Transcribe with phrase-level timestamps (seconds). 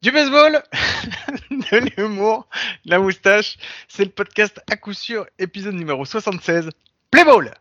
[0.00, 0.62] Du baseball,
[1.50, 2.46] de l'humour,
[2.84, 3.56] la moustache,
[3.88, 6.70] c'est le podcast à coup sûr, épisode numéro 76,
[7.10, 7.52] Play Ball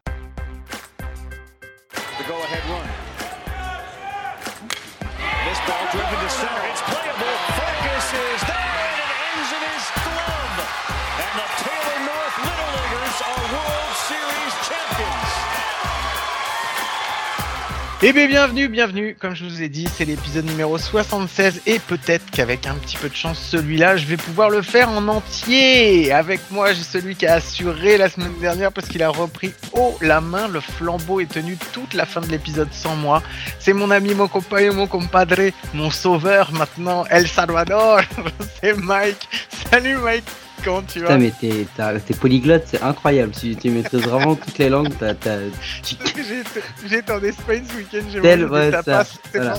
[18.03, 22.29] Eh bien bienvenue, bienvenue, comme je vous ai dit, c'est l'épisode numéro 76 et peut-être
[22.29, 26.11] qu'avec un petit peu de chance celui-là, je vais pouvoir le faire en entier.
[26.11, 29.97] Avec moi, j'ai celui qui a assuré la semaine dernière parce qu'il a repris haut
[29.99, 33.23] la main, le flambeau est tenu toute la fin de l'épisode sans moi.
[33.57, 38.01] C'est mon ami, mon compagnon, mon compadre, mon sauveur maintenant, El Salvador,
[38.61, 39.27] c'est Mike.
[39.71, 40.23] Salut Mike
[40.63, 41.65] Comment tu vas Putain, mais t'es,
[42.05, 43.31] t'es polyglotte, c'est incroyable.
[43.39, 44.91] Tu, tu maîtrises vraiment toutes les langues.
[44.99, 45.95] T'as, tu-
[46.93, 49.57] été en Espagne ce week-end, j'ai Tel- ouais, ça, voilà.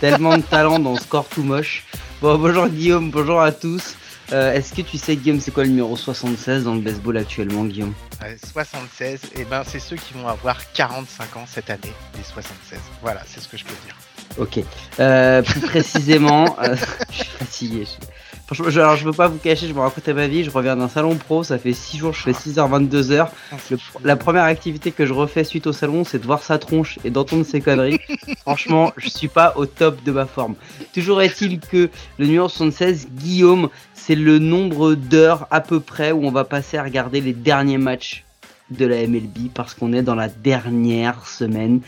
[0.00, 1.84] tellement de talent dans Score tout moche.
[2.20, 3.94] Bon, bonjour Guillaume, bonjour à tous.
[4.32, 7.64] Euh, est-ce que tu sais, Guillaume, c'est quoi le numéro 76 dans le baseball actuellement,
[7.64, 7.94] Guillaume?
[8.20, 12.78] Ouais, 76, et ben c'est ceux qui vont avoir 45 ans cette année, les 76.
[13.02, 13.96] Voilà, c'est ce que je peux dire.
[14.36, 14.60] Ok.
[15.00, 16.76] Euh, plus précisément, euh,
[17.10, 17.84] je suis fatigué.
[17.86, 18.06] je-
[18.48, 20.42] Franchement, je, alors, je veux pas vous cacher, je me racontais ma vie.
[20.42, 23.28] Je reviens d'un salon pro, ça fait 6 jours, je fais 6h, 22h.
[23.70, 26.98] Le- la première activité que je refais suite au salon, c'est de voir sa tronche
[27.04, 28.00] et d'entendre ses conneries.
[28.40, 30.54] Franchement, je suis pas au top de ma forme.
[30.94, 36.24] Toujours est-il que le numéro 76, Guillaume, c'est le nombre d'heures à peu près où
[36.24, 38.24] on va passer à regarder les derniers matchs
[38.70, 41.80] de la MLB parce qu'on est dans la dernière semaine.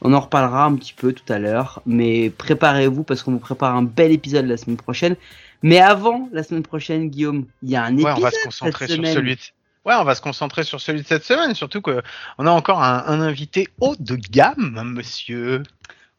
[0.00, 3.74] On en reparlera un petit peu tout à l'heure, mais préparez-vous parce qu'on vous prépare
[3.76, 5.16] un bel épisode la semaine prochaine.
[5.62, 8.44] Mais avant la semaine prochaine, Guillaume, il y a un Ouais, épisode on va se
[8.44, 9.14] concentrer cette sur semaine.
[9.14, 9.40] celui de...
[9.84, 12.02] Ouais, on va se concentrer sur celui de cette semaine, surtout que
[12.38, 15.62] on a encore un, un invité haut de gamme, monsieur.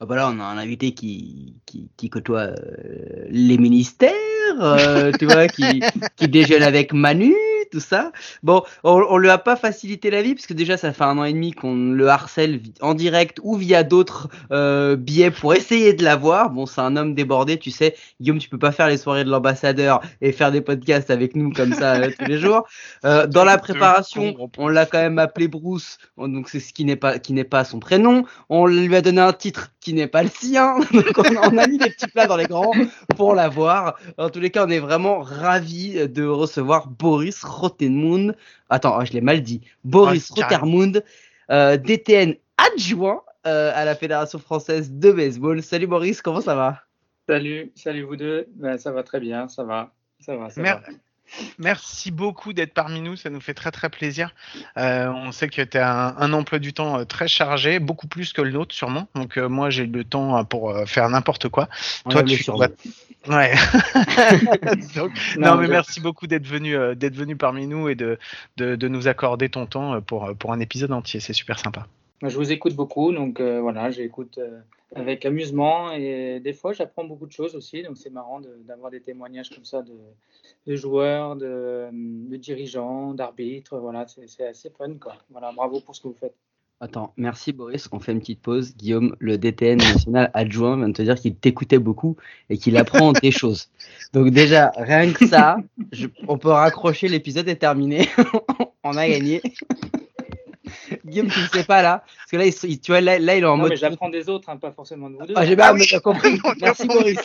[0.02, 4.14] Ah bah là, on a un invité qui, qui, qui côtoie euh, les ministères,
[4.62, 5.81] euh, tu vois, qui,
[6.16, 7.36] qui déjeune avec Manu,
[7.70, 8.12] tout ça.
[8.44, 11.17] Bon, on, on lui a pas facilité la vie, parce que déjà, ça fait un
[11.17, 15.94] an et demi qu'on le harcèle en direct ou via d'autres euh, biais pour essayer
[15.94, 16.50] de l'avoir.
[16.50, 17.96] Bon, c'est un homme débordé, tu sais.
[18.19, 21.52] Guillaume, tu peux pas faire les soirées de l'ambassadeur et faire des podcasts avec nous
[21.52, 22.68] comme ça euh, tous les jours.
[23.06, 26.96] Euh, dans la préparation, on l'a quand même appelé Bruce, donc c'est ce qui n'est
[26.96, 28.25] pas, qui n'est pas son prénom.
[28.50, 30.79] On lui a donné un titre qui n'est pas le sien.
[30.91, 32.72] Donc on, on a mis des petits plats dans les grands
[33.16, 33.97] pour l'avoir.
[34.17, 38.35] En tous les cas, on est vraiment ravis de recevoir Boris Rotemund.
[38.69, 39.62] Attends, oh, je l'ai mal dit.
[39.84, 40.41] Boris Oh.
[40.41, 41.03] Rotermund,
[41.51, 45.63] euh, DTN adjoint euh, à la Fédération française de baseball.
[45.63, 46.81] Salut Boris, comment ça va?
[47.28, 48.47] Salut, salut vous deux.
[48.56, 49.91] Ben, ça va très bien, ça va.
[50.19, 50.94] Ça va, ça Mer- va.
[51.57, 54.34] Merci beaucoup d'être parmi nous, ça nous fait très très plaisir.
[54.78, 58.07] Euh, on sait que tu as un, un emploi du temps euh, très chargé, beaucoup
[58.07, 59.07] plus que le nôtre sûrement.
[59.16, 61.69] Donc euh, moi j'ai le temps pour euh, faire n'importe quoi.
[62.06, 62.68] On Toi tu sur dois-
[63.28, 63.53] Ouais.
[64.95, 68.18] Donc, non, mais je- merci beaucoup d'être venu euh, d'être venu parmi nous et de,
[68.57, 71.85] de, de nous accorder ton temps pour, pour un épisode entier, c'est super sympa.
[72.22, 74.59] Je vous écoute beaucoup, donc euh, voilà, j'écoute euh,
[74.95, 79.01] avec amusement et des fois j'apprends beaucoup de choses aussi, donc c'est marrant d'avoir des
[79.01, 81.89] témoignages comme ça de, joueurs, de,
[82.38, 85.16] dirigeants, d'arbitres, voilà, c'est c'est assez fun quoi.
[85.29, 86.35] Voilà, bravo pour ce que vous faites.
[86.81, 87.89] Attends, merci Boris.
[87.91, 88.73] On fait une petite pause.
[88.77, 92.16] Guillaume, le DTN national adjoint, vient de te dire qu'il t'écoutait beaucoup
[92.50, 93.69] et qu'il apprend des choses.
[94.13, 95.57] Donc déjà, rien que ça,
[95.91, 97.09] je- on peut raccrocher.
[97.09, 98.07] L'épisode est terminé.
[98.85, 99.41] on a gagné.
[101.06, 103.44] Guillaume, tu ne sais pas là, parce que là, il, tu vois, là, là, il
[103.44, 103.72] est en Non, mode.
[103.72, 105.34] mais j'apprends des autres, hein, pas forcément de vous deux.
[105.36, 105.84] Ah, j'ai Ah bien oui.
[105.84, 106.40] j'ai compris.
[106.44, 107.18] Non, Merci non, Boris.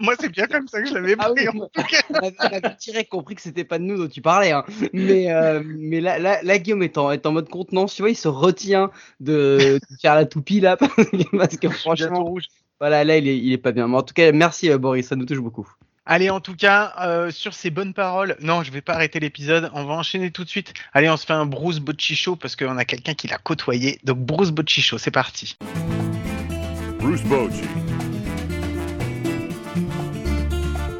[0.00, 1.48] Moi c'est bien comme ça que je l'avais Ah pris.
[1.48, 1.60] oui,
[2.10, 4.52] on avait, on avait direct compris que c'était pas de nous dont tu parlais.
[4.52, 4.64] Hein.
[4.92, 7.94] Mais, euh, mais là, là, là, Guillaume est en, est en mode contenance.
[7.94, 10.76] Tu vois, il se retient de, de faire la toupie là.
[10.76, 12.44] Parce que, franchement, rouge.
[12.80, 13.88] voilà, là, il est, il est pas bien.
[13.88, 15.68] Mais en tout cas, merci euh, Boris, ça nous touche beaucoup.
[16.08, 19.70] Allez, en tout cas, euh, sur ces bonnes paroles, non, je vais pas arrêter l'épisode.
[19.74, 20.72] On va enchaîner tout de suite.
[20.94, 23.98] Allez, on se fait un Bruce Bocci Show parce qu'on a quelqu'un qui l'a côtoyé.
[24.04, 25.56] Donc Bruce Bocci Show, c'est parti.
[27.00, 27.62] Bruce Bochy.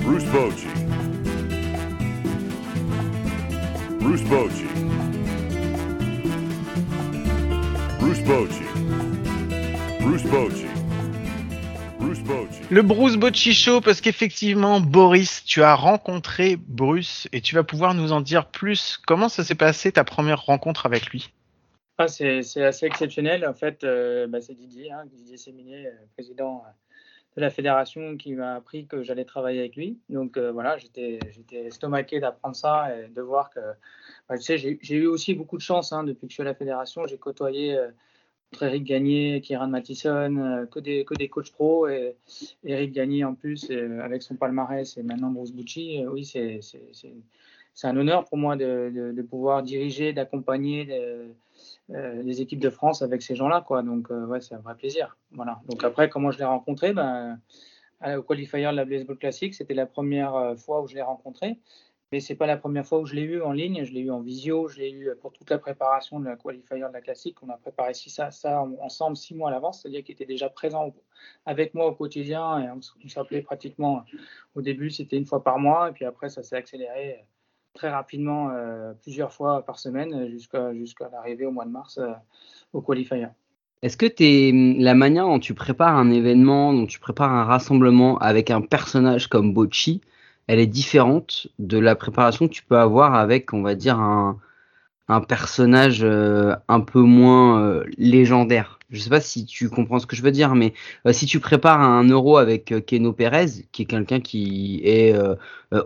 [0.00, 0.66] Bruce Bochy.
[4.00, 4.64] Bruce Bochy.
[8.00, 8.62] Bruce Bochy.
[10.00, 10.75] Bruce Bochy.
[11.98, 12.18] Bruce.
[12.70, 17.94] Le Bruce Bocci Show parce qu'effectivement, Boris, tu as rencontré Bruce et tu vas pouvoir
[17.94, 18.98] nous en dire plus.
[19.06, 21.32] Comment ça s'est passé ta première rencontre avec lui?
[21.98, 23.46] Ah, c'est c'est assez exceptionnel.
[23.46, 26.70] En fait, euh, bah, c'est Didier, hein, Didier Séminé, euh, président euh,
[27.36, 29.98] de la fédération, qui m'a appris que j'allais travailler avec lui.
[30.10, 33.60] Donc euh, voilà, j'étais j'étais estomaqué d'apprendre ça et de voir que.
[34.28, 36.42] bah, tu sais, j'ai j'ai eu aussi beaucoup de chance hein, depuis que je suis
[36.42, 37.06] à la fédération.
[37.06, 37.88] J'ai côtoyé euh,
[38.60, 41.88] Eric Gagné, Kieran Mattison, euh, que, des, que des coachs pro.
[41.88, 42.16] Et
[42.64, 46.60] Eric Gagné en plus, euh, avec son palmarès, et maintenant Bruce Bucci, euh, oui, c'est
[47.82, 50.88] un honneur pour moi de, de, pouvoir diriger, d'accompagner
[51.90, 53.64] les équipes de France avec ces gens-là.
[53.82, 55.18] Donc, ouais, c'est un vrai plaisir.
[55.32, 55.60] Voilà.
[55.68, 56.94] Donc, après, comment je l'ai rencontré?
[56.94, 57.38] Ben,
[58.02, 61.58] Au qualifier de la Baseball Classic, c'était la première fois où je l'ai rencontré.
[62.12, 64.10] Mais c'est pas la première fois où je l'ai eu en ligne, je l'ai eu
[64.10, 67.42] en visio, je l'ai eu pour toute la préparation de la qualifier de la classique.
[67.42, 68.30] On a préparé ça,
[68.80, 70.94] ensemble six mois à l'avance, c'est-à-dire qu'il était déjà présent
[71.46, 72.60] avec moi au quotidien.
[72.60, 74.04] Et on, s'appelait pratiquement
[74.54, 77.24] au début, c'était une fois par mois, et puis après ça s'est accéléré
[77.74, 82.12] très rapidement, euh, plusieurs fois par semaine, jusqu'à jusqu'à l'arrivée au mois de mars euh,
[82.72, 83.26] au qualifier.
[83.82, 88.16] Est-ce que es, la manière dont tu prépares un événement, dont tu prépares un rassemblement
[88.18, 90.00] avec un personnage comme Bocci,
[90.46, 94.38] elle est différente de la préparation que tu peux avoir avec, on va dire, un,
[95.08, 98.78] un personnage euh, un peu moins euh, légendaire.
[98.90, 100.72] Je sais pas si tu comprends ce que je veux dire, mais
[101.06, 105.14] euh, si tu prépares un euro avec Keno Pérez, qui est quelqu'un qui est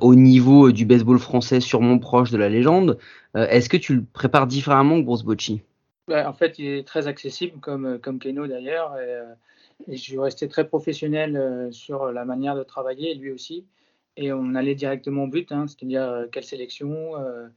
[0.00, 2.98] au niveau du baseball français sûrement proche de la légende,
[3.34, 5.62] est-ce que tu le prépares différemment que Bruce Bocci
[6.08, 8.94] bah, En fait, il est très accessible comme, comme Keno d'ailleurs.
[8.98, 13.64] Et, et, je suis resté très professionnel sur la manière de travailler, lui aussi
[14.16, 17.48] et on allait directement au but, hein, c'est-à-dire euh, quelle sélection, euh,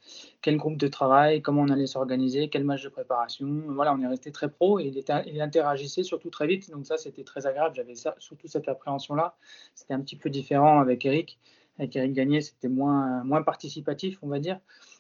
[0.42, 3.48] quel groupe de travail, comment on allait s'organiser, quel match de préparation.
[3.70, 4.94] Voilà, on est resté très pro et
[5.26, 7.76] il, interagissait surtout très vite, donc ça c'était très agréable.
[7.76, 9.36] J'avais surtout cette appréhension-là.
[9.74, 11.40] C'était un petit peu différent avec Eric.
[11.80, 14.60] Avec Eric Gagné, c'était moins, participatif, on va dire.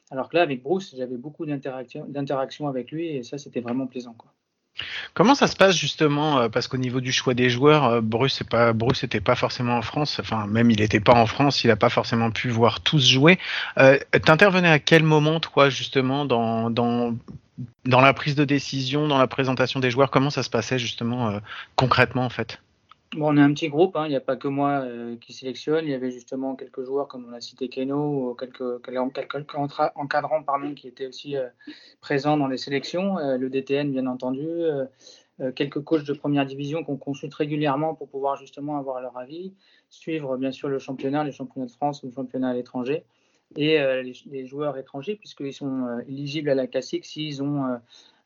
[0.09, 4.15] Alors que là, avec Bruce, j'avais beaucoup d'interaction avec lui et ça c'était vraiment plaisant.
[5.13, 8.41] Comment ça se passe justement euh, Parce qu'au niveau du choix des joueurs, euh, Bruce
[8.41, 10.19] n'est pas n'était pas forcément en France.
[10.19, 13.39] Enfin, même il n'était pas en France, il n'a pas forcément pu voir tous jouer.
[13.77, 16.69] Euh, T'intervenais à quel moment, toi, justement, dans,
[17.85, 20.09] la prise de décision, dans la présentation des joueurs?
[20.09, 21.39] Comment ça se passait justement
[21.75, 22.59] concrètement en fait?
[23.19, 24.05] On est un petit groupe, hein.
[24.05, 25.85] il n'y a pas que moi euh, qui sélectionne.
[25.85, 28.79] Il y avait justement quelques joueurs, comme on a cité Keno, quelques,
[29.95, 31.47] encadrants pardon, qui étaient aussi euh,
[32.01, 33.17] présents dans les sélections.
[33.19, 34.47] Euh, le DTN, bien entendu.
[35.55, 39.53] quelques coachs de première division qu'on consulte régulièrement pour pouvoir justement avoir leur avis.
[39.89, 43.03] Suivre bien sûr le championnat, les championnats de France ou le championnat à l'étranger.
[43.55, 43.77] Et
[44.25, 47.79] les, joueurs étrangers, puisqu'ils sont éligibles à la classique s'ils ont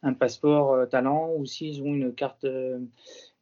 [0.03, 2.45] un passeport talent ou s'ils ont une carte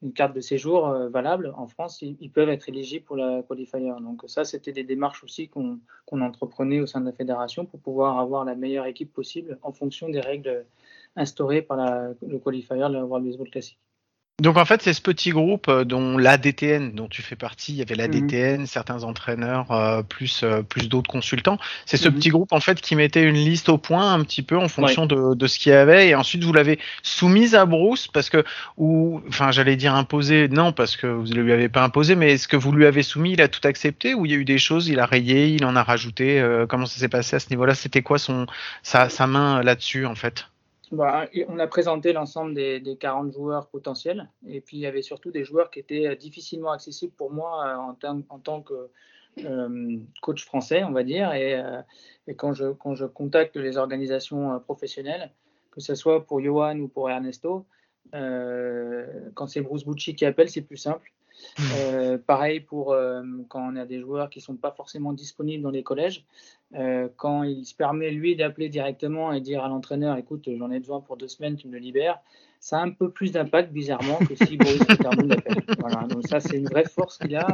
[0.06, 3.92] une carte de séjour euh, valable en France, ils, peuvent être éligibles pour la qualifier.
[4.02, 5.80] Donc ça, c'était des démarches aussi qu'on
[6.12, 10.07] entreprenait au sein de la fédération pour pouvoir avoir la meilleure équipe possible en fonction
[10.07, 10.66] des règles
[11.16, 11.78] instaurées par
[12.22, 13.80] le qualifier de la World Baseball Classic.
[14.42, 17.78] Donc en fait, c'est ce petit groupe euh, dont l'ADTN, dont tu fais partie, il
[17.78, 18.66] y avait l'ADTN, mhm.
[18.66, 21.58] certains entraîneurs, euh, plus euh, plus d'autres consultants.
[21.86, 22.16] C'est ce mhm.
[22.16, 25.06] petit groupe en fait qui mettait une liste au point un petit peu en fonction
[25.06, 28.44] de, de ce qu'il y avait, et ensuite vous l'avez soumise à Bruce parce que
[28.76, 32.34] ou enfin j'allais dire imposé, non parce que vous ne lui avez pas imposé, mais
[32.34, 34.46] est-ce que vous lui avez soumis, il a tout accepté ou il y a eu
[34.46, 37.50] des choses, il a rayé, il en a rajouté, comment ça s'est passé à ce
[37.52, 37.74] niveau-là?
[37.74, 38.48] C'était quoi son
[38.84, 40.46] sa, sa main là-dessus en fait?
[41.00, 44.30] On a présenté l'ensemble des, 40 joueurs potentiels.
[44.48, 47.94] Et puis, il y avait surtout des joueurs qui étaient euh, difficilement accessibles pour moi
[48.04, 48.90] euh, en, tant que
[49.44, 51.34] euh, coach français, on va dire.
[51.34, 51.62] Et,
[52.38, 55.32] quand, je, quand je contacte les organisations professionnelles,
[55.72, 57.66] que ce soit pour Johan ou pour Ernesto,
[58.14, 61.12] quand c'est Bruce Bucci qui appelle, c'est plus simple.
[61.60, 65.63] Euh, pareil pour euh, quand on a des joueurs qui ne sont pas forcément disponibles
[65.63, 66.25] dans les collèges.
[66.74, 70.80] Euh, quand il se permet, lui, d'appeler directement et dire à l'entraîneur Écoute, j'en ai
[70.80, 72.20] besoin pour deux semaines, tu me le libères,
[72.60, 75.63] ça a un peu plus d'impact, bizarrement, que si Boris termine d'appel.
[75.80, 77.48] Voilà, donc ça, c'est une vraie force qu'il a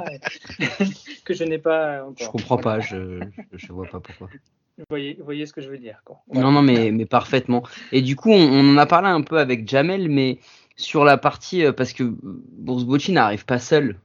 [1.25, 2.15] que je n'ai pas encore.
[2.17, 4.29] Je comprends pas, je ne vois pas pourquoi.
[4.77, 6.01] Vous voyez, vous voyez, ce que je veux dire.
[6.33, 7.61] Non, non, mais, mais parfaitement.
[7.91, 10.39] Et du coup, on, on, en a parlé un peu avec Jamel, mais
[10.75, 13.97] sur la partie, euh, parce que Bourse Bocci n'arrive pas seul,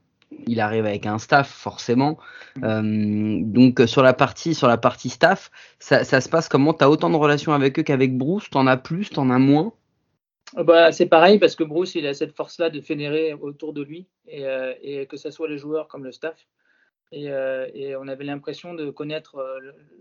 [0.47, 2.19] il arrive avec un staff forcément.
[2.57, 2.65] Mm.
[2.65, 6.75] Euh, donc sur la partie sur la partie staff, ça, se passe comment?
[6.75, 8.51] Tu as autant de relations avec eux qu'avec Bruce?
[8.51, 9.11] T'en as plus?
[9.11, 9.73] T'en as moins?
[10.57, 13.83] Euh, bah, c'est pareil parce que Bruce il a cette force-là de fédérer autour de
[13.83, 16.47] lui et, que ce soit les joueurs comme le staff.
[17.13, 17.31] Et,
[17.97, 19.39] on avait l'impression de connaître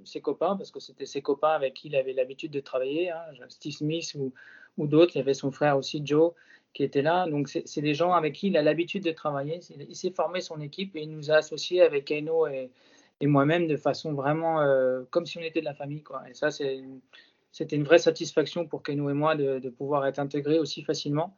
[0.04, 3.22] ses copains parce que c'était ses copains avec qui il avait l'habitude de travailler, hein,
[3.50, 4.34] Steve Smith ou,
[4.78, 5.16] ou d'autres.
[5.16, 6.34] Il y avait son frère aussi Joe
[6.76, 7.26] qui était là.
[7.28, 9.62] Donc, c'est des gens avec qui il a l'habitude de travailler.
[9.90, 12.70] Il s'est formé son équipe et il nous a associés avec Eno et,
[13.22, 16.04] moi-même de façon vraiment euh, comme si on était de la famille.
[16.04, 16.22] Quoi.
[16.30, 20.84] Et ça, c'était une vraie satisfaction pour Keno et moi de, pouvoir être intégrés aussi
[20.84, 21.34] facilement.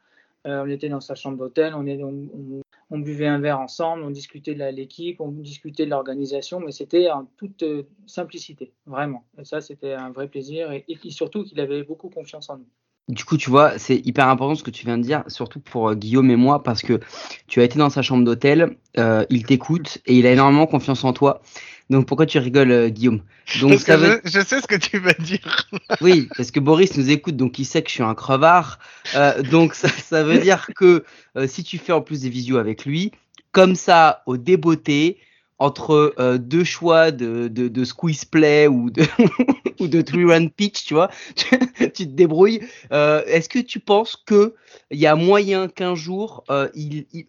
[0.48, 4.64] Euh, on était dans sa chambre d'hôtel, on, buvait un verre ensemble, on discutait de
[4.66, 9.24] l'équipe, on discutait de l'organisation, mais c'était en toute euh, simplicité, vraiment.
[9.40, 12.68] Et ça, c'était un vrai plaisir et surtout qu'il avait beaucoup confiance en nous.
[13.08, 15.90] Du coup, tu vois, c'est hyper important ce que tu viens de dire, surtout pour
[15.90, 17.00] euh, Guillaume et moi, parce que
[17.48, 21.04] tu as été dans sa chambre d'hôtel, euh, il t'écoute et il a énormément confiance
[21.06, 21.42] en toi.
[21.90, 23.22] Donc pourquoi tu rigoles, euh, Guillaume?
[23.62, 24.22] Donc Parce ça que veut...
[24.26, 25.70] je, je sais ce que tu vas dire.
[26.02, 28.80] Oui, parce que Boris nous écoute, donc il sait que je suis un crevard.
[29.16, 31.06] Euh, donc ça, ça veut dire que
[31.38, 33.12] euh, si tu fais en plus des visios avec lui,
[33.54, 35.18] comme ça, au débeauté,
[35.60, 41.90] entre euh, deux choix de, squeeze play ou de, three run pitch, tu vois, tu,
[41.90, 42.62] te débrouilles.
[42.92, 44.56] Euh, Est-ce que tu penses que
[44.92, 46.70] il y a moyen qu'un jour, euh,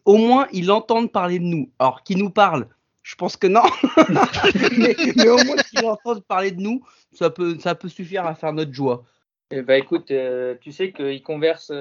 [0.05, 1.71] au moins, il entende parler de nous?
[1.79, 2.69] Alors, qu'il nous parle,
[3.03, 3.63] je pense que non.
[5.17, 8.53] mais, au moins qu'il entende parler de nous, ça peut, ça peut suffire à faire
[8.53, 9.05] notre joie.
[9.51, 10.13] Eh ben, écoute,
[10.61, 11.73] tu sais qu'ils conversent,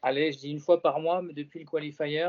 [0.00, 2.24] allez, je dis une fois par mois, mais depuis le qualifier,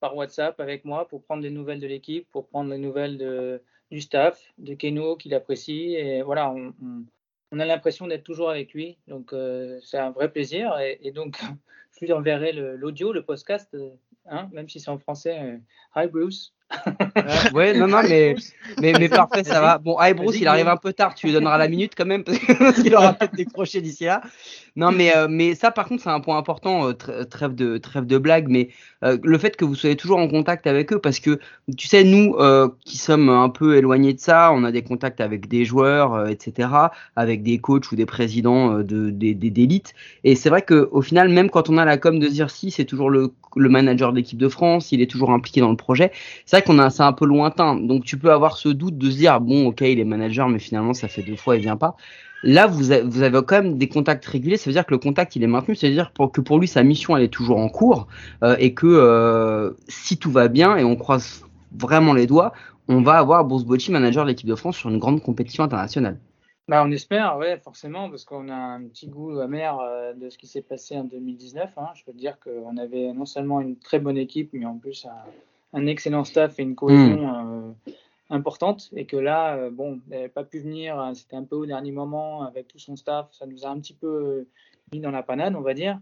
[0.00, 3.62] par WhatsApp avec moi pour prendre des nouvelles de l'équipe, pour prendre les nouvelles de,
[3.90, 5.94] du staff, de Keno qu'il apprécie.
[5.94, 8.98] Et voilà, on, on- a l'impression d'être toujours avec lui.
[9.08, 10.78] Donc, euh, c'est un vrai plaisir.
[10.80, 11.38] Et, donc,
[12.00, 13.90] je lui enverrai le- l'audio, le, podcast, euh,
[14.26, 15.38] hein, même si c'est en français.
[15.40, 15.58] euh,
[15.96, 16.54] Hi Bruce.
[17.54, 18.34] Ouais, non, non, mais,
[18.80, 19.78] mais, mais parfait, ça va.
[19.78, 22.24] Bon, hey, Bruce, il arrive un peu tard, tu lui donneras la minute quand même,
[22.58, 24.20] parce qu'il aura peut-être décroché d'ici là.
[24.76, 27.78] Non, mais, euh, mais ça, par contre, c'est un point important, euh, tr- trêve, de,
[27.78, 28.68] trêve de blague, mais
[29.02, 31.40] euh, le fait que vous soyez toujours en contact avec eux, parce que,
[31.76, 35.20] tu sais, nous, euh, qui sommes un peu éloignés de ça, on a des contacts
[35.20, 36.68] avec des joueurs, euh, etc.,
[37.16, 39.94] avec des coachs ou des présidents euh, de, des- des- d'élite.
[40.22, 43.10] Et c'est vrai qu'au final, même quand on a la com de Zirsi, c'est toujours
[43.10, 46.12] le, le manager de l'équipe de France, il est toujours impliqué dans le projet
[46.46, 49.16] c'est qu'on a c'est un peu lointain donc tu peux avoir ce doute de se
[49.16, 51.96] dire bon ok il est manager mais finalement ça fait deux fois il vient pas
[52.42, 55.42] là vous avez, quand même des contacts réguliers ça veut dire que le contact il
[55.42, 58.06] est maintenu c'est à dire que pour lui sa mission elle est toujours en cours
[58.42, 62.52] euh, et que euh, si tout va bien et on croise vraiment les doigts
[62.88, 66.18] on va avoir Bruce manager de l'équipe de France sur une grande compétition internationale
[66.68, 70.38] Bah, on espère, ouais, forcément, parce qu'on a un petit goût amer euh, de ce
[70.38, 71.70] qui s'est passé en 2019.
[71.76, 71.88] hein.
[71.94, 75.30] Je peux dire qu'on avait non seulement une très bonne équipe, mais en plus un,
[75.72, 77.92] un excellent staff et une cohésion euh,
[78.30, 78.90] importante.
[78.94, 81.66] Et que là, euh, bon, il n'avait pas pu venir, hein, c'était un peu au
[81.66, 83.28] dernier moment avec tout son staff.
[83.32, 84.48] Ça nous a un petit peu euh,
[84.92, 86.00] mis dans la panade, on va dire.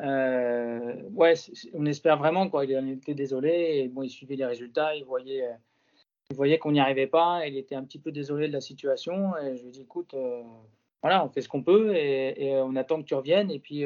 [0.00, 1.34] Euh, ouais,
[1.74, 2.64] on espère vraiment, quoi.
[2.64, 3.82] Il en était désolé.
[3.82, 5.44] Et bon, il suivait les résultats, il voyait.
[5.44, 5.52] euh,
[6.28, 9.36] il voyait qu'on n'y arrivait pas, il était un petit peu désolé de la situation.
[9.36, 10.42] Et je lui ai dit, écoute, euh,
[11.00, 13.48] voilà, on fait ce qu'on peut et, et on attend que tu reviennes.
[13.52, 13.84] Et puis,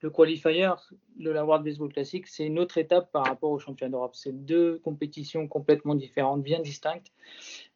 [0.00, 0.70] le qualifier
[1.16, 4.14] de la World Baseball Classic, c'est une autre étape par rapport au championnat d'Europe.
[4.14, 7.12] C'est deux compétitions complètement différentes, bien distinctes.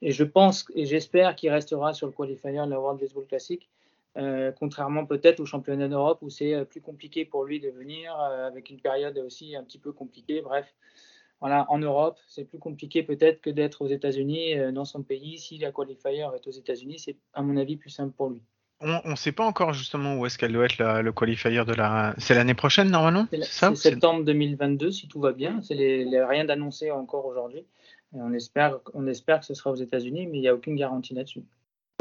[0.03, 3.69] Et je pense et j'espère qu'il restera sur le qualifier de la World Baseball Classic.
[4.19, 8.15] euh, contrairement peut-être au championnat d'Europe où c'est euh, plus compliqué pour lui de venir
[8.21, 10.43] euh, avec une période aussi un petit peu compliquée.
[10.43, 10.75] Bref,
[11.41, 15.39] voilà, en Europe, c'est plus compliqué peut-être que d'être aux États-Unis, dans son pays.
[15.39, 18.43] Si la qualifier est aux États-Unis, c'est à mon avis plus simple pour lui.
[18.85, 21.73] On ne sait pas encore justement où est-ce qu'elle doit être la- le qualifier de
[21.73, 22.15] la.
[22.19, 25.61] C'est l'année prochaine normalement C'est septembre 2022, si tout va bien.
[25.63, 27.65] C'est les, les- rien d'annoncé encore aujourd'hui.
[28.13, 31.15] On espère, on espère que ce sera aux États-Unis, mais il n'y a aucune garantie
[31.15, 31.43] là-dessus.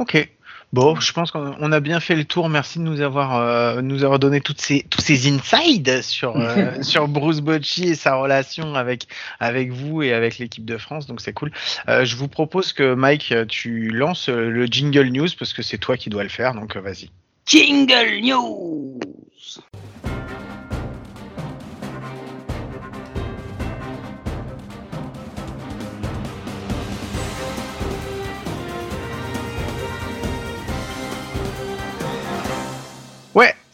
[0.02, 0.28] Ok.
[0.74, 2.50] Bon, je pense qu'on on a bien fait le tour.
[2.50, 6.72] Merci de nous avoir, euh, nous avoir donné toutes ces, tous ces insides sur, euh,
[6.82, 9.06] sur Bruce Bocci et sa relation avec,
[9.40, 11.06] avec vous et avec l'équipe de France.
[11.06, 11.52] Donc c'est cool.
[11.88, 15.98] Euh, je vous propose que Mike, tu lances le jingle news parce que c'est toi
[15.98, 16.56] qui dois le faire.
[16.56, 17.12] Donc vas-y.
[17.46, 19.00] Jingle News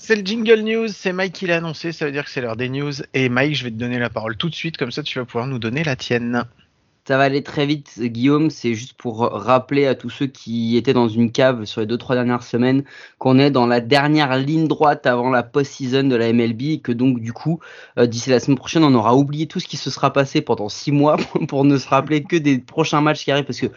[0.07, 0.87] c'est le jingle news.
[0.87, 1.91] C'est Mike qui l'a annoncé.
[1.91, 2.93] Ça veut dire que c'est l'heure des news.
[3.13, 4.77] Et Mike, je vais te donner la parole tout de suite.
[4.77, 6.45] Comme ça, tu vas pouvoir nous donner la tienne.
[7.05, 8.49] Ça va aller très vite, Guillaume.
[8.49, 11.97] C'est juste pour rappeler à tous ceux qui étaient dans une cave sur les deux
[11.97, 12.85] trois dernières semaines
[13.17, 16.93] qu'on est dans la dernière ligne droite avant la post-season de la MLB et que
[16.93, 17.59] donc du coup,
[17.99, 20.69] euh, d'ici la semaine prochaine, on aura oublié tout ce qui se sera passé pendant
[20.69, 21.17] six mois
[21.49, 23.71] pour ne se rappeler que des prochains matchs qui arrivent parce que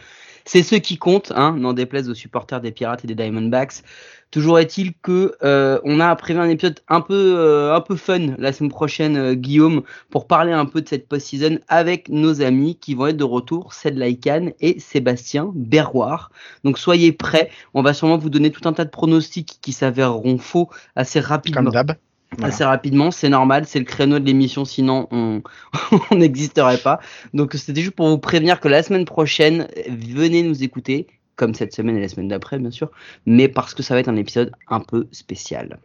[0.45, 3.83] c'est ceux qui comptent, hein, n'en déplaise aux supporters des Pirates et des Diamondbacks.
[4.31, 8.33] Toujours est-il que euh, on a prévu un épisode un peu euh, un peu fun
[8.37, 12.77] la semaine prochaine, euh, Guillaume, pour parler un peu de cette post-season avec nos amis
[12.79, 16.31] qui vont être de retour, Ced Laikan et Sébastien Berroir.
[16.63, 20.37] Donc soyez prêts, on va sûrement vous donner tout un tas de pronostics qui s'avéreront
[20.37, 21.63] faux assez rapidement.
[21.63, 21.97] Comme d'hab.
[22.37, 22.53] Voilà.
[22.53, 25.41] Assez rapidement, c'est normal, c'est le créneau de l'émission, sinon on
[26.11, 27.01] on n'existerait pas.
[27.33, 31.07] Donc c'était juste pour vous prévenir que la semaine prochaine, venez nous écouter,
[31.41, 32.91] comme cette semaine et la semaine d'après bien sûr,
[33.25, 35.79] mais parce que ça va être un épisode un peu spécial.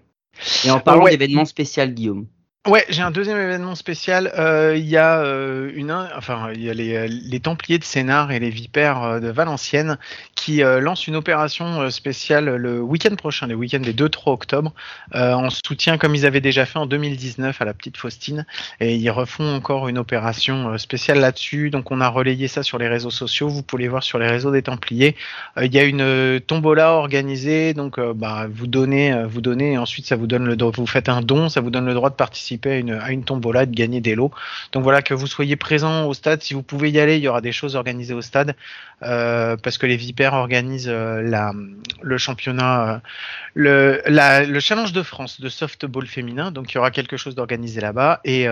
[0.66, 1.12] Et en parlant Ouais.
[1.12, 2.26] d'événements spéciaux, Guillaume,
[2.66, 4.32] Ouais, j'ai un deuxième événement spécial.
[4.36, 9.98] Euh, Il y a euh, euh, les Templiers de Sénart et les Vipères de Valenciennes
[10.34, 14.72] qui lancent une opération spéciale le week-end prochain, le week-end des 2-3 octobre,
[15.12, 18.46] en soutien comme ils avaient déjà fait en 2019 à la petite Faustine.
[18.80, 21.70] Et ils refont encore une opération spéciale là-dessus.
[21.70, 23.48] Donc on a relayé ça sur les réseaux sociaux.
[23.48, 25.16] Vous pouvez voir sur les réseaux des Templiers.
[25.60, 27.74] Il y a une tombola organisée.
[27.74, 30.56] Donc bah, vous donnez, vous donnez, ensuite ça vous donne le.
[30.56, 33.22] Vous faites un don, ça vous donne le droit de participer à une, à une
[33.22, 34.30] de gagner des lots.
[34.72, 37.28] Donc voilà, que vous soyez présent au stade, si vous pouvez y aller, il y
[37.28, 38.56] aura des choses organisées au stade,
[39.02, 41.52] euh, parce que les Vipères organisent euh,
[42.02, 43.02] le championnat,
[43.56, 47.80] euh, le, challenge de France de softball féminin, donc il y aura quelque chose d'organisé
[47.80, 48.46] là-bas, et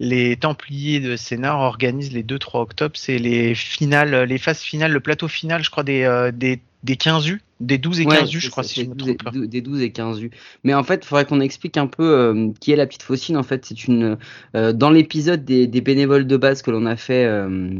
[0.00, 5.00] les Templiers de Sénart organisent les 2-3 octobre, c'est les finales, les phases finales, le
[5.00, 8.50] plateau final, je crois, des, des, des 15 U, des 12 et 15 U, je
[8.50, 9.38] crois, ça, si je c'est me 12 et- trompe pas.
[9.38, 10.30] dou- Des 12 et 15 U.
[10.64, 13.36] Mais en fait, il faudrait qu'on explique un peu euh, qui est la petite Faucine.
[13.36, 14.18] En fait, c'est une.
[14.56, 17.70] euh, dans l'épisode des, des bénévoles de base que l'on a fait euh,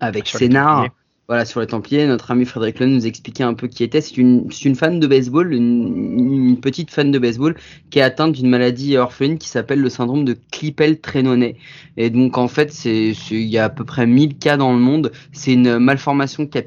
[0.00, 0.38] avec Sur
[0.74, 0.90] Templiers.
[1.28, 4.00] voilà, sur les Templiers, notre ami Frédéric Lund nous expliquait un peu qui était.
[4.02, 7.56] C'est une, c'est une fan de baseball, une, une petite fan de baseball
[7.90, 11.56] qui est atteinte d'une maladie orpheline qui s'appelle le syndrome de Klippel-Trenaunay.
[11.96, 13.14] Et donc, en fait, il
[13.46, 15.10] y a à peu près 1000 cas dans le monde.
[15.32, 16.66] C'est une malformation cap-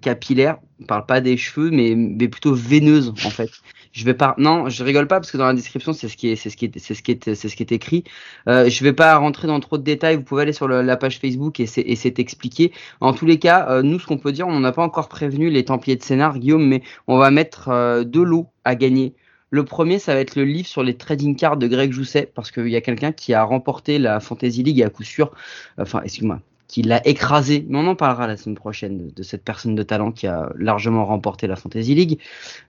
[0.00, 0.58] capillaire.
[0.80, 3.50] On parle pas des cheveux, mais, mais plutôt veineuse, en fait.
[3.92, 6.28] Je vais pas, non, je rigole pas parce que dans la description, c'est ce qui
[6.28, 8.04] est, c'est ce qui est, c'est ce qui est, c'est ce qui est écrit.
[8.48, 10.16] Euh, je vais pas rentrer dans trop de détails.
[10.16, 12.72] Vous pouvez aller sur le- la page Facebook et c'est, et c'est expliqué.
[13.00, 15.50] En tous les cas, euh, nous, ce qu'on peut dire, on n'a pas encore prévenu
[15.50, 19.14] les Templiers de Sénart, Guillaume, mais on va mettre euh, deux lots à gagner.
[19.50, 22.52] Le premier, ça va être le livre sur les trading cards de Greg Jousset, parce
[22.52, 25.32] qu'il y a quelqu'un qui a remporté la Fantasy League à coup sûr,
[25.76, 27.66] enfin, excuse-moi, qui l'a écrasé.
[27.68, 30.50] Mais on en parlera la semaine prochaine de, de cette personne de talent qui a
[30.56, 32.20] largement remporté la Fantasy League.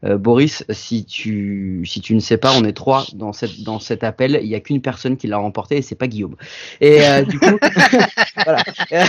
[0.03, 3.79] Euh, Boris, si tu, si tu ne sais pas, on est trois dans, cette, dans
[3.79, 4.39] cet appel.
[4.41, 6.35] Il n'y a qu'une personne qui l'a remporté et c'est pas Guillaume.
[6.79, 7.59] Et euh, du coup,
[8.43, 8.63] voilà.
[8.91, 9.05] Euh,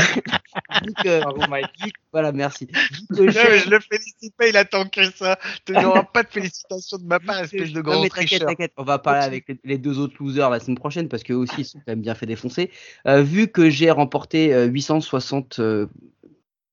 [2.13, 2.69] voilà, merci.
[3.09, 5.39] Non, mais je le félicite pas, il attend que ça.
[5.65, 8.49] Tu n'auras pas de félicitations de ma part, espèce de Non, grand mais t'inquiète, tricheur.
[8.49, 11.35] t'inquiète, on va parler avec les, les deux autres losers la semaine prochaine parce qu'eux
[11.35, 12.71] aussi ils sont quand même bien fait défoncer.
[13.07, 15.87] Vu que j'ai remporté euh, 860, euh,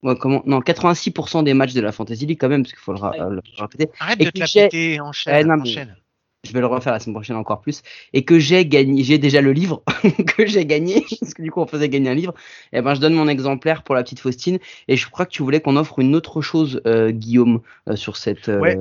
[0.04, 2.94] ouais, comment, non 86% des matchs de la Fantasy League quand même parce qu'il faut
[2.94, 3.90] le, ra- euh, le répéter.
[4.00, 5.96] Arrête Et de te la péter, enchaîne, Eh, non, mais- enchaîne.
[6.48, 7.82] Je vais le refaire la semaine prochaine encore plus
[8.14, 9.84] et que j'ai gagné, j'ai déjà le livre
[10.38, 12.34] que j'ai gagné parce que du coup on faisait gagner un livre.
[12.72, 15.44] Et ben je donne mon exemplaire pour la petite Faustine et je crois que tu
[15.44, 18.48] voulais qu'on offre une autre chose, euh, Guillaume, euh, sur cette.
[18.48, 18.78] euh, Ouais.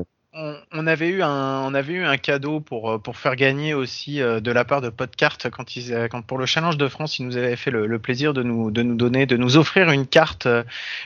[0.73, 4.23] On, avait eu un, on avait eu un cadeau pour, euh, pour faire gagner aussi
[4.23, 7.19] euh, de la part de Podcart quand ils, euh, quand pour le Challenge de France,
[7.19, 10.07] ils nous avaient fait le, plaisir de nous, de nous donner, de nous offrir une
[10.07, 10.47] carte,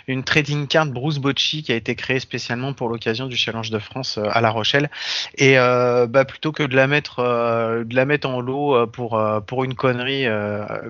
[0.06, 3.78] une trading card Bruce Bocci qui a été créée spécialement pour l'occasion du Challenge de
[3.78, 4.90] France à La Rochelle.
[5.38, 9.74] Et bah, plutôt que de la mettre, de la mettre en lot pour, pour une
[9.74, 10.26] connerie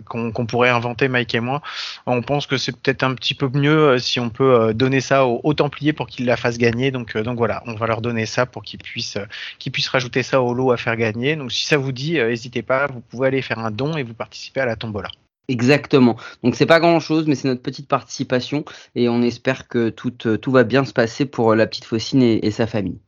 [0.05, 1.63] qu'on pourrait inventer Mike et moi,
[2.07, 5.55] on pense que c'est peut-être un petit peu mieux si on peut donner ça aux,
[5.55, 6.91] Templiers pour qu'ils la fassent gagner.
[6.91, 10.55] Donc, donc voilà, on va leur donner ça pour qu'ils puissent, euh, rajouter ça au
[10.55, 11.37] lot à faire gagner.
[11.37, 14.03] Donc si ça vous dit, euh, n'hésitez pas, vous pouvez aller faire un don et
[14.03, 15.11] vous participer à la tombola.
[15.49, 16.17] Exactement.
[16.43, 18.65] Donc c'est pas grand chose, mais c'est notre petite participation
[18.95, 22.51] et on espère que tout, euh, va bien se passer pour la petite Faucine et
[22.51, 22.99] sa famille.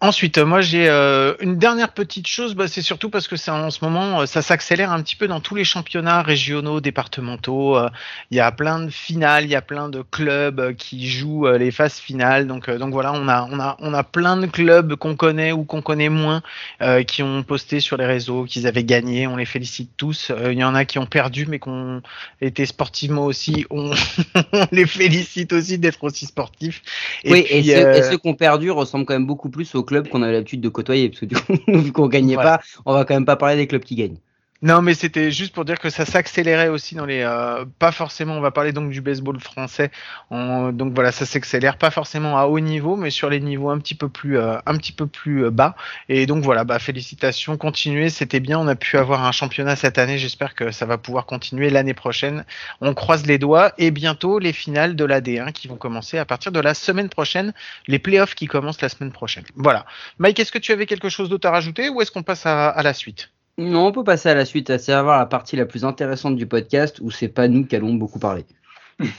[0.00, 3.70] Ensuite, moi j'ai euh, une dernière petite chose, bah, c'est surtout parce que c'est en
[3.70, 7.76] ce moment, euh, ça s'accélère un petit peu dans tous les championnats régionaux, départementaux.
[7.76, 7.88] euh,
[8.30, 11.70] Il y a plein de finales, il y a plein de clubs qui jouent les
[11.70, 12.46] phases finales.
[12.46, 15.64] Donc, donc voilà, on a, on a, on a plein de clubs qu'on connaît ou
[15.64, 16.42] qu'on connaît moins
[16.82, 19.26] euh, qui ont posté sur les réseaux qu'ils avaient gagné.
[19.26, 20.32] On les félicite tous.
[20.50, 22.02] Il y en a qui ont perdu, mais qui ont
[22.40, 23.66] été sportivement aussi.
[23.70, 23.90] On,
[24.52, 26.82] on les félicite aussi d'être aussi sportifs.
[27.24, 29.84] oui, et, ceux, euh, et ceux qui ont perdu ressemblent quand même beaucoup plus au
[29.84, 32.58] club qu'on avait l'habitude de côtoyer, parce que du coup, vu qu'on gagnait Voilà.
[32.58, 34.18] pas, on va quand même pas parler des clubs qui gagnent.
[34.64, 37.20] Non, mais c'était juste pour dire que ça s'accélérait aussi dans les.
[37.20, 39.90] euh, pas forcément, on va parler donc du baseball français.
[40.30, 43.94] Donc voilà, ça s'accélère pas forcément à haut niveau, mais sur les niveaux un petit
[43.94, 45.76] peu plus, euh, euh, bas.
[46.08, 48.58] Et donc voilà, bah félicitations, continuez, c'était bien.
[48.58, 50.16] On a pu avoir un championnat cette année.
[50.16, 52.46] J'espère que ça va pouvoir continuer l'année prochaine.
[52.80, 56.24] On croise les doigts et bientôt les finales de la D1 qui vont commencer à
[56.24, 57.52] partir de la semaine prochaine.
[57.86, 59.44] Les playoffs qui commencent la semaine prochaine.
[59.56, 59.84] Voilà.
[60.18, 62.82] Mike, est-ce que tu avais quelque chose d'autre à rajouter ou est-ce qu'on passe à
[62.82, 63.28] la suite?
[63.58, 66.46] Non, on peut passer à la suite, à savoir la partie la plus intéressante du
[66.46, 68.46] podcast où c'est pas nous qui allons beaucoup parler.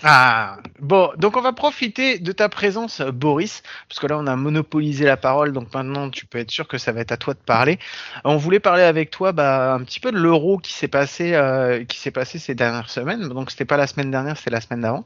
[0.04, 4.36] Ah, bon, donc on va profiter de ta présence, Boris, parce que là on a
[4.36, 7.34] monopolisé la parole, donc maintenant tu peux être sûr que ça va être à toi
[7.34, 7.78] de parler.
[8.24, 11.84] On voulait parler avec toi bah, un petit peu de l'euro qui s'est passé, euh,
[11.84, 13.28] qui s'est passé ces dernières semaines.
[13.28, 15.06] Donc c'était pas la semaine dernière, c'était la semaine d'avant.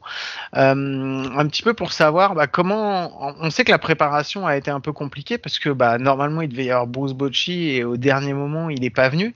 [0.56, 3.34] Euh, un petit peu pour savoir bah, comment.
[3.40, 6.48] On sait que la préparation a été un peu compliquée parce que bah, normalement il
[6.48, 9.34] devait y avoir Bruce Bocci et au dernier moment il n'est pas venu.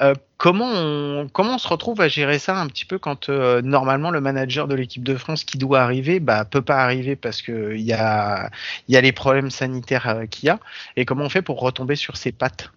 [0.00, 3.60] Euh, comment on, comment on se retrouve à gérer ça un petit peu quand euh,
[3.60, 7.42] normalement le manager de l'équipe de France qui doit arriver bah peut pas arriver parce
[7.42, 8.50] que il y a
[8.88, 10.58] il y a les problèmes sanitaires euh, qu'il y a
[10.96, 12.70] et comment on fait pour retomber sur ses pattes?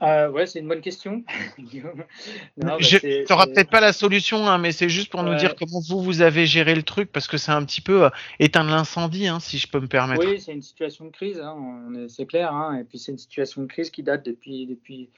[0.00, 1.24] Euh, ouais, c'est une bonne question.
[2.58, 6.02] Bah, c'est- peut-être pas la solution hein, mais c'est juste pour nous dire comment vous
[6.02, 9.40] vous avez géré le truc parce que c'est un petit peu euh, éteindre l'incendie hein,
[9.40, 10.24] si je peux me permettre.
[10.24, 11.56] Oui, c'est une situation de crise, hein,
[12.08, 12.52] c'est clair.
[12.78, 15.08] et puis c'est une situation de crise qui date depuis, depuis,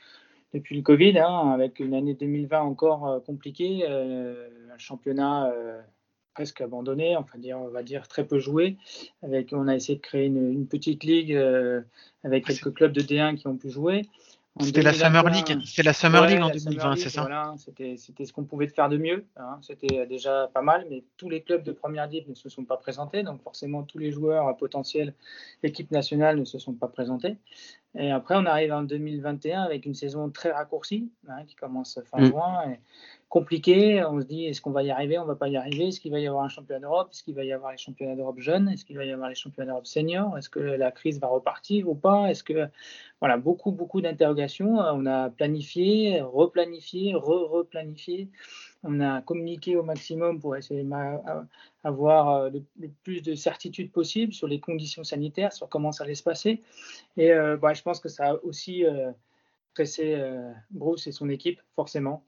[0.53, 5.81] depuis le Covid, hein, avec une année 2020 encore euh, compliquée, euh, un championnat euh,
[6.35, 8.77] presque abandonné, enfin dire, on va dire très peu joué.
[9.23, 11.83] Avec, on a essayé de créer une, une petite ligue euh,
[12.25, 14.03] avec quelques clubs de D1 qui ont pu jouer.
[14.61, 17.03] C'était la Summer 2021, League, c'est la Summer Ouais, League en la Summer 2020, League,
[17.05, 19.25] c'est ça Voilà, c'était, c'était ce qu'on pouvait faire de mieux.
[19.37, 19.59] hein.
[19.63, 22.77] C'était déjà pas mal, mais tous les clubs de première div ne se sont pas
[22.77, 25.15] présentés, donc forcément tous les joueurs potentiels
[25.63, 27.37] d'équipe nationale ne se sont pas présentés.
[27.99, 32.21] Et après, on arrive en 2021 avec une saison très raccourcie, hein, qui commence fin
[32.21, 32.25] Mm.
[32.27, 32.79] juin, et
[33.29, 34.05] compliquée.
[34.05, 35.19] On se dit, est-ce qu'on va y arriver?
[35.19, 35.89] On va pas y arriver.
[35.89, 37.09] Est-ce qu'il va y avoir un championnat d'Europe?
[37.13, 38.69] Est-ce qu'il va y avoir les championnats d'Europe jeunes?
[38.69, 40.39] Est-ce qu'il va y avoir les championnats d'Europe seniors?
[40.39, 42.31] Est-ce que la crise va repartir ou pas?
[42.31, 42.69] Est-ce que
[43.21, 44.79] voilà, beaucoup, beaucoup d'interrogations.
[44.79, 48.29] On a planifié, replanifié, re-replanifié.
[48.83, 50.85] On a communiqué au maximum pour essayer
[51.85, 56.15] d'avoir le, le, plus de certitude possible sur les conditions sanitaires, sur comment ça allait
[56.15, 56.63] se passer.
[57.17, 59.13] Et euh, bah, je pense que ça a aussi euh,
[59.75, 62.25] pressé euh, Bruce et son équipe, forcément.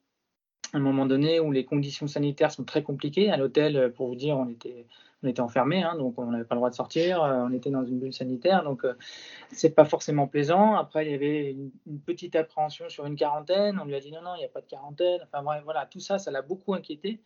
[0.74, 3.30] À un moment donné où les conditions sanitaires sont très compliquées.
[3.30, 4.86] À l'hôtel, pour vous dire, on était,
[5.22, 7.22] on était enfermés, hein, donc on n'avait pas le droit de sortir.
[7.22, 8.94] Euh, on était dans une bulle sanitaire, donc euh,
[9.52, 10.74] c'est pas forcément plaisant.
[10.74, 13.78] Après, il y avait une, petite appréhension sur une quarantaine.
[13.80, 15.20] On lui a dit non, non, il n'y a pas de quarantaine.
[15.22, 17.20] Enfin bref, voilà, tout ça, ça l'a beaucoup inquiété.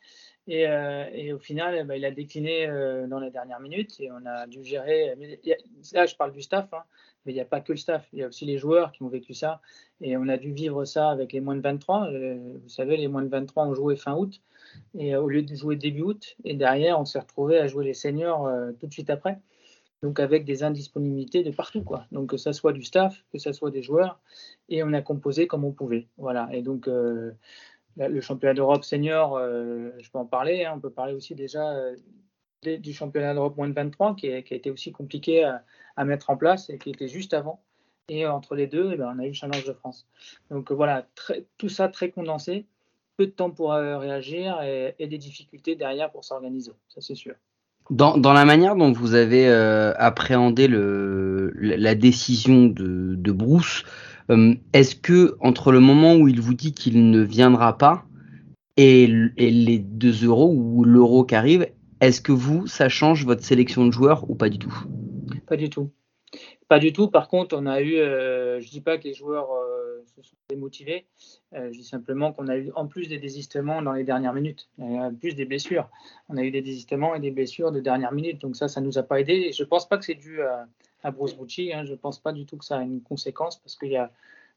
[0.49, 4.25] Et, euh, au final, bah, il a décliné euh, dans les dernières minutes et on
[4.27, 5.15] a dû gérer.
[5.93, 6.83] Là, je parle du staff, hein,
[7.25, 8.07] mais il n'y a pas que le staff.
[8.13, 9.61] Il y a aussi les joueurs qui ont vécu ça.
[10.01, 12.11] Et on a dû vivre ça avec les moins de 23.
[12.11, 14.41] vous savez, les moins de 23 ont joué fin août
[14.99, 16.37] et au lieu de jouer début août.
[16.45, 19.39] Et derrière, on s'est retrouvé à jouer les seniors euh, tout de suite après.
[20.03, 22.07] Donc avec des indisponibilités de partout, quoi.
[22.12, 24.21] Donc que ça soit du staff, que ça soit des joueurs,
[24.69, 26.07] et on a composé comme on pouvait.
[26.19, 26.49] Voilà.
[26.53, 26.87] Et donc
[28.01, 30.65] euh, le championnat d'Europe senior, euh, je peux en parler.
[30.65, 31.97] Hein, on peut parler aussi déjà euh,
[32.79, 36.69] du championnat d'Europe moins de 23, qui, a été aussi compliqué à, mettre en place
[36.69, 37.62] et qui était juste avant.
[38.09, 40.07] Et entre les deux, eh ben, on a eu le Challenge de France.
[40.51, 41.07] Donc voilà,
[41.59, 42.67] tout ça très condensé
[43.16, 47.14] peu de temps pour euh, réagir et, et, des difficultés derrière pour s'organiser, ça c'est
[47.14, 47.35] sûr.
[47.90, 53.85] Dans, dans, la manière dont vous avez euh, appréhendé le, la décision de, de Bruce,
[54.31, 58.05] euh, est-ce que entre le moment où il vous dit qu'il ne viendra pas
[58.76, 59.05] et,
[59.37, 61.68] et les 2 euros ou l'euro qui arrive,
[62.00, 64.85] est-ce que vous, ça change votre sélection de joueurs ou pas du tout?
[65.46, 65.90] Pas du tout.
[66.68, 67.09] Pas du tout.
[67.09, 69.48] Par contre, on a eu, euh, je dis pas que les joueurs
[70.16, 71.07] se sont démotivés,
[71.55, 74.68] euh, je dis simplement qu'on a eu en plus des désistements dans les dernières minutes,
[74.79, 75.88] en plus des blessures.
[76.29, 78.98] On a eu des désistements et des blessures de dernière minute, donc ça, ça nous
[78.98, 79.52] a pas aidé.
[79.52, 81.72] Je pense pas que c'est dû à, Bruce Bucci.
[81.72, 81.85] Hein.
[81.85, 84.11] Je pense pas du tout que ça a une conséquence parce qu'il y a,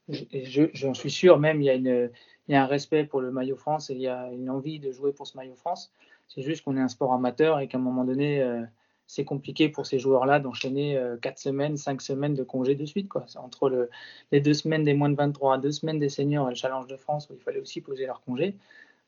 [0.08, 2.10] j'en je, suis sûr même, il y a une,
[2.48, 4.80] il y a un respect pour le maillot France et il y a une envie
[4.80, 5.92] de jouer pour ce maillot France.
[6.26, 8.62] C'est juste qu'on est un sport amateur et qu'à un moment donné euh,
[9.10, 13.08] c'est compliqué pour ces joueurs-là d'enchaîner euh, 4 semaines, 5 semaines de congé de suite.
[13.08, 13.26] Quoi.
[13.34, 13.90] Entre le,
[14.30, 16.96] les deux semaines des moins de 23, deux semaines des seniors et le Challenge de
[16.96, 18.54] France où il fallait aussi poser leur congé,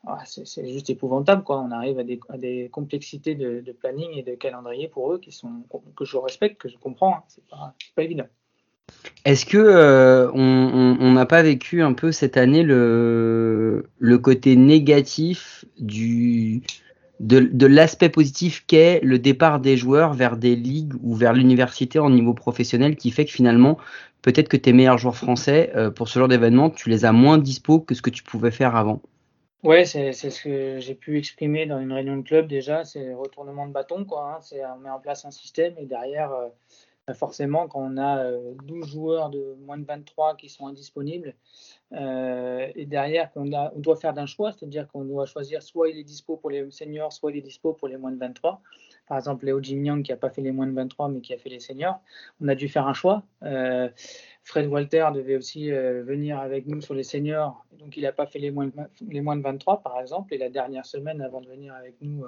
[0.04, 1.44] ah, c'est juste épouvantable.
[1.46, 5.62] On arrive à des, complexités de, planning et de calendrier pour eux qui sont,
[5.96, 7.18] que je respecte, que je comprends.
[7.18, 7.22] Hein.
[7.28, 8.26] C'est pas, évident.
[9.24, 13.84] Est-ce que euh, on n'a pas vécu un peu cette année le
[14.18, 16.62] côté négatif du,
[17.22, 22.10] de, l'aspect positif qu'est le départ des joueurs vers des ligues ou vers l'université en
[22.10, 23.78] niveau professionnel qui fait que finalement,
[24.22, 27.38] peut-être que tes meilleurs joueurs français, euh, pour ce genre d'événement, tu les as moins
[27.38, 29.00] dispo que ce que tu pouvais faire avant.
[29.62, 33.68] Ouais, c'est ce que j'ai pu exprimer dans une réunion de club déjà, c'est retournement
[33.68, 34.40] de bâton, quoi.
[34.40, 38.54] Hein, on met en place un système et derrière, euh, forcément, quand on a euh,
[38.64, 41.36] 12 joueurs de moins de 23 qui sont indisponibles,
[41.94, 43.44] euh, et derrière, on,
[43.76, 47.12] doit faire d'un choix, c'est-à-dire qu'on doit choisir soit il est dispo pour les seniors,
[47.12, 48.62] soit il est dispo pour les moins de 23.
[49.06, 51.38] Par exemple, Léo Jimnyang qui n'a pas fait les moins de 23 mais qui a
[51.38, 52.00] fait les seniors.
[52.40, 53.24] On a dû faire un choix.
[53.42, 53.88] Euh,
[54.42, 58.26] Fred Walter devait aussi euh, venir avec nous sur les seniors, donc il n'a pas
[58.26, 60.32] fait les moins de 23 par exemple.
[60.34, 62.24] Et la dernière semaine avant de venir avec nous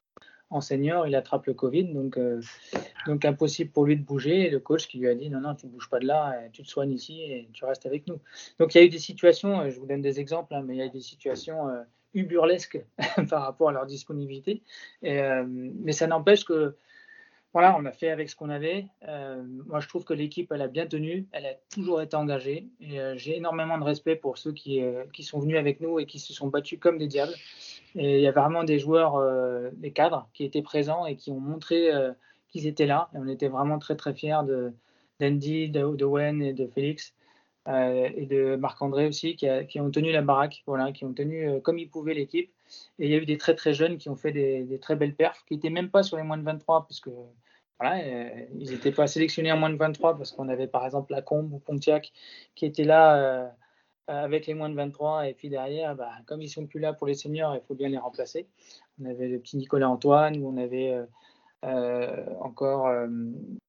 [0.51, 2.41] en senior, il attrape le Covid, donc, euh,
[3.07, 4.47] donc impossible pour lui de bouger.
[4.47, 6.35] Et le coach qui lui a dit non, non, tu ne bouges pas de là,
[6.53, 8.21] tu te soignes ici et tu restes avec nous.
[8.59, 10.79] Donc il y a eu des situations, je vous donne des exemples, hein, mais il
[10.79, 11.83] y a eu des situations euh,
[12.15, 12.85] uburlesques
[13.31, 14.63] par rapport à leur disponibilité.
[15.05, 16.77] Euh, mais ça n'empêche que
[17.53, 18.87] voilà, on a fait avec ce qu'on avait.
[19.67, 22.67] moi, je trouve que l'équipe, elle a bien tenu, elle a toujours été engagée.
[22.81, 24.83] Et j'ai énormément de respect pour ceux qui
[25.21, 27.35] sont venus avec nous et qui se sont battus comme des diables.
[27.97, 31.31] Et il y a vraiment des joueurs, euh, des cadres qui étaient présents et qui
[31.31, 32.13] ont montré euh,
[32.49, 33.09] qu'ils étaient là.
[33.15, 34.41] Et on était vraiment très très fiers
[35.21, 37.15] d'Andy, de, de Wen et de Félix
[37.69, 41.61] euh, et de Marc-André aussi qui, qui, ont tenu la baraque, voilà, qui ont tenu
[41.63, 42.51] comme ils pouvaient l'équipe.
[42.99, 44.97] Et il y a eu des très très jeunes qui ont fait des, des très
[44.97, 47.11] belles perfs, qui n'étaient même pas sur les moins de 23 parce que
[47.79, 48.01] voilà,
[48.55, 51.59] ils n'étaient pas sélectionnés en moins de 23 parce qu'on avait par exemple Lacombe ou
[51.59, 52.13] Pontiac
[52.55, 53.49] qui étaient là euh,
[54.07, 55.29] avec les moins de 23.
[55.29, 57.89] Et puis derrière, bah, comme ils sont plus là pour les seniors, il faut bien
[57.89, 58.47] les remplacer.
[59.01, 61.07] On avait le petit Nicolas Antoine, ou on avait euh,
[61.65, 62.89] euh, encore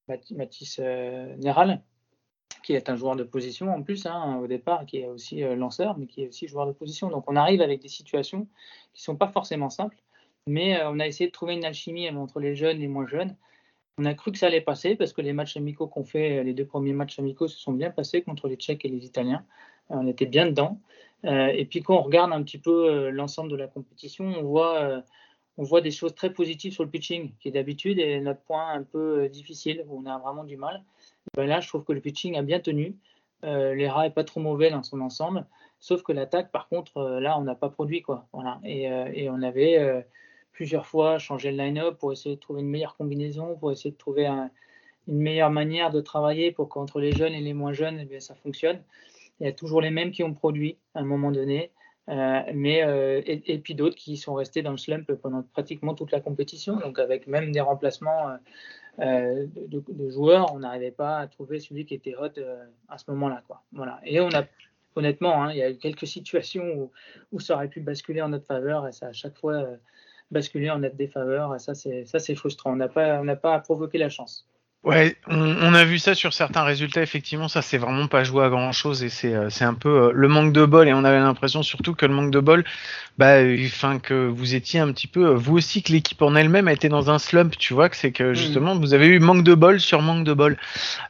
[0.08, 1.82] Mathis Néral,
[2.64, 5.98] qui est un joueur de position en plus hein, au départ, qui est aussi lanceur,
[5.98, 7.10] mais qui est aussi joueur de position.
[7.10, 8.48] Donc on arrive avec des situations
[8.94, 9.98] qui sont pas forcément simples,
[10.48, 13.36] mais on a essayé de trouver une alchimie entre les jeunes et les moins jeunes.
[13.98, 16.54] On a cru que ça allait passer parce que les matchs amicaux qu'on fait, les
[16.54, 19.46] deux premiers matchs amicaux se sont bien passés contre les Tchèques et les Italiens
[19.90, 20.80] on était bien dedans.
[21.26, 24.44] Euh, et puis quand on regarde un petit peu euh, l'ensemble de la compétition, on
[24.44, 25.02] voit,
[25.60, 29.28] euh, des choses très positives sur le pitching, qui d'habitude est notre point un peu
[29.30, 30.84] difficile, où on a vraiment du mal.
[31.36, 32.96] Ben là, je trouve que le pitching a bien tenu.
[33.44, 35.46] les rats n'est pas trop mauvais dans son ensemble,
[35.80, 38.02] sauf que l'attaque, par contre, là, on n'a pas produit.
[38.02, 38.28] Quoi.
[38.64, 40.06] Et, et on avait
[40.52, 43.98] plusieurs fois changé le line-up pour essayer de trouver une meilleure combinaison, pour essayer de
[43.98, 44.50] trouver une
[45.08, 48.82] meilleure manière de travailler pour qu'entre les jeunes et les moins jeunes, eh ça fonctionne.
[49.40, 51.72] Il y a toujours les mêmes qui ont produit à un moment donné,
[52.10, 56.12] euh, mais euh, et, puis d'autres qui sont restés dans le slump pendant pratiquement toute
[56.12, 56.78] la compétition.
[56.78, 58.38] Donc avec même des remplacements
[59.00, 62.40] euh, de, joueurs, on n'arrivait pas à trouver celui qui était hot
[62.90, 63.44] à ce moment-là.
[63.74, 64.00] Voilà.
[64.06, 64.46] Et on a
[64.96, 66.90] honnêtement, hein, il y a eu quelques situations
[67.32, 69.68] où, ça aurait pu basculer en notre faveur et ça a à chaque fois
[70.32, 71.56] basculé en notre défaveur.
[71.56, 72.72] Et ça, c'est ça, c'est frustrant.
[72.72, 74.48] On n'a pas, on n'a pas provoqué la chance.
[74.86, 77.02] Ouais, on, a vu ça sur certains résultats.
[77.02, 79.90] Effectivement, ça c'est vraiment pas joué à grand chose et c'est euh, c'est un peu
[79.90, 80.88] euh, le manque de bol.
[80.88, 82.64] Et on avait l'impression surtout que le manque de bol,
[83.18, 86.74] bah, enfin que vous étiez un petit peu, vous aussi que l'équipe en elle-même a
[86.74, 87.58] été dans un slump.
[87.58, 88.36] Tu vois que c'est que mm.
[88.36, 90.58] justement vous avez eu manque de bol sur manque de bol.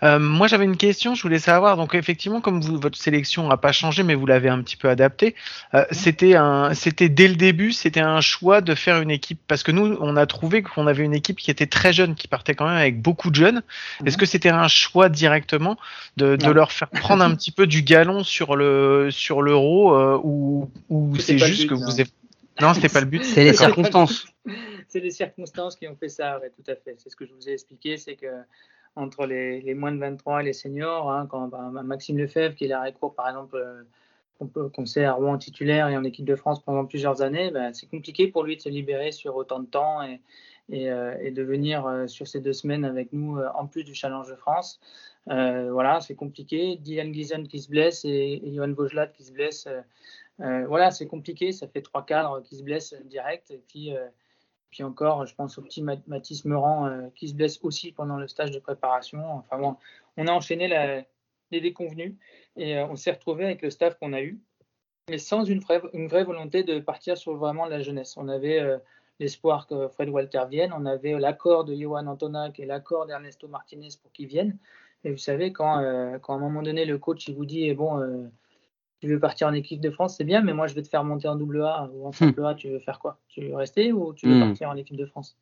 [0.03, 1.77] Euh, moi j'avais une question, je voulais savoir.
[1.77, 4.87] Donc effectivement, comme vous, votre sélection a pas changé, mais vous l'avez un petit peu
[4.87, 5.35] adapté.
[5.73, 5.85] Euh, mm.
[5.91, 9.39] c'était un, c'était dès le début, c'était un choix de faire une équipe?
[9.47, 12.27] Parce que nous on a trouvé qu'on avait une équipe qui était très jeune, qui
[12.27, 13.63] partait quand même avec beaucoup de jeunes.
[14.05, 15.77] Est-ce que c'était un choix directement
[16.17, 20.69] de, leur faire prendre un petit peu du galon sur le sur l'euro euh, ou,
[20.89, 22.09] ou c'est juste que vous avez...
[22.61, 23.23] non c'était pas le but.
[23.35, 24.25] C'est les circonstances.
[24.87, 26.95] C'est les circonstances qui ont fait ça ouais, tout à fait.
[26.97, 28.27] C'est ce que je vous ai expliqué c'est que
[28.95, 32.65] entre les, les, moins de 23 et les seniors hein, quand bah, Maxime Lefebvre qui
[32.65, 33.83] est l'arrêt court par exemple euh,
[34.39, 37.87] qu'on sait à Rouen titulaire et en équipe de France pendant plusieurs années, bah, c'est
[37.87, 40.19] compliqué pour lui de se libérer sur autant de temps et,
[40.73, 43.93] euh, et, de venir euh, sur ces deux semaines avec nous euh, en plus du
[43.93, 44.79] Challenge de France.
[45.27, 46.77] voilà, c'est compliqué.
[46.77, 49.67] Dylan Gleason qui se blesse et, Johan Vojlat qui se blesse.
[50.39, 51.51] voilà, c'est compliqué.
[51.51, 53.51] Ça fait trois cadres qui se blessent direct.
[53.51, 53.93] Et puis,
[54.71, 58.51] puis encore, je pense au petit Mathis Meurant qui se blesse aussi pendant le stage
[58.51, 59.23] de préparation.
[59.33, 59.77] Enfin bon,
[60.17, 60.67] on a enchaîné
[61.51, 62.15] les déconvenus
[62.55, 64.39] et on s'est retrouvé avec le staff qu'on a eu,
[65.09, 68.15] mais sans une vraie, une vraie volonté de partir sur vraiment la jeunesse.
[68.17, 68.79] On avait
[69.19, 70.73] l'espoir que Fred Walter vienne.
[70.77, 74.57] On avait l'accord de Johan Antonac et l'accord d'Ernesto Martinez pour qu'ils viennent.
[75.03, 77.65] Et vous savez, quand, euh, quand, à un moment donné, le coach il vous dit
[77.65, 78.23] eh Bon, euh,
[78.99, 81.03] tu veux partir en équipe de France, c'est bien, mais moi je vais te faire
[81.03, 83.19] monter en double A ou en simple A, tu veux faire quoi?
[83.27, 84.47] Tu veux rester ou tu veux hmm.
[84.47, 85.37] partir en équipe de France?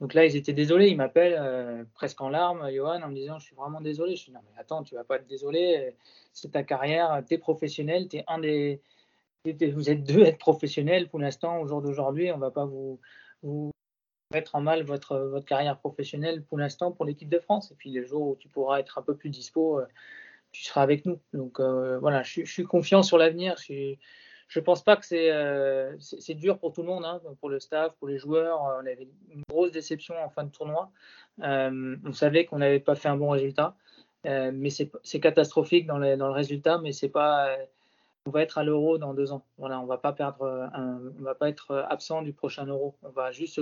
[0.00, 0.88] Donc là, ils étaient désolés.
[0.88, 4.16] Ils m'appellent euh, presque en larmes, Johan, en me disant Je suis vraiment désolé.
[4.16, 5.94] Je dis Non, mais attends, tu vas pas être désolé.
[6.32, 8.80] C'est ta carrière, tu es professionnel, tu es un des,
[9.44, 12.30] vous êtes deux être professionnels pour l'instant, au jour d'aujourd'hui.
[12.30, 13.00] On ne va pas vous,
[14.32, 17.70] mettre en mal votre, carrière professionnelle pour l'instant pour l'équipe de France.
[17.72, 19.86] Et puis les jours où tu pourras être un peu plus dispo, euh,
[20.52, 21.20] tu seras avec nous.
[21.32, 23.56] Donc euh, voilà, je, suis confiant sur l'avenir.
[23.58, 23.96] Je
[24.58, 27.58] ne pense pas que euh, c'est c'est dur pour tout le monde, hein, pour le
[27.58, 28.60] staff, pour les joueurs.
[28.62, 30.90] On avait une grosse déception en fin de tournoi.
[31.38, 33.74] on savait qu'on n'avait pas fait un bon résultat.
[34.24, 37.56] mais c'est catastrophique dans, dans, le résultat, mais c'est pas
[38.26, 39.44] on va être à l'euro dans deux ans.
[39.58, 42.94] On va pas perdre, un, on va pas être absent du prochain euro.
[43.02, 43.60] On va juste se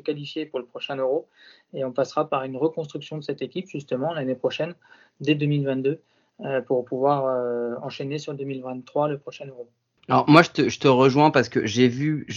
[0.00, 1.28] qualifier, pour le prochain euro
[1.74, 4.74] et on passera par une reconstruction de cette équipe justement l'année prochaine,
[5.20, 6.00] dès 2022,
[6.40, 9.68] euh, pour pouvoir euh, enchaîner sur 2023 le prochain euro.
[10.08, 12.28] Alors moi je te, rejoins parce que j'ai vu,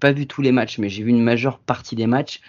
[0.00, 2.40] pas vu tous les matchs, mais j'ai vu une majeure partie des matchs.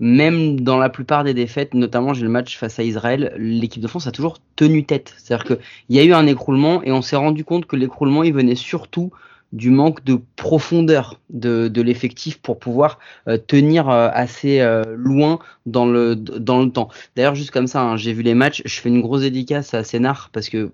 [0.00, 3.88] Même dans la plupart des défaites, notamment j'ai le match face à Israël, l'équipe de
[3.88, 5.14] France a toujours tenu tête.
[5.18, 8.22] C'est-à-dire que il y a eu un écroulement et on s'est rendu compte que l'écroulement
[8.22, 9.12] il venait surtout
[9.54, 15.38] du manque de profondeur de, de l'effectif pour pouvoir euh, tenir euh, assez euh, loin
[15.64, 16.88] dans le dans le temps.
[17.14, 19.84] D'ailleurs juste comme ça, hein, j'ai vu les matchs, je fais une grosse dédicace à
[19.84, 20.72] Sénard parce que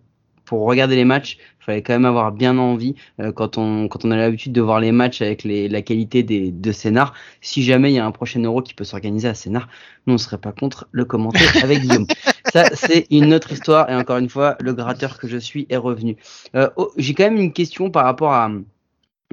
[0.50, 4.04] pour regarder les matchs, il fallait quand même avoir bien envie euh, quand on quand
[4.04, 7.14] on a l'habitude de voir les matchs avec les, la qualité des de Sénard.
[7.40, 9.68] Si jamais il y a un prochain Euro qui peut s'organiser à Sénard,
[10.08, 12.08] nous on serait pas contre le commenter avec Guillaume.
[12.52, 15.76] Ça c'est une autre histoire et encore une fois le gratteur que je suis est
[15.76, 16.16] revenu.
[16.56, 18.50] Euh, oh, J'ai quand même une question par rapport à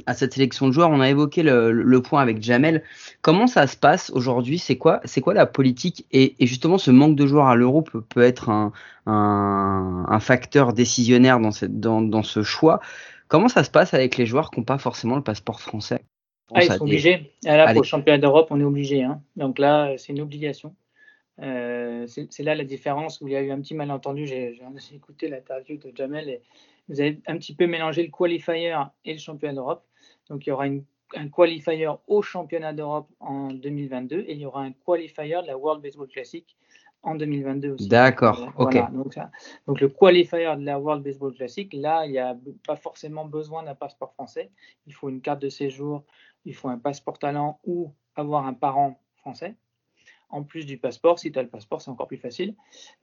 [0.06, 0.90] à cette sélection de joueurs.
[0.90, 2.84] On a évoqué le, le point avec Jamel.
[3.22, 4.60] Comment ça se passe aujourd'hui?
[4.60, 6.06] C'est quoi, c'est quoi la politique?
[6.12, 8.72] Et, et justement ce manque de joueurs à l'Euro peut, peut être un,
[9.06, 12.80] un, un facteur décisionnaire dans, cette, dans, dans ce choix.
[13.28, 16.04] Comment ça se passe avec les joueurs qui n'ont pas forcément le passeport français?
[16.54, 17.34] Ah, ils sont des- obligés.
[17.44, 17.74] Là, Allez.
[17.74, 19.04] pour le championnat d'Europe, on est obligé.
[19.04, 19.22] Hein.
[19.36, 20.76] Donc là, c'est une obligation.
[21.42, 24.26] Euh, c'est là la différence où il y a eu un petit malentendu.
[24.26, 26.42] J'ai j'ai écouté l'interview de Jamel et
[26.88, 29.86] vous avez un petit peu mélangé le qualifier et le championnat d'Europe.
[30.30, 30.84] Donc il y aura une-
[31.16, 35.58] un qualifier au championnat d'Europe en 2022 et il y aura un qualifier de la
[35.58, 36.46] World Baseball Classic
[37.04, 37.88] en 2022 aussi.
[37.88, 38.92] D'accord, Euh, ok.
[38.92, 39.32] donc, ça-
[39.68, 43.64] donc le qualifier de la World Baseball Classic, là, il n'y a pas forcément besoin
[43.64, 44.52] d'un passeport français.
[44.86, 46.04] Il faut une carte de séjour,
[46.44, 49.56] il faut un passeport talent ou avoir un parent français.
[50.30, 52.54] En plus du passeport, si tu as le passeport, c'est encore plus facile.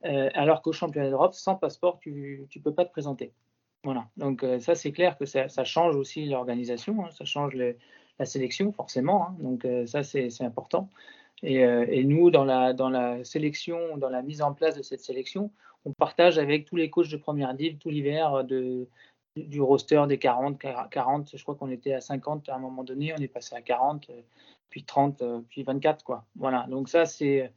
[0.04, 3.32] Euh, alors qu'au championnat d'Europe, sans passeport, tu ne peux pas te présenter.
[3.84, 8.24] Voilà, donc euh, ça c'est clair que ça, change aussi l'organisation, hein, ça change la
[8.24, 10.88] sélection forcément, hein, donc euh, ça c'est important.
[11.42, 15.50] Et, euh, nous, dans la, sélection, dans la mise en place de cette sélection,
[15.84, 18.44] on partage avec tous les coachs de première div tout l'hiver
[19.36, 20.58] du roster des 40,
[20.90, 23.62] 40, je crois qu'on était à 50 à un moment donné, on est passé à
[23.62, 24.22] 40, euh,
[24.70, 26.24] puis 30, euh, puis 24, quoi.
[26.36, 27.50] Voilà, donc ça c'est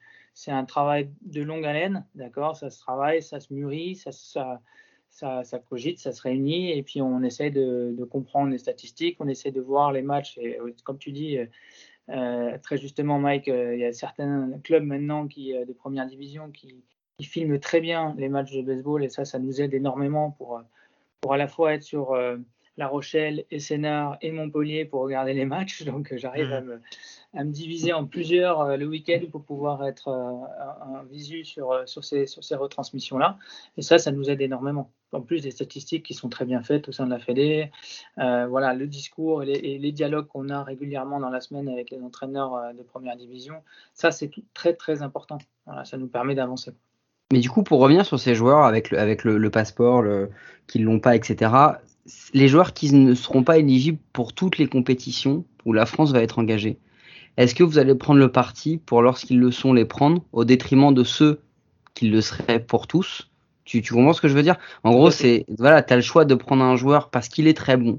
[0.47, 2.55] un travail de longue haleine, d'accord?
[2.55, 4.11] Ça se travaille, ça se mûrit, ça,
[5.17, 9.17] ça, ça cogite, ça se réunit, et puis on essaie de, de comprendre les statistiques,
[9.19, 11.45] on essaie de voir les matchs, et euh, comme tu dis, euh,
[12.09, 16.51] euh, très justement, Mike, euh, il y a certains clubs maintenant qui, de première division
[16.51, 16.83] qui,
[17.17, 20.61] qui filment très bien les matchs de baseball, et ça, ça nous aide énormément pour,
[21.19, 22.37] pour à la fois être sur euh,
[22.77, 25.83] La Rochelle, et Sénart et Montpellier pour regarder les matchs.
[25.91, 26.53] Donc j'arrive Mhm.
[26.53, 26.81] à, me,
[27.37, 31.85] à me diviser en plusieurs euh, le week-end pour pouvoir être euh, visu sur, euh,
[31.85, 33.37] sur ces, sur ces retransmissions-là.
[33.77, 34.91] Et ça, ça nous aide énormément.
[35.11, 37.71] En plus des statistiques qui sont très bien faites au sein de la Fédé,
[38.17, 42.01] euh, voilà, le discours et les, dialogues qu'on a régulièrement dans la semaine avec les
[42.01, 43.55] entraîneurs de première division,
[43.93, 45.37] ça c'est très très important.
[45.65, 46.71] Voilà, ça nous permet d'avancer.
[47.31, 50.29] Mais du coup, pour revenir sur ces joueurs avec le, avec le, passeport, le,
[50.67, 51.51] qui l'ont pas, etc.,
[52.33, 56.21] les joueurs qui ne seront pas éligibles pour toutes les compétitions où la France va
[56.21, 56.79] être engagée,
[57.37, 60.93] est-ce que vous allez prendre le parti pour, lorsqu'ils le sont, les prendre au détriment
[60.93, 61.39] de ceux
[61.93, 63.29] qui le seraient pour tous?
[63.65, 64.57] Tu, tu comprends ce que je veux dire?
[64.83, 67.57] En gros, c'est voilà, tu as le choix de prendre un joueur parce qu'il est
[67.57, 67.97] très bon,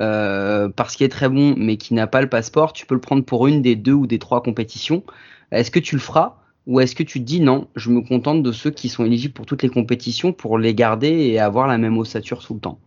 [0.00, 2.72] euh, parce qu'il est très bon, mais qui n'a pas le passeport.
[2.72, 5.04] Tu peux le prendre pour une des deux ou des trois compétitions.
[5.52, 6.36] Est-ce que tu le feras?
[6.66, 9.34] Ou est-ce que tu te dis non, je me contente de ceux qui sont éligibles
[9.34, 12.78] pour toutes les compétitions pour les garder et avoir la même ossature tout le temps?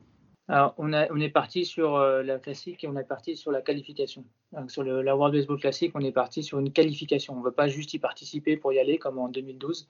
[0.49, 4.23] On, est parti sur euh, la classique et on est parti sur la qualification.
[4.69, 7.33] Sur la World Baseball Classic, on est parti sur une qualification.
[7.33, 9.89] On ne veut pas juste y participer pour y aller comme en 2012.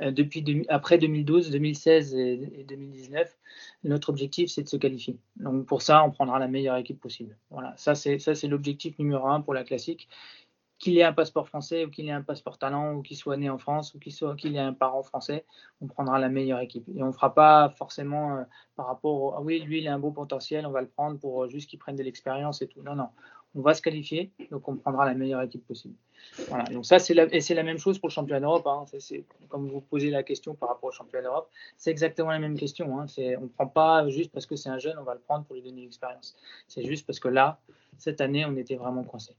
[0.00, 3.36] Euh, depuis après 2012, 2016 et, et 2019,
[3.82, 5.18] notre objectif c'est de se qualifier.
[5.36, 7.36] Donc pour ça, on prendra la meilleure équipe possible.
[7.50, 10.08] Voilà, ça c'est l'objectif numéro un pour la classique.
[10.78, 13.48] Qu'il ait un passeport français ou qu'il ait un passeport talent ou qu'il soit né
[13.48, 15.46] en France ou qu'il soit ait un parent français,
[15.80, 18.42] on prendra la meilleure équipe et on ne fera pas forcément euh,
[18.76, 21.18] par rapport au ah oui lui il a un beau potentiel, on va le prendre
[21.18, 22.82] pour euh, juste qu'il prenne de l'expérience et tout.
[22.82, 23.08] Non non,
[23.54, 25.94] on va se qualifier donc on prendra la meilleure équipe possible.
[26.48, 28.66] Voilà, donc ça c'est la, et c'est la même chose pour le championnat d'Europe.
[28.66, 28.84] Hein.
[29.48, 32.98] Comme vous posez la question par rapport au championnat d'Europe, c'est exactement la même question.
[32.98, 33.06] Hein.
[33.06, 35.44] C'est, on ne prend pas juste parce que c'est un jeune, on va le prendre
[35.44, 36.36] pour lui donner l'expérience.
[36.68, 37.58] C'est juste parce que là,
[37.98, 39.34] cette année, on était vraiment coincé.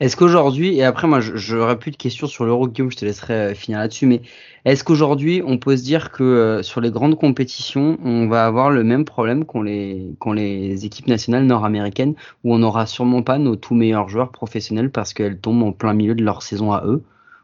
[0.00, 3.34] Est-ce qu'aujourd'hui, et après moi j'aurais plus de questions sur l'Euro, Guillaume, je te laisserai
[3.34, 4.20] euh, finir là-dessus, mais
[4.66, 8.70] est-ce qu'aujourd'hui on peut se dire que euh, sur les grandes compétitions, on va avoir
[8.70, 13.38] le même problème qu'ont les, qu'ont les équipes nationales nord-américaines, où on n'aura sûrement pas
[13.38, 16.84] nos tout meilleurs joueurs professionnels parce qu'elles tombent en plein milieu de leur saison à
[16.86, 17.02] eux?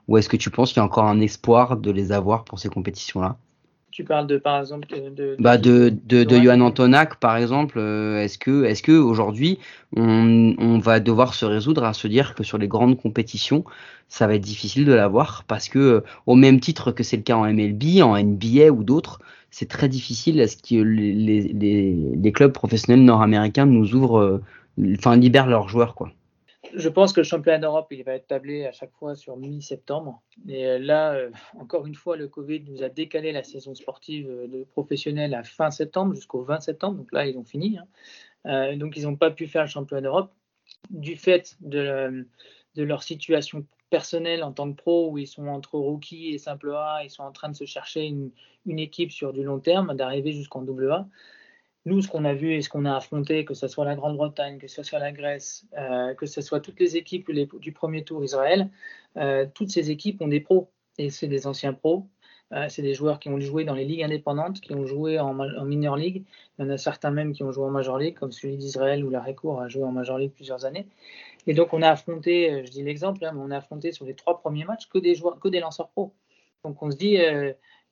[0.09, 2.59] Ou est-ce que tu penses qu'il y a encore un espoir de les avoir pour
[2.59, 3.39] ces compétitions-là?
[3.93, 5.11] Tu parles de, par exemple, de.
[5.11, 6.37] de bah de, de, de.
[6.41, 9.59] Johan Antonac, par exemple, euh, est-ce que, est-ce que aujourd'hui,
[9.95, 13.65] on, on va devoir se résoudre à se dire que sur les grandes compétitions,
[14.09, 17.23] ça va être difficile de l'avoir parce que, euh, au même titre que c'est le
[17.23, 21.95] cas en MLB, en NBA ou d'autres, c'est très difficile à ce que les, les,
[22.15, 24.41] les clubs professionnels nord-américains nous ouvrent,
[24.97, 26.11] enfin libèrent leurs joueurs quoi.
[26.75, 30.23] Je pense que le championnat d'Europe, il va être tablé à chaque fois sur mi-septembre.
[30.49, 31.19] Et là,
[31.59, 35.71] encore une fois, le Covid nous a décalé la saison sportive de professionnels à fin
[35.71, 36.97] septembre jusqu'au 20 septembre.
[36.97, 37.79] Donc là, ils ont fini.
[38.45, 38.77] Hein.
[38.77, 40.33] donc, ils n'ont pas pu faire le championnat d'Europe
[40.91, 42.27] du fait de,
[42.75, 46.73] de leur situation personnelle en tant que pro, où ils sont entre rookie et simple
[46.75, 48.31] A, ils sont en train de se chercher une,
[48.65, 51.07] une équipe sur du long terme, d'arriver jusqu'en double A.
[51.85, 54.59] Nous, ce qu'on a vu et ce qu'on a affronté, que ce soit la Grande-Bretagne,
[54.59, 58.23] que ce soit la Grèce, euh, que ce soit toutes les équipes du premier tour
[58.23, 58.71] Israël,
[59.17, 62.09] euh, toutes ces équipes ont des pros et c'est des anciens pros.
[62.53, 65.35] Euh, c'est des joueurs qui ont joué dans les ligues indépendantes, qui ont joué en,
[65.65, 66.25] minor league.
[66.59, 69.05] Il y en a certains même qui ont joué en major league, comme celui d'Israël
[69.05, 70.87] où la Récourt a joué en major league plusieurs années.
[71.47, 74.15] Et donc, on a affronté, je dis l'exemple, hein, mais on a affronté sur les
[74.15, 76.15] trois premiers matchs que des, joueurs, que des lanceurs pro.
[76.63, 77.19] Donc, on se dit,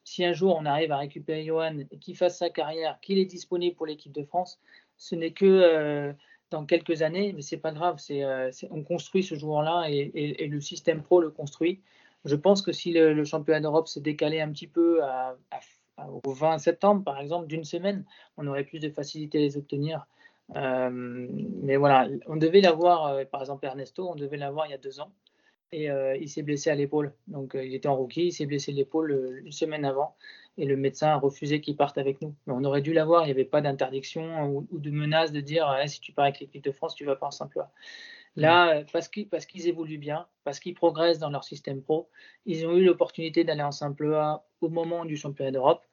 [0.05, 3.77] si un jour on arrive à récupérer Johan qu'il fasse sa carrière, qu'il est disponible
[3.77, 4.61] pour l'équipe de France,
[4.97, 6.13] ce n'est que euh,
[6.51, 7.99] dans quelques années, mais c'est pas grave.
[8.11, 11.81] Euh, on construit ce joueur-là et, le système pro le construit.
[12.25, 15.01] Je pense que si le, championnat d'Europe s'est décalé un petit peu
[16.25, 18.05] au 20 septembre, par exemple, d'une semaine,
[18.37, 20.07] on aurait plus de facilité à les obtenir.
[20.57, 24.79] Euh, mais voilà, on devait l'avoir, par exemple Ernesto, on devait l'avoir il y a
[24.79, 25.13] deux ans
[25.73, 27.14] et euh, il s'est blessé à l'épaule.
[27.29, 30.16] Donc il était en rookie, il s'est blessé l'épaule une semaine avant
[30.59, 32.35] et le médecin a refusé qu'il parte avec nous.
[32.47, 35.41] Mais on aurait dû l'avoir, il n'y avait pas d'interdiction ou, ou, de menace de
[35.41, 37.71] dire eh, si tu pars avec l'équipe de France, tu vas pas en simple A.
[38.37, 42.09] Là, parce qu'ils parce qu'ils évoluent bien, parce qu'ils progressent dans leur système pro,
[42.47, 45.85] ils ont eu l'opportunité d'aller en simple A au moment du championnat d'Europe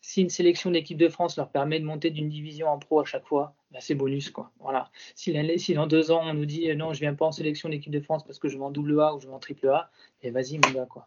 [0.00, 3.04] si une sélection d'équipe de France leur permet de monter d'une division en pro à
[3.04, 4.30] chaque fois, bah c'est bonus.
[4.30, 4.50] Quoi.
[4.58, 4.90] Voilà.
[5.14, 7.92] Si, si, dans deux ans, on nous dit non, je viens pas en sélection d'équipe
[7.92, 9.90] de France parce que je vais en double A ou je vais en triple A,
[10.22, 10.86] et eh, vas-y, mon gars.
[10.86, 11.06] Quoi.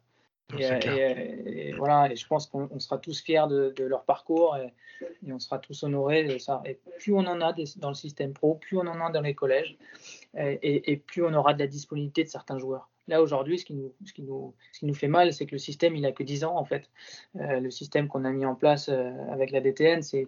[0.60, 4.56] Et, et, et, voilà, et je pense qu'on sera tous fiers de, de leur parcours
[4.58, 4.74] et,
[5.26, 6.62] et, on sera tous honorés de ça.
[6.66, 9.22] Et plus on en a des, dans le système pro, plus on en a dans
[9.22, 9.78] les collèges,
[10.36, 12.90] et, plus on aura de la disponibilité de certains joueurs.
[13.08, 16.46] Là, aujourd'hui, ce, qui nous, fait mal, c'est que le système, il a que 10
[16.46, 16.90] ans, en fait.
[17.36, 20.28] Euh, le système qu'on a mis en place euh, avec la DTN, c'est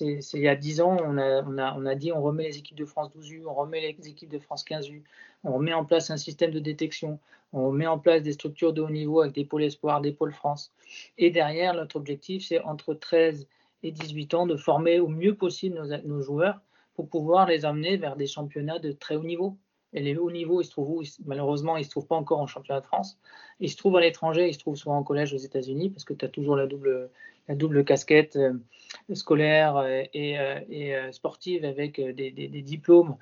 [0.00, 3.44] il y a 10 ans, on a, dit on remet les équipes de France 12U,
[3.46, 5.02] on remet les équipes de France 15U,
[5.44, 7.18] on remet en place un système de détection,
[7.52, 10.32] on met en place des structures de haut niveau avec des pôles espoirs, des pôles
[10.32, 10.72] France.
[11.16, 13.48] Et derrière, notre objectif, c'est entre 13
[13.82, 16.60] et 18 ans de former au mieux possible nos joueurs
[16.94, 19.56] pour pouvoir les amener vers des championnats de très haut niveau.
[19.94, 22.40] Et les hauts niveaux, ils se trouvent où Malheureusement, ils ne se trouvent pas encore
[22.40, 23.18] en championnat de France.
[23.60, 26.14] Ils se trouvent à l'étranger, ils se trouvent souvent en collège aux États-Unis parce que
[26.14, 27.10] tu as toujours la double,
[27.48, 28.52] la double casquette euh,
[29.14, 29.82] scolaire
[30.12, 33.16] et, euh, et euh, sportive avec des, des, diplômes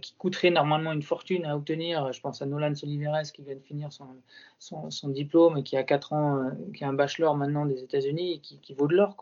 [0.00, 2.12] qui coûterait normalement une fortune à obtenir.
[2.12, 4.06] Je pense à Nolan Soliveres qui vient de finir son,
[4.58, 8.34] son, diplôme et qui a 4 ans, euh, qui a un bachelor maintenant des États-Unis
[8.34, 9.16] et qui, vaut de l'or.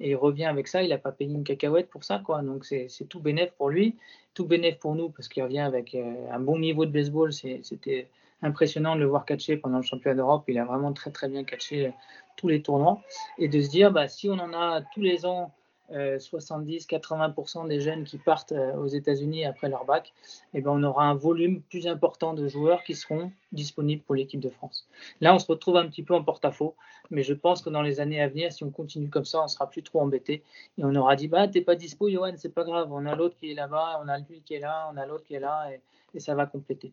[0.00, 2.18] Et il revient avec ça, il n'a pas payé une cacahuète pour ça.
[2.18, 2.42] quoi.
[2.42, 3.96] Donc c'est tout bénéf pour lui,
[4.34, 7.32] tout bénéf pour nous parce qu'il revient avec euh, un bon niveau de baseball.
[7.32, 8.08] C'était
[8.42, 10.44] impressionnant de le voir catcher pendant le championnat d'Europe.
[10.48, 11.92] Il a vraiment très très bien catché
[12.36, 13.00] tous les tournois.
[13.38, 15.54] Et de se dire, bah, si on en a tous les ans
[15.92, 20.12] 70-80% euh, des jeunes qui partent euh, aux États-Unis après leur bac,
[20.54, 24.40] eh ben on aura un volume plus important de joueurs qui seront disponibles pour l'équipe
[24.40, 24.86] de France.
[25.20, 26.74] Là, on se retrouve un petit peu en porte-à-faux,
[27.10, 29.48] mais je pense que dans les années à venir, si on continue comme ça, on
[29.48, 30.42] sera plus trop embêté
[30.78, 33.36] et on aura dit bah t'es pas dispo, Johan, c'est pas grave, on a l'autre
[33.38, 35.70] qui est là-bas, on a lui qui est là, on a l'autre qui est là
[35.70, 35.80] et,
[36.16, 36.92] et ça va compléter.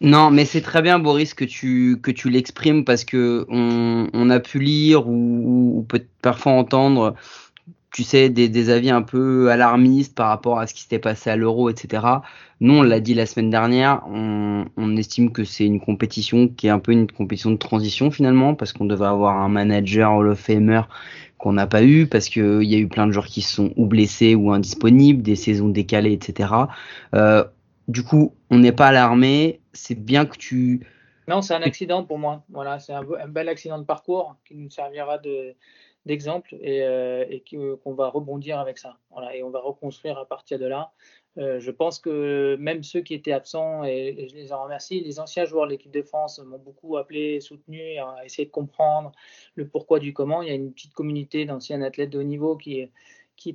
[0.00, 4.30] Non, mais c'est très bien, Boris, que tu, que tu l'exprimes parce que on, on,
[4.30, 7.14] a pu lire ou, ou peut parfois entendre
[7.92, 11.30] tu sais, des, des, avis un peu alarmistes par rapport à ce qui s'était passé
[11.30, 12.06] à l'euro, etc.
[12.60, 16.68] Nous, on l'a dit la semaine dernière, on, on estime que c'est une compétition qui
[16.68, 20.28] est un peu une compétition de transition finalement, parce qu'on devait avoir un manager Hall
[20.28, 20.82] of Famer
[21.38, 23.86] qu'on n'a pas eu, parce qu'il y a eu plein de joueurs qui sont ou
[23.86, 26.52] blessés ou indisponibles, des saisons décalées, etc.
[27.14, 27.44] Euh,
[27.88, 30.86] du coup, on n'est pas alarmé, c'est bien que tu...
[31.28, 32.44] Non, c'est un accident pour moi.
[32.50, 35.54] Voilà, c'est un bel accident de parcours qui nous servira de
[36.06, 37.24] d'exemples et, euh,
[37.82, 38.96] qu'on va rebondir avec ça.
[39.34, 40.92] Et on va reconstruire à partir de là.
[41.38, 45.20] Euh, je pense que même ceux qui étaient absents, et, je les en remercie, les
[45.20, 49.12] anciens joueurs de l'équipe de France m'ont beaucoup appelé, soutenu, à essayer de comprendre
[49.54, 50.42] le pourquoi du comment.
[50.42, 52.92] Il y a une petite communauté d'anciens athlètes de haut niveau qui est,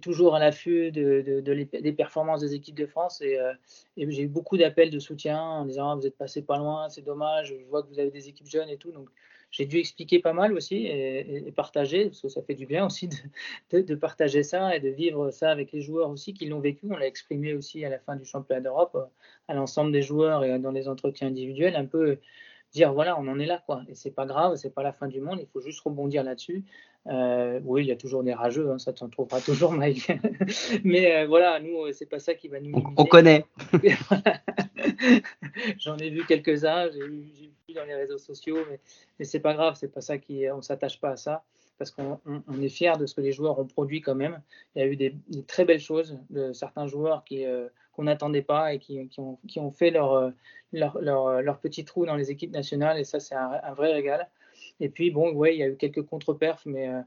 [0.02, 3.22] toujours à l'affût des performances des équipes de France.
[3.22, 3.54] Et, euh,
[3.98, 6.90] et j'ai eu beaucoup d'appels de soutien en disant ah, Vous êtes passé pas loin,
[6.90, 8.92] c'est dommage, je vois que vous avez des équipes jeunes et tout.
[8.92, 9.10] Donc,
[9.56, 12.86] j'ai dû expliquer pas mal aussi et, et, partager, parce que ça fait du bien
[12.86, 13.16] aussi de,
[13.72, 16.88] de, de, partager ça et de vivre ça avec les joueurs aussi qui l'ont vécu.
[16.90, 18.98] On l'a exprimé aussi à la fin du championnat d'Europe
[19.48, 22.18] à l'ensemble des joueurs et dans les entretiens individuels, un peu
[22.74, 23.84] dire voilà, on en est là, quoi.
[23.88, 26.66] Et c'est pas grave, c'est pas la fin du monde, il faut juste rebondir là-dessus.
[27.08, 30.12] Euh, oui, il y a toujours des rageux, hein, ça t'en trouvera toujours, Mike.
[30.84, 32.72] Mais euh, voilà, nous, euh, c'est pas ça qui va nous.
[32.72, 32.94] Limiter.
[32.98, 33.46] on connaît.
[35.80, 38.80] J'en ai vu quelques-uns, j'ai vu, dans les réseaux sociaux, mais,
[39.20, 41.44] mais c'est pas grave, c'est pas ça qui, on s'attache pas à ça,
[41.78, 44.42] parce qu'on on- on est fier de ce que les joueurs ont produit quand même.
[44.76, 45.16] Il y a eu des,
[45.48, 49.60] très belles choses de certains joueurs qui euh, qu'on n'attendait pas et qui, ont, qui
[49.60, 50.32] ont fait leur, euh,
[50.74, 54.30] leur, leur, leur petit trou dans les équipes nationales, et ça c'est un, vrai régal.
[54.80, 57.02] Et puis bon, ouais, il y a eu quelques contre-perfs, mais euh,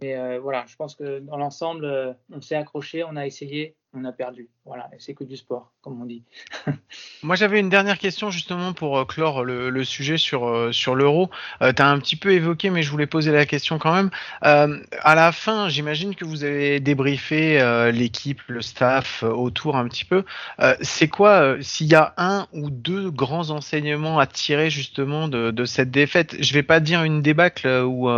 [0.00, 3.76] mais euh, voilà, je pense que dans l'ensemble, euh, on s'est accroché, on a essayé,
[3.94, 4.48] on a perdu.
[4.68, 6.24] Voilà, c'est que du sport, comme on dit.
[7.22, 10.94] Moi, j'avais une dernière question justement pour euh, clore le, le sujet sur euh, sur
[10.94, 11.30] l'euro.
[11.62, 14.10] Euh, tu as un petit peu évoqué, mais je voulais poser la question quand même.
[14.44, 19.88] Euh, à la fin, j'imagine que vous avez débriefé euh, l'équipe, le staff autour un
[19.88, 20.24] petit peu.
[20.82, 25.64] C'est quoi s'il y a un ou deux grands enseignements à tirer justement de, de
[25.64, 26.36] cette défaite?
[26.40, 28.10] Je vais pas dire une débâcle ou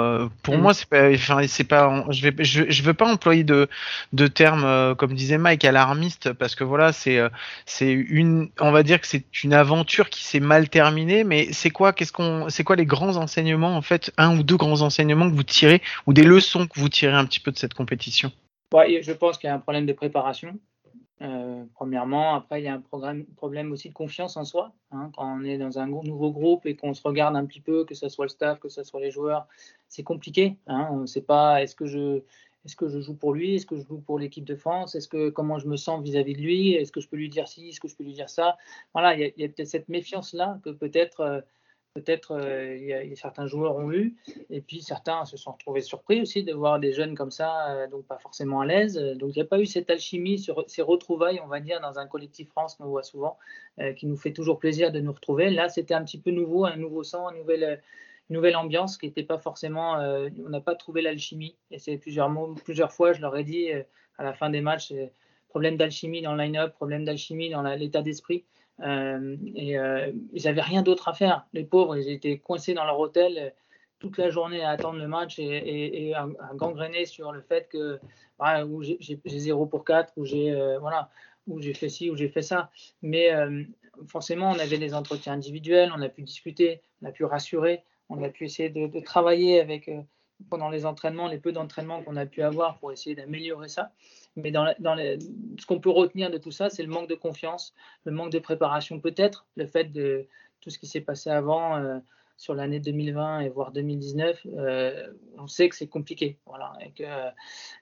[0.42, 0.60] pour Mhm.
[0.62, 3.68] moi c'est pas, enfin c'est pas, je vais, je, je veux pas employer de
[4.12, 7.28] de termes comme disait Mike alarmiste parce que voilà c'est euh,
[7.66, 11.70] c'est une, on va dire que c'est une aventure qui s'est mal terminée, mais c'est
[11.70, 15.30] quoi, qu'est-ce qu'on, c'est quoi les grands enseignements en fait, un ou deux grands enseignements
[15.30, 18.32] que vous tirez ou des leçons que vous tirez un petit peu de cette compétition?
[18.74, 20.58] Ouais, je pense qu'il y a un problème de préparation.
[21.22, 22.82] Euh, premièrement, après il y a un
[23.36, 24.72] problème aussi de confiance en soi.
[24.90, 25.10] hein.
[25.14, 27.94] quand on est dans un nouveau groupe et qu'on se regarde un petit peu, que
[27.94, 29.46] ce soit le staff, que ce soit les joueurs,
[29.88, 30.56] c'est compliqué.
[30.66, 30.88] Hein.
[30.90, 32.22] On ne sait pas est-ce que je
[32.64, 35.08] est-ce que je joue pour lui, est-ce que je joue pour l'équipe de France, est-ce
[35.08, 37.68] que comment je me sens vis-à-vis de lui, est-ce que je peux lui dire ci,
[37.68, 38.56] est-ce que je peux lui dire ça?
[38.94, 41.40] Voilà, il y a, peut-être cette méfiance là que peut-être euh,
[41.94, 44.14] peut-être euh, certains joueurs ont eu.
[44.48, 47.88] Et puis certains se sont retrouvés surpris aussi de voir des jeunes comme ça, euh,
[47.88, 48.96] donc pas forcément à l'aise.
[48.96, 52.06] Donc il n'y a pas eu cette alchimie, ces retrouvailles, on va dire, dans un
[52.06, 53.38] collectif France qu'on voit souvent,
[53.96, 55.50] qui nous fait toujours plaisir de nous retrouver.
[55.50, 57.78] Là, c'était un petit peu nouveau, un nouveau sang, euh, une
[58.30, 59.98] nouvelle ambiance qui n'était pas forcément.
[60.00, 61.56] euh, on n'a pas trouvé l'alchimie.
[61.70, 62.30] Et c'est plusieurs
[62.64, 63.82] plusieurs fois, je leur ai dit euh,
[64.18, 65.06] à la fin des matchs, euh,
[65.48, 68.44] problème d'alchimie dans le line-up, problème d'alchimie dans l'état d'esprit.
[68.82, 71.46] Et ils n'avaient rien d'autre à faire.
[71.52, 73.52] Les pauvres, ils étaient coincés dans leur hôtel
[73.98, 77.68] toute la journée à attendre le match et, et, à, à gangréner sur le fait
[77.68, 77.98] que
[78.64, 81.10] où j'ai j'ai- j'ai 0 pour 4, où j'ai voilà,
[81.58, 82.70] j'ai fait ci, où j'ai fait ça.
[83.02, 83.28] Mais
[84.06, 88.22] forcément, on avait des entretiens individuels, on a pu discuter, on a pu rassurer, on
[88.22, 90.02] a pu essayer de, travailler avec euh,
[90.48, 93.92] pendant les entraînements, les peu d'entraînements qu'on a pu avoir pour essayer d'améliorer ça.
[94.36, 95.18] Mais dans, dans les-
[95.58, 98.38] ce qu'on peut retenir de tout ça, c'est le manque de confiance, le manque de
[98.38, 100.26] préparation peut-être, le fait de
[100.60, 101.98] tout ce qui s'est passé avant euh,
[102.36, 106.72] sur l'année 2020 et voire 2019, euh, on sait que c'est compliqué, voilà,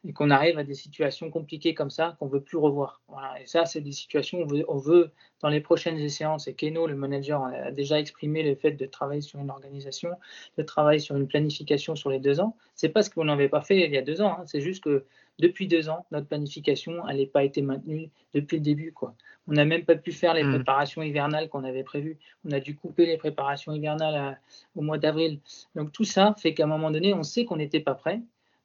[0.05, 3.01] et qu'on arrive à des situations compliquées comme ça qu'on veut plus revoir.
[3.41, 6.49] Et ça, c'est des situations où on veut dans les prochaines échéances.
[6.49, 10.11] Et Keno, le manager, a déjà exprimé le fait de travailler sur une organisation,
[10.57, 12.57] de travailler sur une planification sur les deux ans.
[12.75, 14.39] C'est pas ce qu'on n'avait pas fait il y a deux ans.
[14.41, 14.45] hein.
[14.47, 15.05] C'est juste que
[15.39, 19.15] depuis deux ans, notre planification, elle n'a pas été maintenue depuis le début, quoi.
[19.47, 20.55] On n'a même pas pu faire les Mm.
[20.57, 22.19] préparations hivernales qu'on avait prévues.
[22.45, 24.39] On a dû couper les préparations hivernales à-
[24.75, 25.39] au mois d'avril.
[25.77, 28.21] Donc tout ça fait qu'à un moment donné, on sait qu'on n'était pas prêt.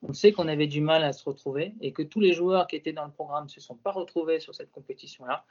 [0.05, 2.75] On sait qu'on avait du mal à se retrouver et que tous les joueurs qui
[2.75, 5.45] étaient dans le programme ne se sont pas retrouvés sur cette compétition-là.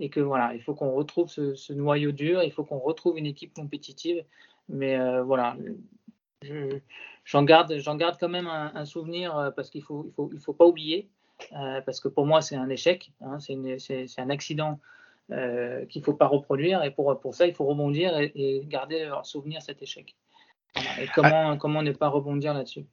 [0.00, 3.18] Et que voilà, il faut qu'on retrouve ce, ce noyau dur, il faut qu'on retrouve
[3.18, 4.24] une équipe compétitive.
[4.68, 5.56] Mais euh, voilà,
[6.42, 6.78] je-
[7.24, 10.30] j'en garde, j'en garde quand même un, un souvenir euh, parce qu'il faut, il faut,
[10.32, 11.08] il faut pas oublier,
[11.52, 14.78] euh, parce que pour moi c'est un échec, hein, c'est, un accident
[15.30, 19.10] euh, qu'il faut pas reproduire et pour, pour ça il faut rebondir et, et garder
[19.10, 20.14] en souvenir cet échec.
[21.00, 22.84] Et comment, comment ne pas rebondir là-dessus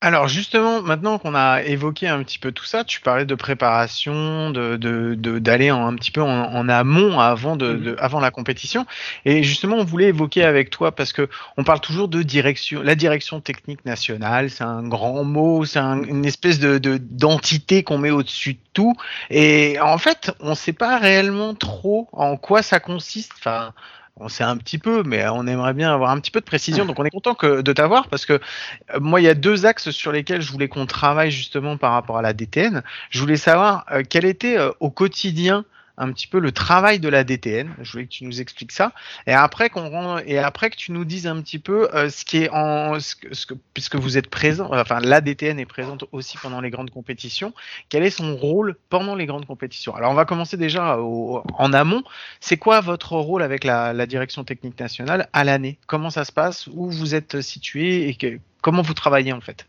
[0.00, 4.50] Alors justement, maintenant qu'on a évoqué un petit peu tout ça, tu parlais de préparation,
[4.50, 7.82] de de- de- d'aller en- un petit peu en, en amont avant de, Mhm.
[7.82, 8.86] de- avant la compétition.
[9.24, 12.94] Et justement, on voulait évoquer avec toi parce que on parle toujours de direction, la
[12.94, 17.98] direction technique nationale, c'est un grand mot, c'est un- une espèce de de- d'entité qu'on
[17.98, 18.94] met au-dessus de tout.
[19.30, 23.32] Et en fait, on ne sait pas réellement trop en quoi ça consiste.
[23.38, 23.72] Enfin.
[24.20, 26.84] On sait un petit peu, mais on aimerait bien avoir un petit peu de précision.
[26.84, 29.64] Donc, on est content que, de t'avoir parce que euh, moi, il y a deux
[29.64, 32.82] axes sur lesquels je voulais qu'on travaille justement par rapport à la DTN.
[33.10, 35.64] Je voulais savoir euh, quel était euh, au quotidien
[35.98, 37.74] un petit peu le travail de la DTN.
[37.82, 38.92] Je voulais que tu nous expliques ça.
[39.26, 42.38] Et après qu'on et après que tu nous dises un petit peu euh, ce qui
[42.44, 46.60] est en ce que, puisque vous êtes présent, enfin la DTN est présente aussi pendant
[46.60, 47.52] les grandes compétitions.
[47.88, 49.94] Quel est son rôle pendant les grandes compétitions?
[49.94, 52.02] Alors on va commencer déjà en amont.
[52.40, 55.78] C'est quoi votre rôle avec la, la direction technique nationale à l'année?
[55.86, 56.68] Comment ça se passe?
[56.68, 59.66] Où vous êtes situé et que- comment vous travaillez en fait?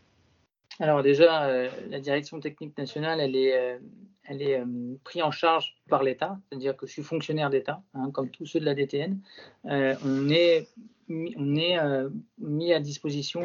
[0.80, 3.78] Alors déjà, euh, la direction technique nationale, elle est, euh,
[4.24, 4.64] elle est euh,
[5.04, 8.60] prise en charge par l'État, c'est-à-dire que je suis fonctionnaire d'État, hein, comme tous ceux
[8.60, 9.18] de la DTN.
[9.66, 10.68] Euh, on est,
[11.08, 12.08] mis- on est euh,
[12.38, 13.42] mis à disposition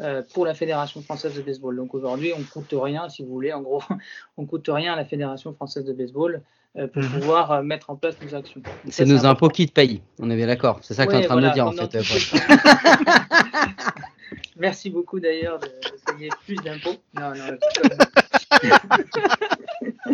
[0.00, 1.76] euh, pour la Fédération française de baseball.
[1.76, 3.82] Donc aujourd'hui, on coûte rien, si vous voulez, en gros,
[4.36, 6.38] on coûte rien à la Fédération française de baseball euh,
[6.74, 7.20] pour Mhm.
[7.20, 8.62] pouvoir euh, mettre en place nos actions.
[8.88, 9.28] C'est nos important.
[9.30, 10.00] impôts qui te payent.
[10.18, 10.78] On est bien d'accord.
[10.82, 11.94] C'est ça que tu es en train de me dire en fait.
[11.96, 12.02] euh.
[14.56, 15.66] Merci beaucoup d'ailleurs de,
[16.12, 16.96] payer plus d'impôts.
[17.14, 18.62] Non, non, je-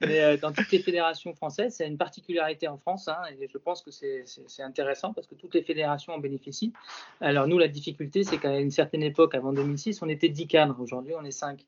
[0.00, 3.58] Mais euh, dans toutes les fédérations françaises, c'est une particularité en France, hein, et je
[3.58, 4.24] pense que c'est-
[4.62, 6.72] intéressant parce que toutes les fédérations en bénéficient.
[7.20, 10.76] Alors nous, la difficulté, c'est qu'à une certaine époque, avant 2006, on était 10 cadres.
[10.80, 11.64] Aujourd'hui, on est 5.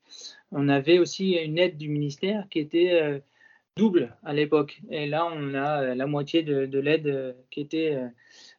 [0.52, 3.18] On avait aussi une aide du ministère qui était euh,
[3.76, 4.80] double à l'époque.
[4.90, 8.08] Et là, on a euh, la moitié de, de l'aide euh, qui était euh,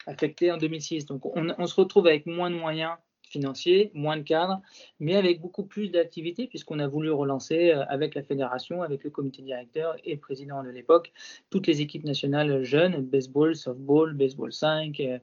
[0.08, 1.06] affectée en 2006.
[1.06, 2.96] Donc on, on se retrouve avec moins de moyens
[3.34, 4.62] financiers, moins de cadres,
[5.00, 9.10] mais avec beaucoup plus d'activités puisqu'on a voulu relancer euh, avec la fédération, avec le
[9.10, 11.12] comité directeur et président de l'époque,
[11.50, 15.18] toutes les équipes nationales jeunes, baseball, softball, baseball 5, euh,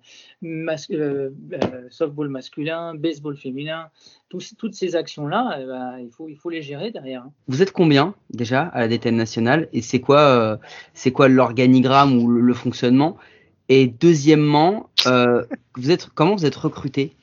[0.90, 1.30] euh,
[1.90, 3.88] softball masculin, baseball féminin,
[4.28, 5.98] toutes ces actions-là, eh ben,
[6.28, 7.22] il, faut, les gérer derrière.
[7.22, 7.32] hein.
[7.48, 10.60] Vous êtes combien déjà à la DTN nationale et c'est quoi,
[11.14, 13.16] quoi l'organigramme ou le, fonctionnement?
[13.68, 14.90] Et deuxièmement,
[15.76, 17.16] vous êtes comment vous êtes recruté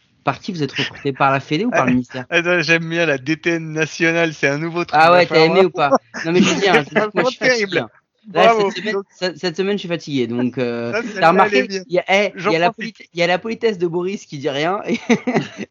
[0.54, 3.72] Vous êtes recruté Par la Fédé ou par le ministère Attends, j'aime bien la DTN
[3.74, 5.00] nationale, c'est un nouveau truc.
[5.02, 5.92] Ah ouais, t'as aimé ou pas
[6.26, 7.80] Non mais je veux dire, c'est moi je suis fatigué.
[7.80, 7.90] hein.
[8.34, 8.70] Là, Bravo.
[8.72, 11.98] cette, semaine, cette- cette semaine, je suis fatigué, donc euh, Ça, t'as remarqué, il y,
[12.10, 12.72] eh, il y, a la
[13.14, 14.98] y a politesse de Boris qui dit rien et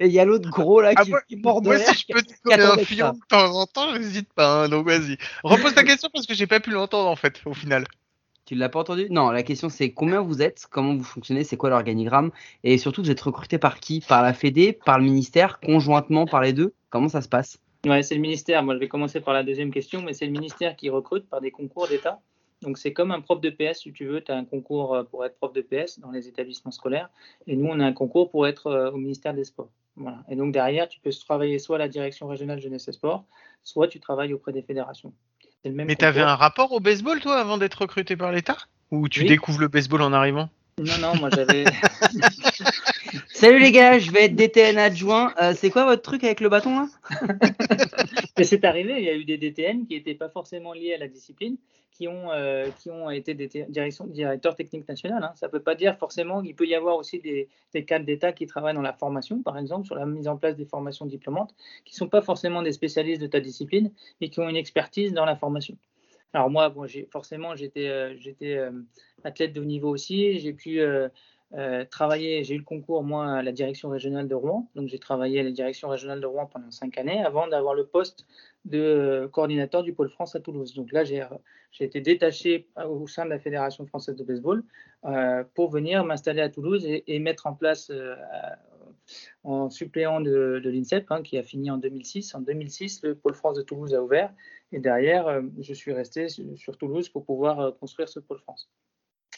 [0.07, 2.15] il y a l'autre gros là Ah, qui, moi- qui mord de Moi, si je
[2.15, 3.13] peux te coller un ça.
[3.13, 5.19] de temps en temps, j'hésite pas, hein, donc vas-y.
[5.45, 7.85] Repose ta question parce que j'ai pas pu l'entendre en fait, au final.
[8.47, 9.09] Tu l'as pas entendu?
[9.11, 12.31] Non, la question c'est combien vous êtes, comment vous fonctionnez, c'est quoi l'organigramme?
[12.63, 14.05] Et surtout vous êtes recruté par qui?
[14.07, 16.73] Par la Fédé, par le ministère, conjointement par les deux?
[16.91, 17.59] Comment ça se passe?
[17.85, 18.63] Ouais, c'est le ministère.
[18.63, 21.41] Moi, je vais commencer par la deuxième question, mais c'est le ministère qui recrute par
[21.41, 22.21] des concours d'État.
[22.63, 24.21] Donc, c'est comme un prof de PS, si tu veux.
[24.23, 27.11] Tu as un concours euh, pour être prof de PS dans les établissements scolaires.
[27.49, 29.71] Et nous, on a un concours pour être euh, au ministère des Sports.
[30.29, 33.25] Et donc, derrière, tu peux travailler soit à la direction régionale jeunesse et sport,
[33.63, 35.13] soit tu travailles auprès des fédérations.
[35.67, 38.57] C'est le même Mais t'avais un rapport au baseball, toi, avant d'être recruté par l'État
[38.93, 39.27] Ou tu Oui.
[39.27, 40.49] découvres le baseball en arrivant
[40.79, 41.65] Non, non, moi, j'avais.
[43.35, 45.35] Salut les gars, je vais être DTN adjoint.
[45.43, 46.87] Euh, c'est quoi votre truc avec le bâton là?
[48.39, 50.99] Mais c'est arrivé, il y a eu des DTN qui n'étaient pas forcément liés à
[50.99, 51.57] la discipline,
[51.97, 53.49] qui ont, euh, qui ont été des
[54.09, 55.17] directeurs techniques nationaux.
[55.17, 55.33] hein.
[55.35, 58.33] Ça ne peut pas dire forcément qu'il peut y avoir aussi des, des cadres d'État
[58.33, 61.55] qui travaillent dans la formation, par exemple, sur la mise en place des formations diplômantes,
[61.87, 63.91] qui ne sont pas forcément des spécialistes de ta discipline,
[64.21, 65.77] mais qui ont une expertise dans la formation.
[66.35, 68.71] Alors moi, bon, forcément, j'étais, euh, j'étais euh,
[69.25, 70.39] athlète de haut niveau aussi.
[70.39, 71.09] J'ai pu euh,
[71.91, 74.69] travailler, j'ai eu le concours, moi, à la direction régionale de Rouen.
[74.75, 77.87] Donc j'ai travaillé à la direction régionale de Rouen pendant cinq années avant d'avoir le
[77.87, 78.27] poste
[78.67, 80.75] de coordinateur du pôle France à Toulouse.
[80.75, 81.25] Donc là, j'ai,
[81.81, 84.63] été détaché au sein de la Fédération française de baseball
[85.05, 88.15] euh, pour venir m'installer à Toulouse et, et mettre en place euh,
[89.45, 92.35] en suppléant de, de l'INSEP, hein, qui a fini en 2006.
[92.35, 94.33] En 2006, le pôle France de Toulouse a ouvert
[94.73, 98.41] et derrière, euh, je suis resté sur, sur Toulouse pour pouvoir euh, construire ce pôle
[98.41, 98.69] France.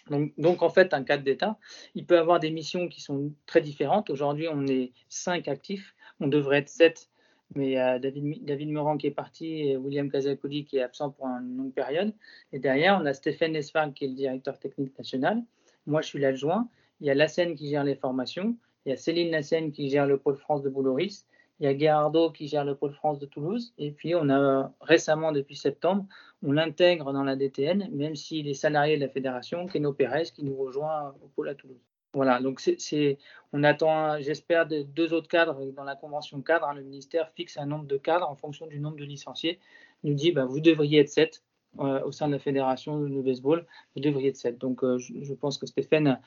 [0.09, 1.59] Donc, donc, en fait, un cadre d'État,
[1.95, 4.09] il peut avoir des missions qui sont très différentes.
[4.09, 7.11] Aujourd'hui, on est cinq actifs, on devrait être sept,
[7.55, 10.83] mais il y a David, David Meurant qui est parti et William Casacoli qui est
[10.83, 12.13] absent pour une longue période.
[12.53, 15.43] Et derrière, on a Stéphane Esfarg qui est le directeur technique national.
[15.87, 16.69] Moi, je suis l'adjoint.
[17.01, 18.57] Il y a Lassen qui gère les formations.
[18.85, 21.27] Il y a Céline Lassen qui gère le pôle France de Bouloris.
[21.61, 23.73] Il y a Gerardo qui gère le pôle France de Toulouse.
[23.79, 26.07] Et puis, on a récemment, depuis septembre,
[26.43, 30.45] on l'intègre dans la DTN, même s'il est salarié de la fédération, Keno Pérez, qui
[30.45, 31.88] nous rejoint au pôle à Toulouse.
[32.15, 33.19] Voilà, donc c'est,
[33.53, 36.67] on attend, j'espère, de- deux autres cadres dans la convention cadre.
[36.67, 36.75] hein.
[36.75, 39.59] le ministère fixe un nombre de cadres en fonction du nombre de licenciés.
[40.03, 41.43] Il nous dit, bah, vous devriez être sept
[41.81, 44.57] euh, au sein de la fédération de baseball, vous devriez être sept.
[44.59, 46.19] Donc, euh, je, pense que Stéphane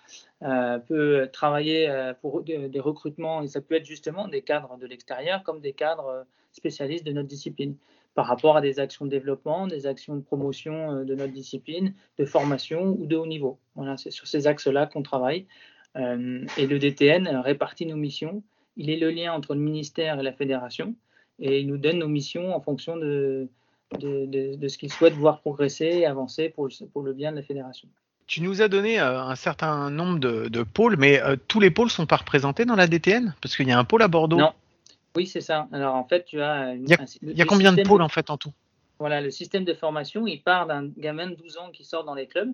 [0.43, 5.43] euh, peut travailler pour des, recrutements et ça peut être justement des cadres de l'extérieur
[5.43, 7.75] comme des cadres spécialistes de notre discipline
[8.13, 11.93] par rapport à des actions de développement, des actions de promotion euh, de notre discipline,
[12.17, 13.57] de formation ou de haut niveau.
[13.75, 15.45] Voilà, c'est sur ces axes-là qu'on travaille.
[15.97, 18.43] Euh, et le DTN répartit nos missions.
[18.77, 20.95] Il est le lien entre le ministère et la fédération
[21.39, 23.47] et il nous donne nos missions en fonction de,
[23.99, 27.31] de, de- de ce qu'il souhaite voir progresser et avancer pour le, pour le bien
[27.31, 27.87] de la fédération.
[28.27, 31.71] Tu nous as donné euh, un certain nombre de, de pôles, mais euh, tous les
[31.71, 34.37] pôles sont pas représentés dans la DTN Parce qu'il y a un pôle à Bordeaux.
[34.37, 34.51] Non.
[35.15, 35.67] Oui, c'est ça.
[35.71, 36.73] Alors en fait, tu as.
[36.73, 38.37] une- Il y a- un- Il y a le combien de pôles en fait en
[38.37, 38.51] tout?
[38.99, 42.13] Voilà, le système de formation, il part d'un gamin de 12 ans qui sort dans
[42.13, 42.53] les clubs,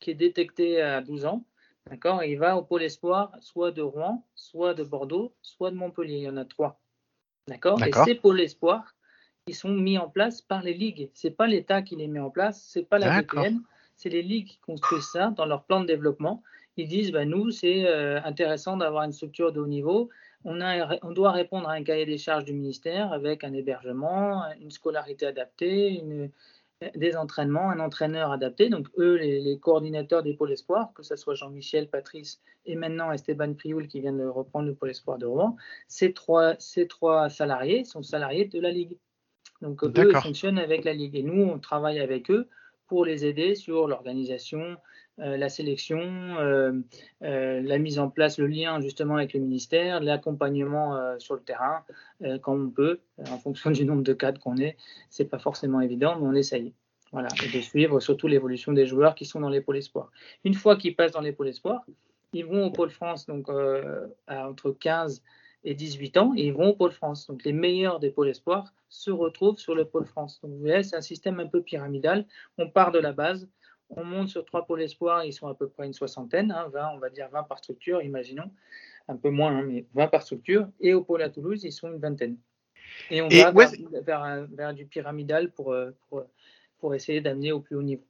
[0.00, 1.44] qui est détecté à 12 ans,
[1.88, 2.22] d'accord?
[2.22, 6.18] Il va au pôle espoir, soit de Rouen, soit de Bordeaux, soit de Montpellier.
[6.18, 6.78] Il y en a trois.
[7.48, 7.78] D'accord?
[7.88, 8.94] Et ces pôles espoirs,
[9.46, 11.10] ils sont mis en place par les ligues.
[11.14, 13.08] C'est pas l'État qui les met en place, c'est pas la.
[13.22, 13.62] VPN,
[13.96, 16.42] c'est les ligues qui construisent ça dans leur plan de développement.
[16.76, 20.10] Ils disent, bah, nous, c'est euh, intéressant d'avoir une structure de haut niveau.
[20.44, 24.44] On, a, on doit répondre à un cahier des charges du ministère avec un hébergement,
[24.60, 26.30] une scolarité adaptée, une-
[26.94, 28.68] des entraînements, un entraîneur adapté.
[28.68, 33.10] Donc, eux, les, les coordinateurs des pôles espoirs, que ce soit Jean-Michel, Patrice et maintenant
[33.10, 35.56] Esteban Prioul qui vient de reprendre le pôle espoir de Rouen,
[35.88, 38.96] ces trois, ces trois salariés sont salariés de la Ligue.
[39.60, 41.16] Donc, eux, ils fonctionnent avec la Ligue.
[41.16, 42.48] Et nous, on travaille avec eux
[42.86, 44.76] pour les aider sur l'organisation,
[45.18, 46.72] la sélection, euh,
[47.22, 51.40] euh, la mise en place, le lien justement avec le ministère, l'accompagnement euh, sur le
[51.40, 51.84] terrain
[52.22, 54.76] euh, quand on peut, euh, en fonction du nombre de cadres qu'on est.
[55.10, 56.72] C'est pas forcément évident, mais on essaye.
[57.10, 60.10] Voilà, et de suivre surtout l'évolution des joueurs qui sont dans les pôles espoirs.
[60.44, 61.82] Une fois qu'ils passent dans les pôles espoirs,
[62.34, 65.22] ils vont au pôle France, donc euh, à entre 15
[65.64, 67.26] et 18 ans, et ils vont au pôle France.
[67.26, 70.38] Donc les meilleurs des pôles espoirs se retrouvent sur le pôle France.
[70.42, 72.26] Donc vous voyez, c'est un système un peu pyramidal.
[72.58, 73.48] On part de la base,
[73.90, 76.90] on monte sur trois pôles espoirs, ils sont à peu près une soixantaine, hein, 20,
[76.94, 78.50] on va dire 20 par structure, imaginons,
[79.08, 80.68] un peu moins, hein, mais 20 par structure.
[80.80, 82.36] Et au pôle à Toulouse, ils sont une vingtaine.
[83.10, 86.24] Et on Et va vers, du pyramidal pour, euh, pour,
[86.78, 88.04] pour essayer d'amener au plus haut niveau.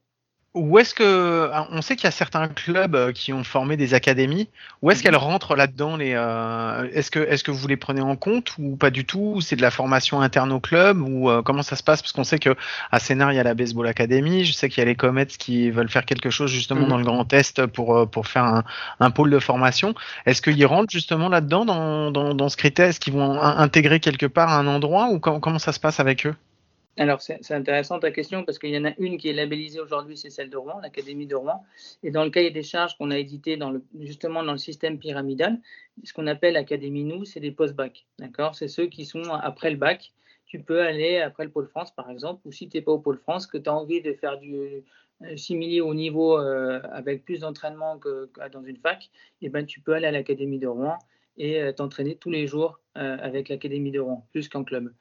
[0.59, 3.76] Où est-ce que ah, on sait qu'il y a certains clubs euh, qui ont formé
[3.76, 4.48] des académies.
[4.82, 8.16] Où est-ce qu'elles rentrent là-dedans les euh, Est-ce que est-ce que vous les prenez en
[8.16, 9.32] compte ou pas du tout?
[9.36, 11.00] Ou C'est de la formation interne au club?
[11.00, 12.02] Ou euh, comment ça se passe?
[12.02, 12.56] Parce qu'on sait que
[12.90, 14.44] à Sénart il y a la Baseball Academy.
[14.44, 16.88] Je sais qu'il y a les Comets qui veulent faire quelque chose justement Mhm.
[16.88, 18.64] dans le Grand Est pour pour faire un,
[19.00, 19.94] un pôle de formation.
[20.26, 22.88] Est-ce qu'ils rentrent justement là-dedans dans, dans, dans ce critère?
[22.88, 25.09] Est-ce qu'ils vont in- intégrer quelque part un endroit?
[25.11, 26.34] Ou com- comment ça se passe avec eux?
[26.99, 30.16] Alors, c'est intéressant ta question parce qu'il y en a une qui est labellisée aujourd'hui,
[30.16, 31.64] c'est celle de Rouen, l'Académie de Rouen.
[32.03, 34.99] Et dans le cahier des charges qu'on a édité dans le, justement dans le système
[34.99, 35.61] pyramidal,
[36.03, 38.05] ce qu'on appelle Académie Nous, c'est des post-bac.
[38.18, 38.57] D'accord?
[38.57, 40.12] C'est ceux qui sont après le bac.
[40.46, 42.99] Tu peux aller après le Pôle France, par exemple, ou si tu n'es pas au
[42.99, 44.82] Pôle France, que tu as envie de faire du
[45.22, 49.09] euh, simili au niveau euh, avec plus d'entraînement que, dans une fac,
[49.40, 50.99] et ben, tu peux aller à l'Académie de Rouen
[51.36, 54.92] et euh, t'entraîner tous les jours avec l'Académie de Rouen, plus qu'en club.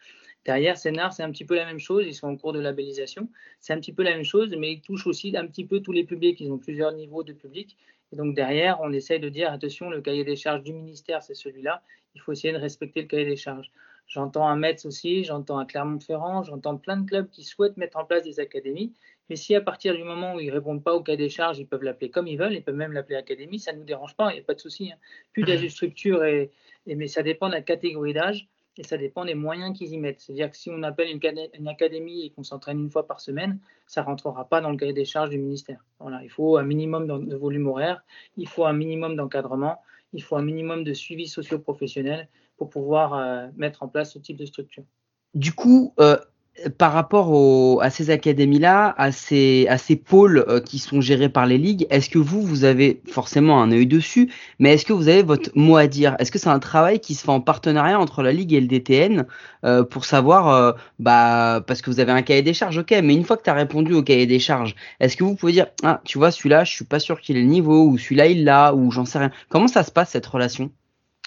[0.48, 2.06] Derrière, Sénart, c'est un petit peu la même chose.
[2.08, 3.28] Ils sont en cours de labellisation.
[3.60, 5.91] C'est un petit peu la même chose, mais ils touchent aussi un petit peu tous
[5.91, 6.39] les publics.
[6.39, 7.76] Ils ont plusieurs niveaux de public.
[8.14, 11.34] Et donc derrière, on essaye de dire attention, le cahier des charges du ministère, c'est
[11.34, 11.84] celui-là.
[12.16, 13.70] Il faut essayer de respecter le cahier des charges.
[14.08, 18.06] J'entends à Metz aussi, j'entends à Clermont-Ferrand, j'entends plein de clubs qui souhaitent mettre en
[18.06, 18.93] place des académies.
[19.30, 21.68] Mais si à partir du moment où ils répondent pas au cahier des charges, ils
[21.68, 24.32] peuvent l'appeler comme ils veulent, ils peuvent même l'appeler académie, ça ne nous dérange pas,
[24.32, 24.93] il n'y a pas de souci.
[24.93, 24.98] Hein.
[25.34, 26.52] Plus d'âge structure, et,
[26.86, 28.48] et, mais ça dépend de la catégorie d'âge
[28.80, 30.20] et ça dépend des moyens qu'ils y mettent.
[30.20, 33.20] C'est-à-dire que si on appelle une, cadé- une académie et qu'on s'entraîne une fois par
[33.20, 35.84] semaine, ça ne rentrera pas dans le cahier des charges du ministère.
[36.00, 38.04] Voilà, il faut un minimum de volume horaire,
[38.36, 39.82] il faut un minimum d'encadrement,
[40.14, 44.38] il faut un minimum de suivi socio-professionnel pour pouvoir euh, mettre en place ce type
[44.38, 44.84] de structure.
[45.34, 46.18] Du coup, euh,
[46.78, 49.68] par rapport à ces académies-là, à ces,
[50.05, 53.72] pôles euh, qui sont gérés par les ligues, est-ce que vous, vous avez forcément un
[53.72, 56.16] œil dessus, mais est-ce que vous avez votre mot à dire?
[56.20, 58.68] Est-ce que c'est un travail qui se fait en partenariat entre la ligue et le
[58.68, 59.26] DTN
[59.66, 63.14] euh, pour savoir, euh, bah, parce que vous avez un cahier des charges, ok, mais
[63.14, 65.68] une fois que tu as répondu au cahier des charges, est-ce que vous pouvez dire,
[65.84, 68.43] ah, tu vois, celui-là, je suis pas sûr qu'il ait le niveau, ou celui-là, il
[68.43, 69.32] l'a, ou j'en sais rien.
[69.49, 70.72] Comment ça se passe cette relation?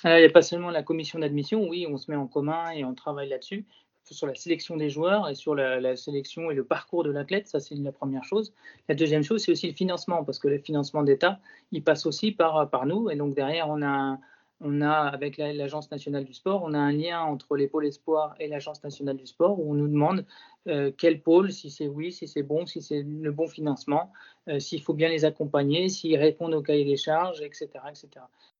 [0.04, 2.84] Il n'y a pas seulement la commission d'admission, oui, on se met en commun et
[2.84, 3.66] on travaille là-dessus,
[4.14, 7.60] sur la sélection des joueurs et sur la, sélection et le parcours de l'athlète, ça
[7.60, 8.52] c'est la première chose.
[8.88, 11.40] La deuxième chose, c'est aussi le financement, parce que le financement d'État,
[11.72, 14.18] il passe aussi par, par nous, et donc derrière, on a,
[14.60, 17.86] on a avec la- l'Agence nationale du sport, on a un lien entre les pôles
[17.86, 20.24] espoirs et l'Agence nationale du sport, où on nous demande
[20.68, 24.12] euh, quel pôle, si c'est oui, si c'est bon, si c'est le bon financement,
[24.48, 28.08] euh, s'il faut bien les accompagner, s'ils répondent au cahier des charges, etc., etc.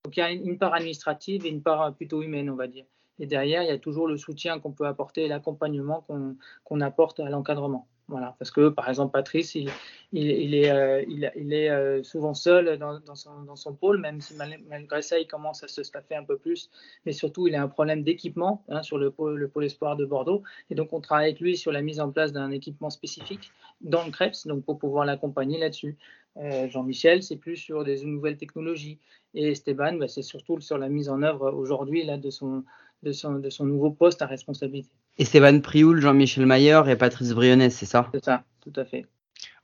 [0.04, 2.84] Donc il y a une part administrative et une part plutôt humaine, on va dire.
[3.20, 6.80] Et derrière, il y a toujours le soutien qu'on peut apporter et l'accompagnement qu'on qu'on
[6.80, 7.86] apporte à l'encadrement.
[8.10, 9.70] Voilà, parce que par exemple, Patrice, il,
[10.12, 14.20] il, est, euh, il, est euh, souvent seul dans, dans, son, dans son pôle, même
[14.20, 16.70] si mal- malgré ça, il commence à se staffer un peu plus.
[17.06, 20.04] Mais surtout, il a un problème d'équipement hein, sur le pôle, le pôle espoir de
[20.04, 20.42] Bordeaux.
[20.70, 24.04] Et donc, on travaille avec lui sur la mise en place d'un équipement spécifique dans
[24.04, 25.96] le CREPS, donc pour pouvoir l'accompagner là-dessus.
[26.36, 28.98] Euh, Jean-Michel, c'est plus sur des nouvelles technologies.
[29.34, 32.64] Et Esteban, c'est surtout sur la mise en œuvre aujourd'hui de, son,
[33.02, 34.90] de, son, de son nouveau poste à responsabilité.
[35.18, 38.08] Esteban Prioul, Jean-Michel Mayer et Patrice Brionnet, c'est ça?
[38.12, 39.06] C'est ça, tout à fait.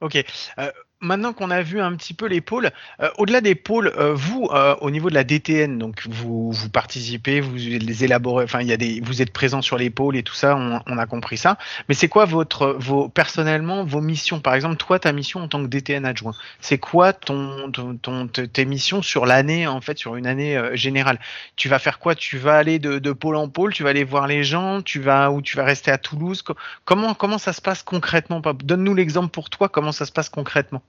[0.00, 0.24] Ok.
[0.58, 0.70] Euh,
[1.00, 2.70] maintenant qu'on a vu un petit peu les pôles,
[3.00, 6.68] euh, au-delà des pôles, euh, vous, euh, au niveau de la DTN, donc vous, vous
[6.70, 10.16] participez, vous les élaborez, enfin il y a des, vous êtes présent sur les pôles
[10.16, 11.58] et tout ça, on, on a compris ça.
[11.88, 14.40] Mais c'est quoi votre, vos, personnellement, vos missions?
[14.40, 18.26] Par exemple, toi, ta mission en tant que DTN adjoint, c'est quoi ton, ton, ton-
[18.28, 21.18] te- tes missions sur l'année, en fait, sur une année euh, générale?
[21.56, 22.14] Tu vas faire quoi?
[22.14, 25.00] Tu vas aller de, de pôle en pôle, tu vas aller voir les gens, tu
[25.00, 26.42] vas ou tu vas rester à Toulouse?
[26.42, 28.40] Co- Comment, comment ça se passe concrètement?
[28.40, 30.82] Donne-nous l'exemple pour toi, comment ça se passe concrètement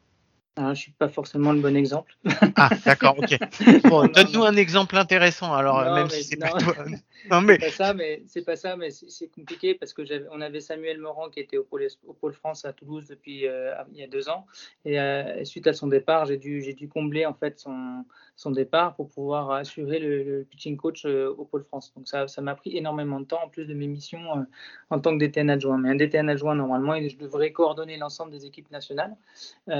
[0.58, 2.18] Alors, je suis pas forcément le bon exemple.
[2.56, 3.38] Ah, d'accord, ok.
[3.90, 6.74] Bon, donne-nous un exemple intéressant, alors, Non, même mais si c'est pas toi.
[7.30, 10.02] Non, mais, C'est pas ça, mais c'est pas ça, mais c'est c'est compliqué parce que
[10.32, 13.74] on avait Samuel Morand qui était au pôle, au pôle France à Toulouse depuis euh,
[13.92, 14.46] il y a deux ans,
[14.86, 18.06] et euh, suite à son départ, j'ai dû, j'ai dû combler en fait son,
[18.36, 21.92] son départ pour pouvoir assurer le, le pitching coach euh, au pôle France.
[21.96, 24.46] Donc ça, ça m'a pris énormément de temps en plus de mes missions
[24.90, 25.78] en tant que DTN adjoint.
[25.78, 29.16] Mais un DTN adjoint normalement, je devrais coordonner l'ensemble des équipes nationales,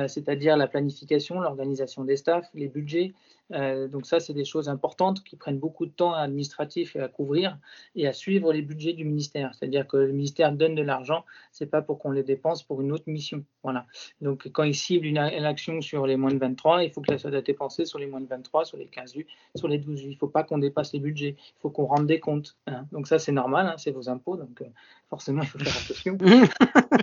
[0.08, 3.14] c'est-à-dire la planification, l'organisation des staffs, les budgets.
[3.54, 7.08] Euh, donc ça, c'est des choses importantes qui prennent beaucoup de temps administratif et à
[7.08, 7.58] couvrir
[7.96, 9.54] et à suivre les budgets du ministère.
[9.54, 12.92] C'est-à-dire que le ministère donne de l'argent, c'est pas pour qu'on les dépense pour une
[12.92, 13.44] autre mission.
[13.64, 13.86] Voilà.
[14.22, 17.12] Donc quand il cible une, une action sur les moins de 23, il faut que
[17.12, 20.02] ça soit dépensé sur les moins de 23, sur les 15 vues, sur les 12
[20.02, 20.12] vues.
[20.12, 21.36] Il faut pas qu'on dépasse les budgets.
[21.38, 22.58] Il faut qu'on rende des comptes.
[22.68, 22.86] hein.
[22.92, 24.38] Donc ça, c'est normal, hein, c'est vos impôts.
[24.38, 24.66] Donc euh,
[25.10, 26.18] forcément, il faut faire attention.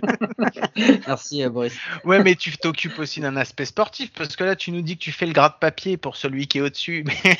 [1.07, 1.77] Merci euh, Boris.
[2.03, 5.03] ouais, mais tu t'occupes aussi d'un aspect sportif, parce que là, tu nous dis que
[5.03, 7.37] tu fais le gratte-papier pour celui qui est au-dessus, mais,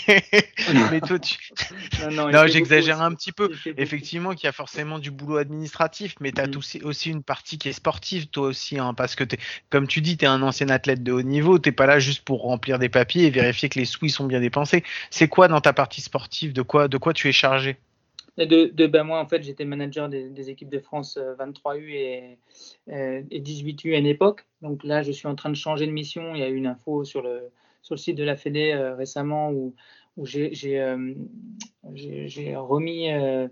[0.92, 1.38] mais toi, tu.
[2.14, 3.52] Non, j'exagère un petit peu.
[3.78, 6.58] Effectivement, qu'il y a forcément du boulot administratif, mais tu as Mm.
[6.58, 9.40] aussi, aussi une partie qui est sportive, toi aussi, hein, parce que, t'es-
[9.70, 12.24] comme tu dis, tu es un ancien athlète de haut niveau, t'es pas là juste
[12.24, 14.84] pour remplir des papiers et vérifier que les sous ils sont bien dépensés.
[15.10, 17.78] C'est quoi dans ta partie sportive de quoi, de quoi tu es chargé?
[18.38, 21.90] De, de- ben moi, en fait, j'étais manager des, des équipes de France euh, 23U
[21.94, 22.38] et,
[22.92, 24.46] euh, et 18U à une époque.
[24.62, 26.36] Donc là, je suis en train de changer de mission.
[26.36, 27.50] Il y a eu une info sur le,
[27.86, 29.76] sur le site de la Fédé euh, récemment où,
[30.18, 30.50] euh,
[31.94, 33.48] j'ai- remis, euh,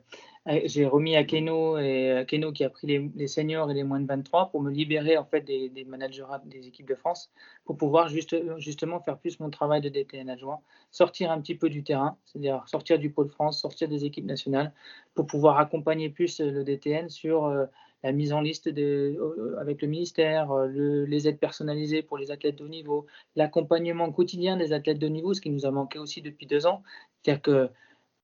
[0.46, 4.50] remis à Keno, et, Keno qui a pris les, seniors et les moins de 23
[4.50, 7.32] pour me libérer en fait des, managers des équipes de France
[7.64, 11.70] pour pouvoir juste, justement faire plus mon travail de DTN adjoint, sortir un petit peu
[11.70, 14.74] du terrain, c'est-à-dire sortir du pôle France, sortir des équipes nationales
[15.14, 17.68] pour pouvoir accompagner plus le DTN sur
[18.04, 22.58] la mise en liste avec le ministère, euh, le- les aides personnalisées pour les athlètes
[22.58, 26.00] de haut niveau, l'accompagnement quotidien des athlètes de haut niveau, ce qui nous a manqué
[26.00, 26.84] aussi depuis deux ans.
[27.22, 27.70] C'est-à-dire que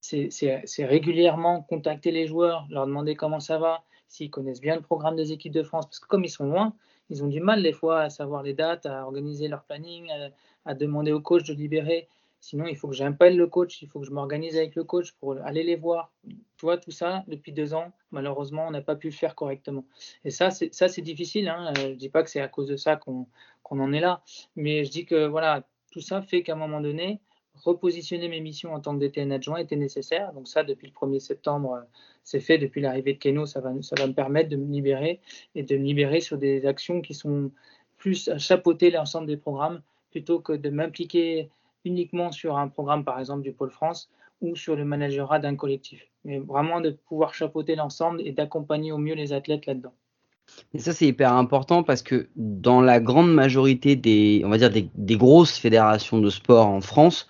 [0.01, 5.15] c'est- régulièrement contacter les joueurs, leur demander comment ça va, s'ils connaissent bien le programme
[5.15, 6.73] des équipes de France, parce que comme ils sont loin,
[7.09, 10.29] ils ont du mal des fois à savoir les dates, à organiser leur planning, à,
[10.71, 12.07] à demander au coach de libérer.
[12.41, 15.11] Sinon, il faut que j'appelle le coach, il faut que je m'organise avec le coach
[15.13, 16.11] pour aller les voir.
[16.23, 19.85] Tu vois, tout ça, depuis deux ans, malheureusement, on n'a pas pu le faire correctement.
[20.23, 21.49] Et ça, c'est difficile.
[21.49, 21.73] Hein.
[21.77, 23.27] Euh, Je dis pas que c'est à cause de ça qu'on
[23.63, 24.23] qu'on en est là,
[24.55, 27.19] mais je dis que voilà, tout ça fait qu'à un moment donné,
[27.55, 30.33] repositionner mes missions en tant que DTN adjoint était nécessaire.
[30.33, 31.81] Donc ça, depuis le 1er septembre, euh,
[32.23, 32.57] c'est fait.
[32.57, 35.19] Depuis l'arrivée de Keno, ça va, ça va me permettre de me libérer
[35.55, 37.51] et de me libérer sur des actions qui sont
[37.97, 39.81] plus à chapeauter l'ensemble des programmes
[40.11, 41.49] plutôt que de m'impliquer
[41.85, 44.09] uniquement sur un programme, par exemple, du Pôle France
[44.41, 46.07] ou sur le managerat d'un collectif.
[46.25, 49.93] Mais vraiment de pouvoir chapeauter l'ensemble et d'accompagner au mieux les athlètes là-dedans.
[50.73, 54.69] Et ça, c'est hyper important parce que dans la grande majorité des, on va dire,
[54.69, 57.27] des, des grosses fédérations de sport en France.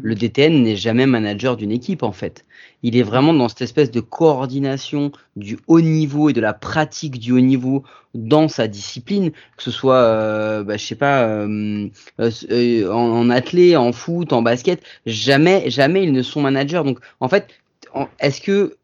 [0.00, 2.44] Le DTN n'est jamais manager d'une équipe en fait.
[2.82, 7.18] Il est vraiment dans cette espèce de coordination du haut niveau et de la pratique
[7.18, 7.84] du haut niveau
[8.14, 11.88] dans sa discipline, que ce soit, euh, bah, je sais pas, euh,
[12.20, 16.82] euh, en, en athlé, en foot, en basket, jamais, jamais ils ne sont managers.
[16.84, 17.48] Donc en fait,
[17.94, 18.76] en- est-ce que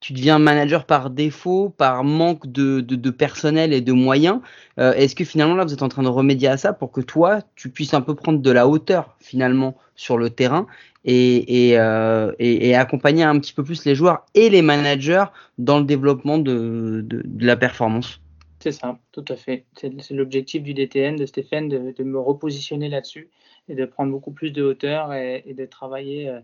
[0.00, 4.40] tu deviens manager par défaut, par manque de, de, personnel et de moyens.
[4.78, 7.00] Euh, Est-ce que finalement là vous êtes en train de remédier à ça pour que
[7.00, 10.66] toi tu puisses un peu prendre de la hauteur finalement sur le terrain
[11.04, 15.24] et, et, euh, et, accompagner un petit peu plus les joueurs et les managers
[15.56, 18.20] dans le développement de, de, la performance?
[18.58, 19.64] C'est ça, tout à fait.
[19.76, 23.30] C'est l'objectif du DTN, de Stéphane, de, me repositionner là-dessus
[23.68, 26.40] et de prendre beaucoup plus de hauteur et, et de travailler euh,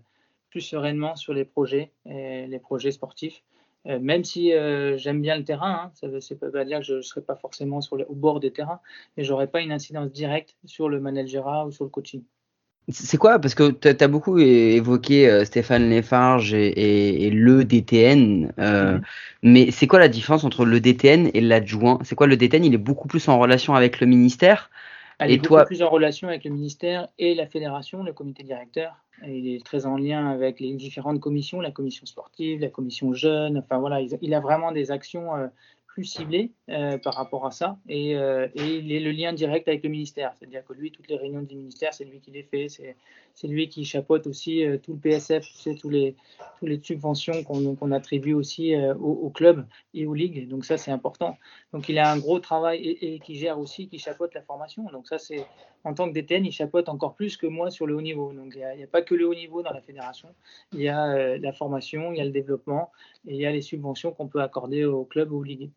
[0.53, 3.43] plus sereinement sur les projets, et les projets sportifs.
[3.87, 6.85] Euh, même si euh, j'aime bien le terrain, hein, ça ne veut pas dire que
[6.85, 8.81] je ne serai pas forcément sur le, au bord des terrains,
[9.17, 12.23] mais j'aurai pas une incidence directe sur le managerat ou sur le coaching.
[12.89, 13.39] C'est quoi?
[13.39, 18.99] Parce que tu as beaucoup évoqué euh, Stéphane Léfarge et, et, et le DTN, euh,
[18.99, 19.03] Mhm.
[19.43, 21.99] mais c'est quoi la différence entre le DTN et l'adjoint?
[22.05, 24.71] C'est quoi le DTN Il est beaucoup plus en relation avec le ministère
[25.23, 28.43] Elle Et est beaucoup plus en relation avec le ministère et la fédération, le comité
[28.43, 28.97] directeur.
[29.27, 33.59] Il est très en lien avec les différentes commissions, la commission sportive, la commission jeune.
[33.59, 35.47] Enfin voilà, il a vraiment des actions euh,
[35.87, 39.69] plus ciblé euh, par rapport à ça et, euh, et, il est le lien direct
[39.69, 40.33] avec le ministère.
[40.35, 42.69] C'est-à-dire que lui, toutes les réunions du ministère, c'est lui qui les fait,
[43.35, 46.17] c'est lui qui chapeaute aussi euh, tout le PSF, c'est tous les,
[46.63, 50.49] les subventions qu'on attribue aussi euh, au, au, club et aux ligues.
[50.49, 51.39] Donc ça, c'est important.
[51.73, 54.85] Donc il a un gros travail et, qui gère aussi, qui chapeaute la formation.
[54.93, 55.47] Donc ça, c'est
[55.85, 58.33] en tant que DTN, il chapeaute encore plus que moi sur le haut niveau.
[58.33, 60.29] Donc il n'y a, a, pas que le haut niveau dans la fédération.
[60.73, 62.91] Il y a euh, la formation, il y a le développement
[63.27, 65.71] et il y a les subventions qu'on peut accorder au club ou aux ligues.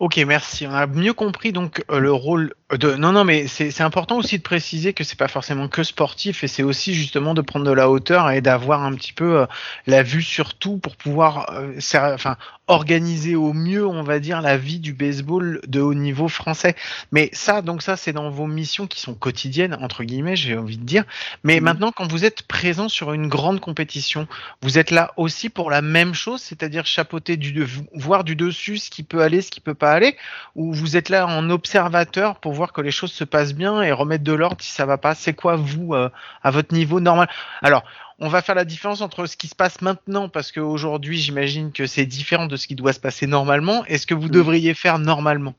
[0.00, 0.66] Ok, merci.
[0.66, 2.94] On a mieux compris donc euh, le rôle de.
[2.94, 6.48] Non, non, mais c'est important aussi de préciser que c'est pas forcément que sportif et
[6.48, 9.46] c'est aussi justement de prendre de la hauteur et d'avoir un petit peu euh,
[9.86, 12.36] la vue sur tout pour pouvoir, euh, enfin,
[12.66, 16.76] organiser au mieux, on va dire, la vie du baseball de haut niveau français.
[17.12, 20.78] Mais ça, donc ça, c'est dans vos missions qui sont quotidiennes entre guillemets, j'ai envie
[20.78, 21.04] de dire.
[21.44, 21.64] Mais mmh.
[21.64, 24.26] maintenant, quand vous êtes présent sur une grande compétition,
[24.62, 28.88] vous êtes là aussi pour la même chose, c'est-à-dire chapeauter du, voir du dessus ce
[28.88, 30.16] qui peut aller, ce qui peut pas aller,
[30.54, 33.90] ou vous êtes là en observateur pour voir que les choses se passent bien et
[33.90, 35.16] remettre de l'ordre si ça va pas?
[35.16, 36.08] C'est quoi vous euh,
[36.42, 37.28] à votre niveau normal?
[37.60, 37.82] Alors,
[38.20, 41.86] on va faire la différence entre ce qui se passe maintenant parce qu'aujourd'hui, j'imagine que
[41.86, 43.84] c'est différent de ce qui doit se passer normalement.
[43.86, 45.54] Et ce que vous devriez faire normalement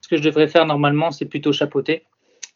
[0.00, 2.04] Ce que je devrais faire normalement, c'est plutôt chapeauter,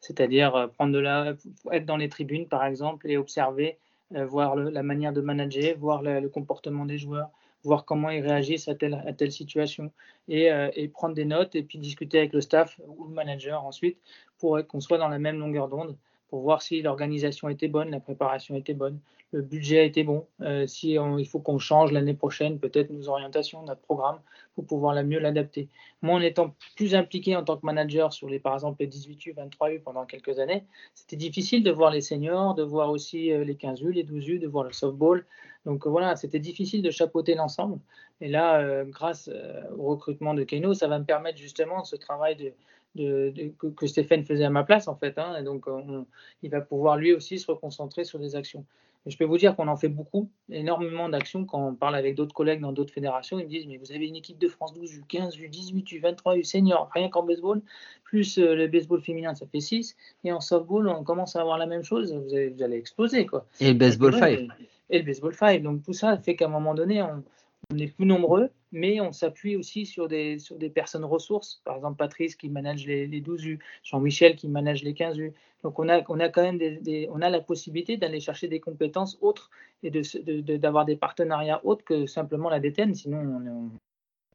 [0.00, 1.32] c'est-à-dire euh, prendre de la,
[1.72, 3.78] être dans les tribunes par exemple et observer,
[4.14, 7.30] euh, voir le, la manière de manager, voir le, le comportement des joueurs,
[7.64, 9.92] voir comment ils réagissent à telle, à telle situation
[10.28, 13.64] et, euh, et, prendre des notes et puis discuter avec le staff ou le manager
[13.64, 13.98] ensuite
[14.38, 15.96] pour qu'on soit dans la même longueur d'onde
[16.28, 19.00] pour voir si l'organisation était bonne, la préparation était bonne,
[19.32, 23.62] le budget été bon, euh, si il faut qu'on change l'année prochaine peut-être nos orientations,
[23.62, 24.20] notre programme
[24.58, 25.68] pour pouvoir la mieux l'adapter.
[26.02, 29.32] Moi, en étant plus impliqué en tant que manager sur les, par exemple, les 18U,
[29.36, 30.64] 23U pendant quelques années,
[30.96, 34.48] c'était difficile de voir les seniors, de voir aussi euh, les 15U, les 12U, de
[34.48, 35.24] voir le softball.
[35.64, 37.78] Donc euh, voilà, c'était difficile de chapeauter l'ensemble.
[38.20, 39.30] Et là, euh, grâce
[39.76, 42.52] au recrutement de Keno, ça va me permettre justement ce travail
[42.96, 45.18] que, Stéphane faisait à ma place en fait.
[45.18, 46.04] Hein, et donc, on,
[46.42, 48.64] il va pouvoir lui aussi se reconcentrer sur des actions.
[49.06, 51.44] Et je peux vous dire qu'on en fait beaucoup, énormément d'actions.
[51.44, 54.06] Quand on parle avec d'autres collègues dans d'autres fédérations, ils me disent Mais vous avez
[54.06, 57.22] une équipe de France 12 U, 15 U, 18 U, 23 U, senior, rien qu'en
[57.22, 57.62] baseball,
[58.04, 59.96] plus euh, le baseball féminin, ça fait 6.
[60.24, 63.26] Et en softball, on commence à avoir la même chose, vous, allez exploser.
[63.26, 63.46] Quoi.
[63.60, 64.28] Et le baseball 5.
[64.30, 64.48] Et,
[64.90, 65.62] et, le baseball 5.
[65.62, 67.22] Donc tout ça fait qu'à un moment donné, on,
[67.70, 71.60] on est plus nombreux, mais on s'appuie aussi sur des, sur des personnes ressources.
[71.64, 75.32] Par exemple, Patrice qui manage les, les 12 U, Jean-Michel qui manage les 15 U.
[75.62, 78.60] Donc, on a, on a quand même des, on a la possibilité d'aller chercher des
[78.60, 79.50] compétences autres
[79.82, 82.94] et d'avoir de, de, des partenariats autres que simplement la DTN.
[82.94, 83.68] Sinon, on ne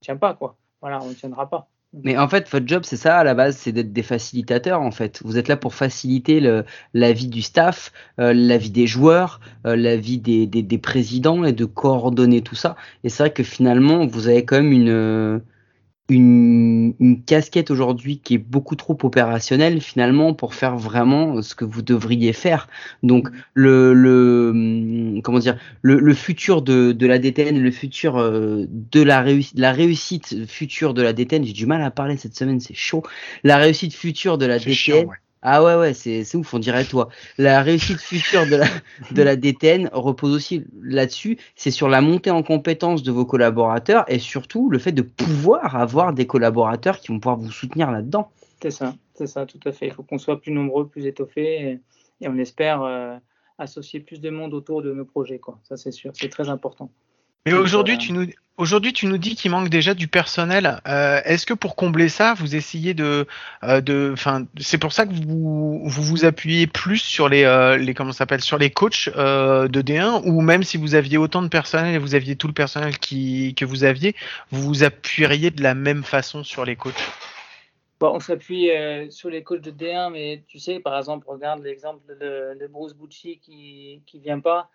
[0.01, 0.35] tient pas.
[0.35, 0.55] Quoi.
[0.81, 1.69] Voilà, on ne tiendra pas.
[2.01, 4.81] Mais en fait, votre job, c'est ça à la base, c'est d'être des facilitateurs.
[4.81, 6.65] En fait, vous êtes là pour faciliter le,
[6.95, 10.77] la vie du staff, euh, la vie des joueurs, euh, la vie des, des, des,
[10.79, 12.75] présidents et de coordonner tout ça.
[13.03, 15.41] Et c'est vrai que finalement, vous avez quand même une
[16.09, 21.63] une, une casquette aujourd'hui qui est beaucoup trop opérationnelle finalement pour faire vraiment ce que
[21.63, 22.67] vous devriez faire.
[23.03, 28.65] Donc le, le comment dire le, le futur de, de la DTN, le futur euh,
[28.69, 32.35] de la réussite, la réussite future de la DTN, j'ai du mal à parler cette
[32.35, 33.03] semaine, c'est chaud.
[33.43, 34.73] La réussite future de la DTN.
[34.73, 35.17] Chiant, ouais.
[35.45, 37.09] Ah ouais, ouais, c'est ouf, on dirait toi.
[37.37, 38.55] La réussite future de
[39.25, 41.37] la, de DTN repose aussi là-dessus.
[41.55, 45.75] C'est sur la montée en compétence de vos collaborateurs et surtout le fait de pouvoir
[45.75, 48.31] avoir des collaborateurs qui vont pouvoir vous soutenir là-dedans.
[48.61, 49.87] C'est ça, c'est ça, tout à fait.
[49.87, 51.79] Il faut qu'on soit plus nombreux, plus étoffés et,
[52.21, 53.17] et on espère euh,
[53.57, 55.39] associer plus de monde autour de nos projets.
[55.39, 55.59] Quoi.
[55.63, 56.89] Ça, c'est sûr, c'est très important.
[57.45, 58.27] Mais aujourd'hui, tu nous
[58.57, 60.79] aujourd'hui tu nous dis qu'il manque déjà du personnel.
[60.87, 63.27] Euh, Est-ce que pour combler ça, vous essayez de,
[63.63, 64.13] euh, de,
[64.59, 68.41] c'est pour ça que vous, vous vous appuyez plus sur les, euh, les comment s'appelle,
[68.41, 71.97] sur les coachs euh, de D1 ou même si vous aviez autant de personnel et
[71.97, 74.15] vous aviez tout le personnel qui que vous aviez,
[74.51, 77.11] vous vous appuieriez de la même façon sur les coachs?
[77.99, 81.63] Bon, on s'appuie euh, sur les coachs de D1, mais tu sais, par exemple, regarde
[81.63, 84.69] l'exemple de, de Bruce Bucci qui qui vient pas.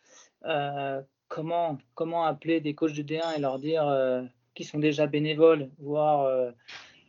[1.28, 4.22] Comment, comment appeler des coachs de D1 et leur dire euh,
[4.54, 6.50] qui sont déjà bénévoles, voire euh,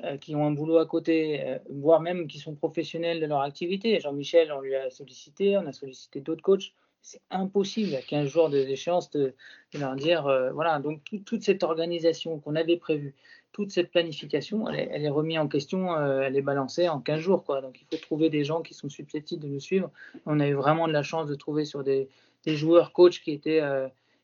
[0.06, 3.42] euh, qui ont un boulot à côté, euh, voire même qui sont professionnels de leur
[3.42, 4.00] activité.
[4.00, 6.72] Jean-Michel, on lui a sollicité, on a sollicité d'autres coachs.
[7.02, 9.34] C'est impossible à 15 jours d'échéance de,
[9.74, 13.14] de, leur dire, euh, voilà, donc tout, toute cette organisation qu'on avait prévue,
[13.52, 17.44] toute cette planification, elle est, remise en question, elle est balancée en 15 jours.
[17.44, 17.62] Quoi.
[17.62, 19.92] Donc il faut trouver des gens qui sont susceptibles de nous suivre.
[20.26, 22.08] On a eu vraiment de la chance de trouver sur des,
[22.46, 23.62] des joueurs coachs qui étaient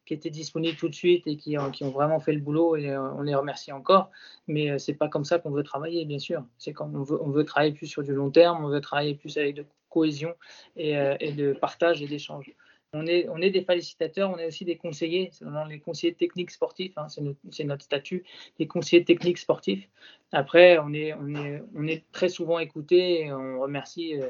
[0.05, 3.21] qui étaient disponibles tout de suite et qui, ont vraiment fait le boulot et on
[3.21, 4.11] les remercie encore.
[4.47, 6.43] Mais euh, c'est pas comme ça qu'on veut travailler, bien sûr.
[6.57, 9.15] C'est quand on veut, on veut travailler plus sur du long terme, on veut travailler
[9.15, 10.35] plus avec de cohésion
[10.75, 12.51] et, euh, de partage et d'échange.
[12.93, 15.31] on est, on est des facilitateurs, on est aussi des conseillers,
[15.69, 18.23] les conseillers techniques sportifs, hein, c'est notre, statut,
[18.59, 19.87] les conseillers techniques sportifs.
[20.31, 24.29] Après, on est, on est, on est très souvent écoutés et on remercie euh,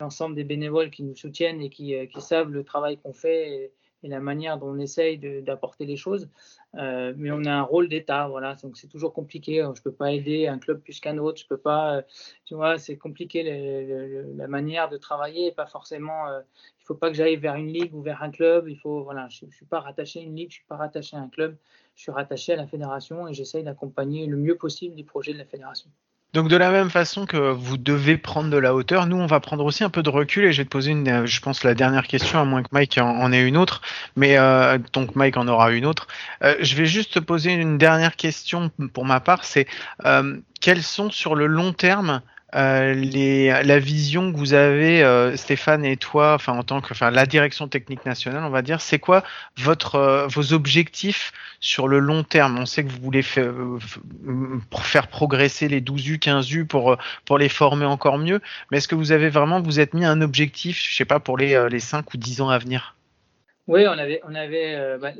[0.00, 4.08] l'ensemble des bénévoles qui nous soutiennent et euh, qui savent le travail qu'on fait et,
[4.08, 6.28] la manière dont on essaye d'apporter les choses.
[6.76, 9.66] Euh, mais on a un rôle d'État, voilà, donc c'est toujours compliqué.
[9.74, 12.02] Je peux pas aider un club plus qu'un autre, je peux pas, euh,
[12.44, 16.28] tu vois, c'est compliqué la manière de travailler, pas forcément.
[16.28, 16.40] euh,
[16.80, 18.68] il faut pas que j'aille vers une ligue ou vers un club.
[18.68, 21.16] Il faut, voilà, je, je suis pas rattaché à une ligue, je suis pas rattaché
[21.16, 21.56] à un club,
[21.94, 25.38] je suis rattaché à la fédération et j'essaye d'accompagner le mieux possible les projets de
[25.38, 25.90] la fédération.
[26.32, 29.38] Donc de la même façon que vous devez prendre de la hauteur, nous on va
[29.38, 31.74] prendre aussi un peu de recul et je vais te poser une, je pense la
[31.74, 33.82] dernière question à moins que Mike en, ait une autre,
[34.16, 36.06] mais euh, donc Mike en aura une autre.
[36.42, 39.66] Euh, je vais juste te poser une dernière question pour ma part, c'est
[40.06, 42.22] euh, quelles sont sur le long terme
[42.54, 42.94] euh,
[43.64, 47.24] la vision que vous avez, euh, Stéphane et toi, enfin en tant que, enfin la
[47.26, 49.24] direction technique nationale, on va dire, c'est quoi
[49.94, 52.58] euh, vos objectifs sur le long terme?
[52.58, 58.18] On sait que vous voulez faire progresser les 12U, 15U pour, pour les former encore
[58.18, 58.40] mieux,
[58.70, 61.38] mais est-ce que vous avez vraiment, vous êtes mis un objectif, je sais pas, pour
[61.38, 62.94] les, les 5 ou 10 ans à venir?
[63.68, 65.12] Oui, on avait, on avait, euh, bah,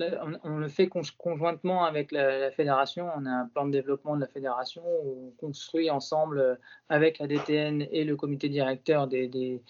[0.45, 3.09] le fait con- conjointement avec la, fédération.
[3.17, 6.55] On a un plan de développement de la fédération où on construit ensemble euh,
[6.89, 9.63] avec la DTN et le comité directeur des,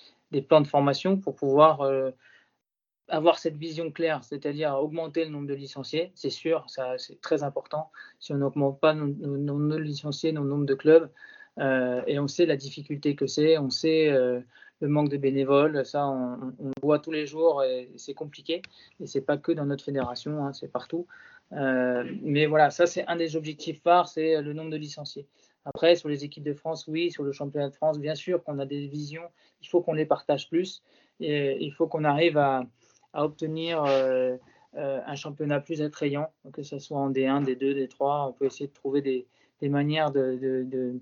[0.49, 2.13] plans de formation pour pouvoir euh,
[3.09, 6.11] avoir cette vision claire, c'est-à-dire augmenter le nombre de licenciés.
[6.15, 6.65] C'est sûr,
[6.97, 7.91] c'est très important.
[8.21, 11.11] Si on n'augmente pas nos, licenciés, nos nombres de clubs,
[11.61, 14.11] et on sait la difficulté que c'est, on sait
[14.83, 18.63] le manque de bénévoles, ça on, voit tous les jours et c'est compliqué.
[19.01, 21.07] Et c'est pas que dans notre fédération, hein, c'est partout.
[21.53, 25.29] Euh, mais voilà, ça c'est un des objectifs phares, c'est le nombre de licenciés.
[25.65, 28.59] Après, sur les équipes de France, oui, sur le championnat de France, bien sûr qu'on
[28.59, 29.29] a des visions,
[29.61, 30.83] il faut qu'on les partage plus
[31.21, 32.65] et il faut qu'on arrive à,
[33.15, 34.37] obtenir euh,
[34.75, 38.31] euh, un championnat plus attrayant, que ce soit en D1, D2, D3.
[38.31, 40.99] On peut essayer de trouver des, manières de-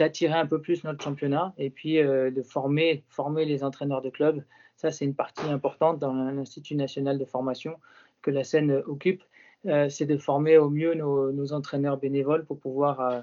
[0.00, 4.08] d'attirer un peu plus notre championnat et puis euh, de former, former les entraîneurs de
[4.08, 4.42] clubs.
[4.76, 7.76] Ça, c'est une partie importante dans l'Institut national de formation
[8.22, 9.22] que la Seine occupe.
[9.66, 13.20] Euh, c'est de former au mieux nos, entraîneurs bénévoles pour pouvoir euh,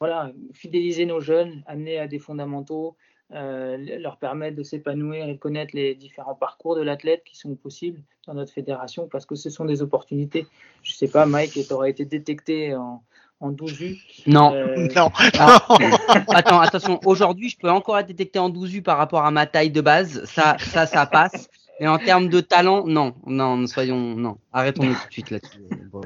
[0.00, 2.96] voilà, fidéliser nos jeunes, amener à des fondamentaux,
[3.28, 8.34] leur permettre de s'épanouir et connaître les différents parcours de l'athlète qui sont possibles dans
[8.34, 10.46] notre fédération parce que ce sont des opportunités.
[10.82, 13.02] Je sais pas, Mike, tu aurais été détecté en,
[13.40, 13.96] en 12 U.
[14.26, 14.52] Non.
[14.54, 15.10] Euh, Non.
[15.38, 15.78] Alors,
[16.28, 17.00] attends, attention.
[17.04, 19.80] Aujourd'hui, je peux encore être détecté en 12 U par rapport à ma taille de
[19.80, 20.24] base.
[20.24, 21.48] Ça, ça, ça passe.
[21.80, 24.38] Mais en termes de talent, non, non, soyons, non.
[24.52, 25.58] Arrêtons-nous tout de suite là-dessus.
[25.94, 26.00] euh.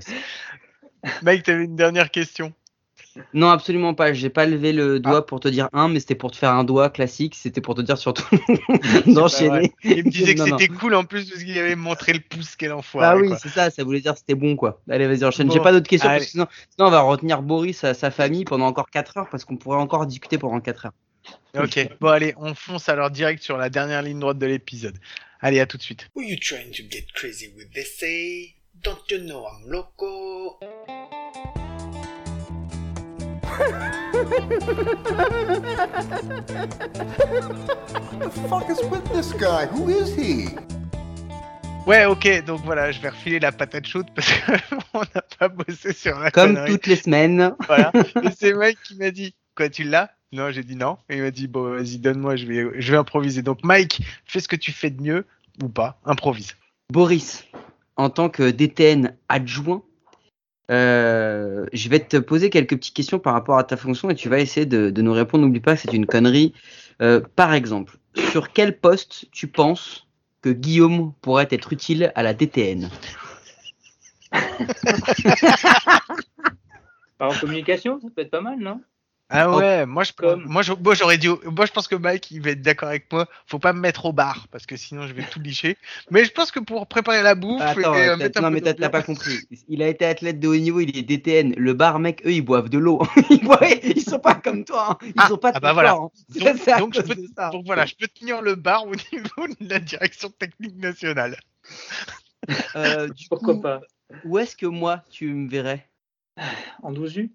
[1.22, 2.52] Mike, tu avais une dernière question.
[3.34, 4.12] Non, absolument pas.
[4.12, 6.64] J'ai pas levé le doigt pour te dire un, mais c'était pour te faire un
[6.64, 7.34] doigt classique.
[7.34, 8.24] C'était pour te dire surtout
[9.06, 9.72] d'enchaîner.
[9.84, 12.72] Il me disait que c'était cool en plus parce qu'il avait montré le pouce, quel
[12.72, 13.06] enfoiré.
[13.06, 14.80] Ah oui, c'est ça, ça voulait dire que c'était bon quoi.
[14.90, 15.50] Allez, vas-y, enchaîne.
[15.50, 16.18] J'ai pas d'autres questions allez.
[16.18, 19.28] parce que sinon, sinon on va retenir Boris à sa famille pendant encore 4 heures
[19.30, 20.92] parce qu'on pourrait encore discuter pendant 4 heures.
[21.56, 24.98] Ok, bon allez, on fonce alors direct sur la dernière ligne droite de l'épisode.
[25.40, 26.08] Allez, à tout de suite.
[26.14, 28.02] Who you trying to get crazy with this?
[28.82, 30.58] Don't you know I'm loco?
[37.00, 39.66] The fuck is with this guy?
[39.66, 40.48] Who is he?
[41.86, 44.30] Ouais, ok, donc voilà, je vais refiler la patate chaude parce
[44.92, 46.72] qu'on n'a pas bossé sur la Comme connerie.
[46.72, 47.54] toutes les semaines.
[47.66, 47.90] Voilà.
[48.22, 50.10] Et c'est Mike qui m'a dit, quoi, tu l'as?
[50.32, 50.98] Non, j'ai dit non.
[51.08, 53.42] Et il m'a dit, bon, vas-y, donne-moi, je vais, je vais improviser.
[53.42, 55.26] Donc Mike, fais ce que tu fais de mieux
[55.62, 56.54] ou pas, improvise.
[56.92, 57.44] Boris,
[57.96, 59.82] en tant que DTN adjoint,
[60.70, 64.28] euh, je vais te poser quelques petites questions par rapport à ta fonction et tu
[64.28, 65.44] vas essayer de, nous répondre.
[65.44, 66.52] N'oublie pas, c'est une connerie.
[67.02, 67.98] Euh, par exemple,
[68.30, 70.06] sur quel poste tu penses
[70.42, 72.88] que Guillaume pourrait être utile à la DTN
[77.20, 78.80] en communication, ça peut être pas mal, non?
[79.32, 81.94] Ah Oh, ouais, moi je, comme- moi je- moi, j'aurais dit, moi je pense que
[81.94, 83.28] Mike il va être d'accord avec moi.
[83.46, 85.76] Faut pas me mettre au bar parce que sinon je vais tout licher.
[86.10, 88.88] Mais je pense que pour préparer la bouffe Attends, et euh, un non mais t'as
[88.88, 89.38] pas compris.
[89.68, 91.54] Il a été athlète de haut niveau, il est DTN.
[91.56, 93.00] Le bar, mec, eux, ils boivent de l'eau.
[93.30, 94.92] ils, boivent- ils sont pas comme toi.
[95.00, 95.06] hein.
[95.06, 95.92] Ils Ah, sont pas ah bah voilà.
[95.92, 96.10] hein.
[96.78, 97.50] Donc- je peux- ça.
[97.50, 101.36] Donc voilà, je peux tenir le bar au niveau de la direction technique nationale.
[102.74, 103.80] Euh, du Pourquoi coup, pas?
[104.24, 105.86] où est-ce que moi tu me verrais?
[106.82, 107.32] En 12 U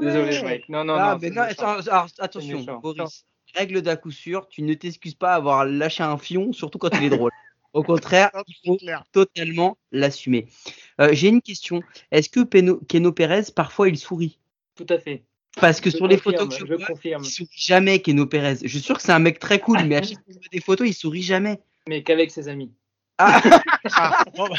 [0.00, 0.68] Désolé, Mike.
[0.68, 1.18] Non, non, Ah, non.
[1.20, 1.54] mais c'est non, méchant.
[1.78, 2.62] attends, alors, attention.
[2.82, 3.24] Boris.
[3.54, 7.04] Règle d'à coup sûr, tu ne t'excuses pas avoir lâché un fion, surtout quand il
[7.04, 7.30] est drôle.
[7.72, 8.78] Au contraire, il faut
[9.12, 10.46] totalement l'assumer.
[11.00, 11.82] Euh, J'ai une question.
[12.10, 14.38] Est-ce que Peno- Keno Pérez, parfois, il sourit?
[14.74, 15.22] Tout à fait.
[15.58, 17.22] Parce que Je sur les photos que je je vois, confirme.
[17.24, 18.56] il sourit jamais, Keno Pérez.
[18.62, 20.38] Je suis sûr que c'est un mec très cool, mais à chaque fois que je
[20.38, 21.60] vois des photos, il sourit jamais.
[21.88, 22.72] Mais qu'avec ses amis.
[23.18, 23.40] Ah,
[23.94, 24.56] Ah, bon, bah,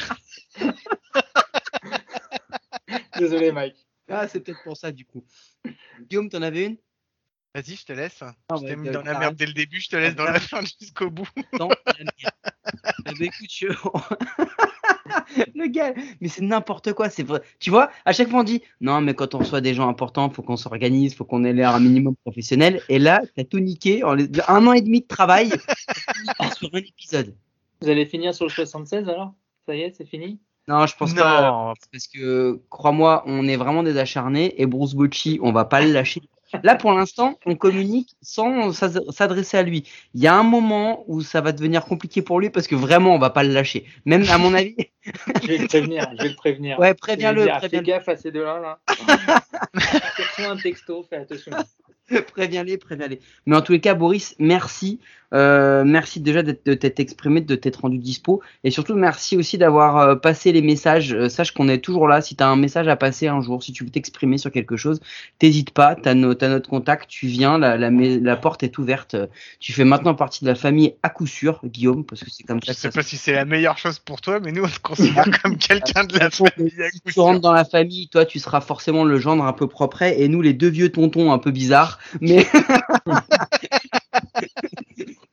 [3.17, 3.75] Désolé, Mike.
[4.09, 5.23] ah, c'est peut-être pour ça, du coup.
[6.09, 6.77] Guillaume, t'en avais une?
[7.55, 8.19] Vas-y, je te laisse.
[8.21, 10.15] Ah, je ouais, t'ai mis bah, dans la merde dès le début, je te laisse
[10.15, 11.27] dans la fin jusqu'au bout.
[11.53, 11.75] La merde.
[13.09, 13.67] Eh ben, écoute, je-
[15.55, 17.41] le gars, mais c'est n'importe quoi, c'est vrai.
[17.59, 20.29] Tu vois, à chaque fois on dit non, mais quand on reçoit des gens importants,
[20.29, 22.81] faut qu'on s'organise, faut qu'on ait l'air un minimum professionnel.
[22.89, 25.49] Et là, t'as tout niqué en un an et demi de travail
[26.57, 27.35] sur un épisode.
[27.81, 29.33] Vous allez finir sur le 76 alors?
[29.67, 30.39] Ça y est, c'est fini?
[30.67, 31.49] Non, je pense pas.
[31.49, 35.81] Non, Parce que, crois-moi, on est vraiment des acharnés et Bruce Bocci, on va pas
[35.81, 36.21] le lâcher.
[36.63, 39.83] Là, pour l'instant, on communique sans s'adresser à lui.
[40.13, 43.13] Il y a un moment où ça va devenir compliqué pour lui parce que vraiment,
[43.13, 43.85] on va pas le lâcher.
[44.05, 44.75] Même à mon avis,
[45.41, 46.79] Je vais le prévenir, je vais le prévenir.
[46.79, 48.59] ouais, préviens-le, dire, Fais préviens-le, gaffe à ces deux-là.
[48.59, 48.79] Là.
[49.73, 51.51] Reçois un texto, fais attention.
[52.33, 53.19] préviens-les, préviens-les.
[53.45, 54.99] Mais en tous les cas, Boris, merci.
[55.33, 58.41] Euh, merci déjà d'être- de t'être exprimé, de t'être rendu dispo.
[58.63, 61.13] Et surtout, merci aussi d'avoir euh, passé les messages.
[61.13, 62.21] Euh, sache qu'on est toujours là.
[62.21, 64.77] Si tu as un message à passer un jour, si tu veux t'exprimer sur quelque
[64.77, 64.99] chose,
[65.39, 65.95] t'hésites pas.
[65.95, 69.15] Tu as, notre contact, tu viens, la, la, la porte est ouverte.
[69.59, 72.59] Tu fais maintenant partie de la famille à coup sûr, Guillaume, parce que c'est comme
[72.61, 74.51] je ça que sais ça se pas si c'est la meilleure chose pour toi, mais
[74.51, 76.71] nous on te considère comme quelqu'un de la famille.
[76.81, 79.53] à Si coup tu rentres dans la famille, toi, tu seras forcément le gendre un
[79.53, 81.99] peu propre, et nous, les deux vieux tontons un peu bizarres.
[82.21, 82.45] Mais,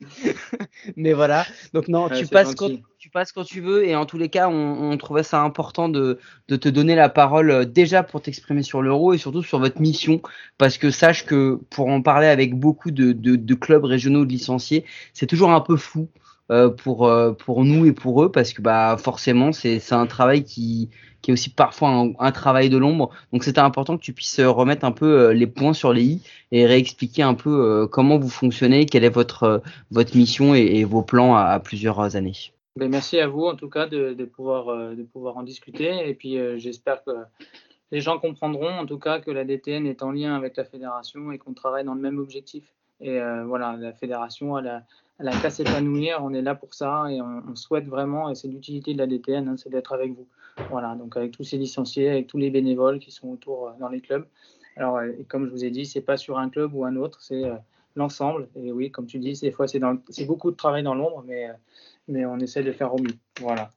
[0.95, 1.47] mais voilà.
[1.73, 4.29] Donc non, Ouais, tu passes quand tu passes quand tu veux, et en tous les
[4.29, 8.21] cas, on, on trouvait ça important de, de te donner la parole euh, déjà pour
[8.21, 10.21] t'exprimer sur l'euro et surtout sur votre mission,
[10.57, 14.29] parce que sache que pour en parler avec beaucoup de, de, de clubs régionaux de
[14.31, 16.09] licenciés, c'est toujours un peu flou.
[16.51, 20.05] euh, pour euh, pour nous et pour eux parce que bah forcément c'est c'est un
[20.05, 20.89] travail qui
[21.25, 21.89] qui est aussi parfois
[22.19, 23.09] un, travail de l'ombre.
[23.33, 26.03] Donc c'était important que tu puisses euh, remettre un peu euh, les points sur les
[26.03, 30.83] i et réexpliquer un peu euh, comment vous fonctionnez, quelle est votre votre mission et,
[30.83, 32.53] vos plans à, plusieurs années.
[32.75, 36.07] Ben, merci à vous en tout cas de, pouvoir, de pouvoir en discuter.
[36.07, 37.11] Et puis j'espère que
[37.91, 41.31] les gens comprendront en tout cas que la DTN est en lien avec la fédération
[41.31, 42.65] et qu'on travaille dans le même objectif.
[43.01, 44.83] Et voilà, la fédération, elle a,
[45.19, 46.19] elle a qu'à s'épanouir.
[46.21, 49.07] On est là pour ça et on, on souhaite vraiment, et c'est l'utilité de la
[49.07, 50.27] DTN, hein, c'est d'être avec vous.
[50.69, 53.89] Voilà, donc avec tous ces licenciés, avec tous les bénévoles qui sont autour euh, dans
[53.89, 54.25] les clubs.
[54.75, 57.21] Alors, euh, comme je vous ai dit, c'est pas sur un club ou un autre,
[57.21, 57.55] c'est euh,
[57.95, 58.49] l'ensemble.
[58.55, 61.49] Et oui, comme tu dis, des fois c'est beaucoup de travail dans l'ombre, mais,
[62.07, 63.15] mais on essaie de faire au mieux.
[63.39, 63.71] Voilà.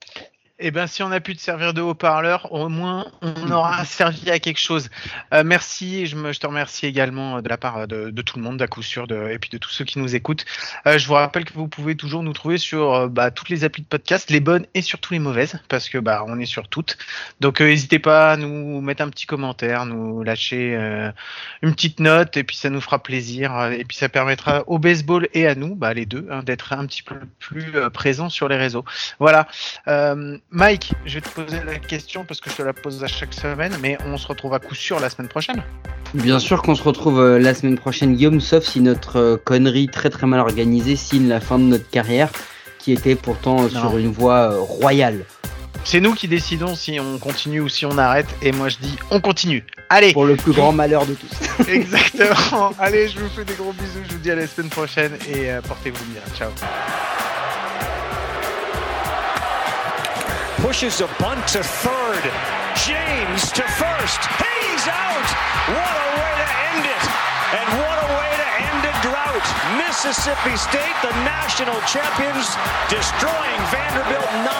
[0.60, 4.28] Eh ben, si on a pu te servir de haut-parleur, au moins on aura servi
[4.28, 4.90] à quelque chose.
[5.32, 8.44] Euh, merci, je, me, je te remercie également de la part de, de tout le
[8.44, 10.44] monde, d'à coup sûr, de, et puis de tous ceux qui nous écoutent.
[10.86, 13.62] Euh, je vous rappelle que vous pouvez toujours nous trouver sur euh, bah, toutes les
[13.62, 16.66] applis de podcast, les bonnes et surtout les mauvaises, parce que bah on est sur
[16.66, 16.98] toutes.
[17.38, 21.12] Donc euh, n'hésitez pas à nous mettre un petit commentaire, nous lâcher euh,
[21.62, 24.80] une petite note, et puis ça nous fera plaisir, euh, et puis ça permettra au
[24.80, 28.28] baseball et à nous, bah, les deux, hein, d'être un petit peu plus euh, présents
[28.28, 28.84] sur les réseaux.
[29.20, 29.46] Voilà.
[30.50, 33.34] Mike, je vais te poser la question parce que je te la pose à chaque
[33.34, 35.62] semaine, mais on se retrouve à coup sûr la semaine prochaine.
[36.14, 39.88] Bien sûr qu'on se retrouve euh, la semaine prochaine, Guillaume, sauf si notre euh, connerie
[39.88, 42.30] très très mal organisée signe la fin de notre carrière,
[42.78, 45.26] qui était pourtant euh, sur une voie royale.
[45.84, 48.96] C'est nous qui décidons si on continue ou si on arrête, et moi je dis
[49.10, 49.66] on continue.
[49.90, 51.68] Allez, Pour le plus grand malheur de tous.
[51.68, 52.72] exactement.
[52.78, 55.50] Allez, je vous fais des gros bisous, je vous dis à la semaine prochaine et
[55.66, 56.22] portez-vous bien.
[56.34, 56.50] Ciao.
[60.62, 62.22] Pushes a bunt to third.
[62.86, 64.20] James to first.
[64.42, 65.28] He's out.
[65.70, 67.04] What a way to end it.
[67.58, 69.46] And what a way to end a drought.
[69.78, 72.46] Mississippi State, the national champions,
[72.90, 74.58] destroying Vanderbilt 9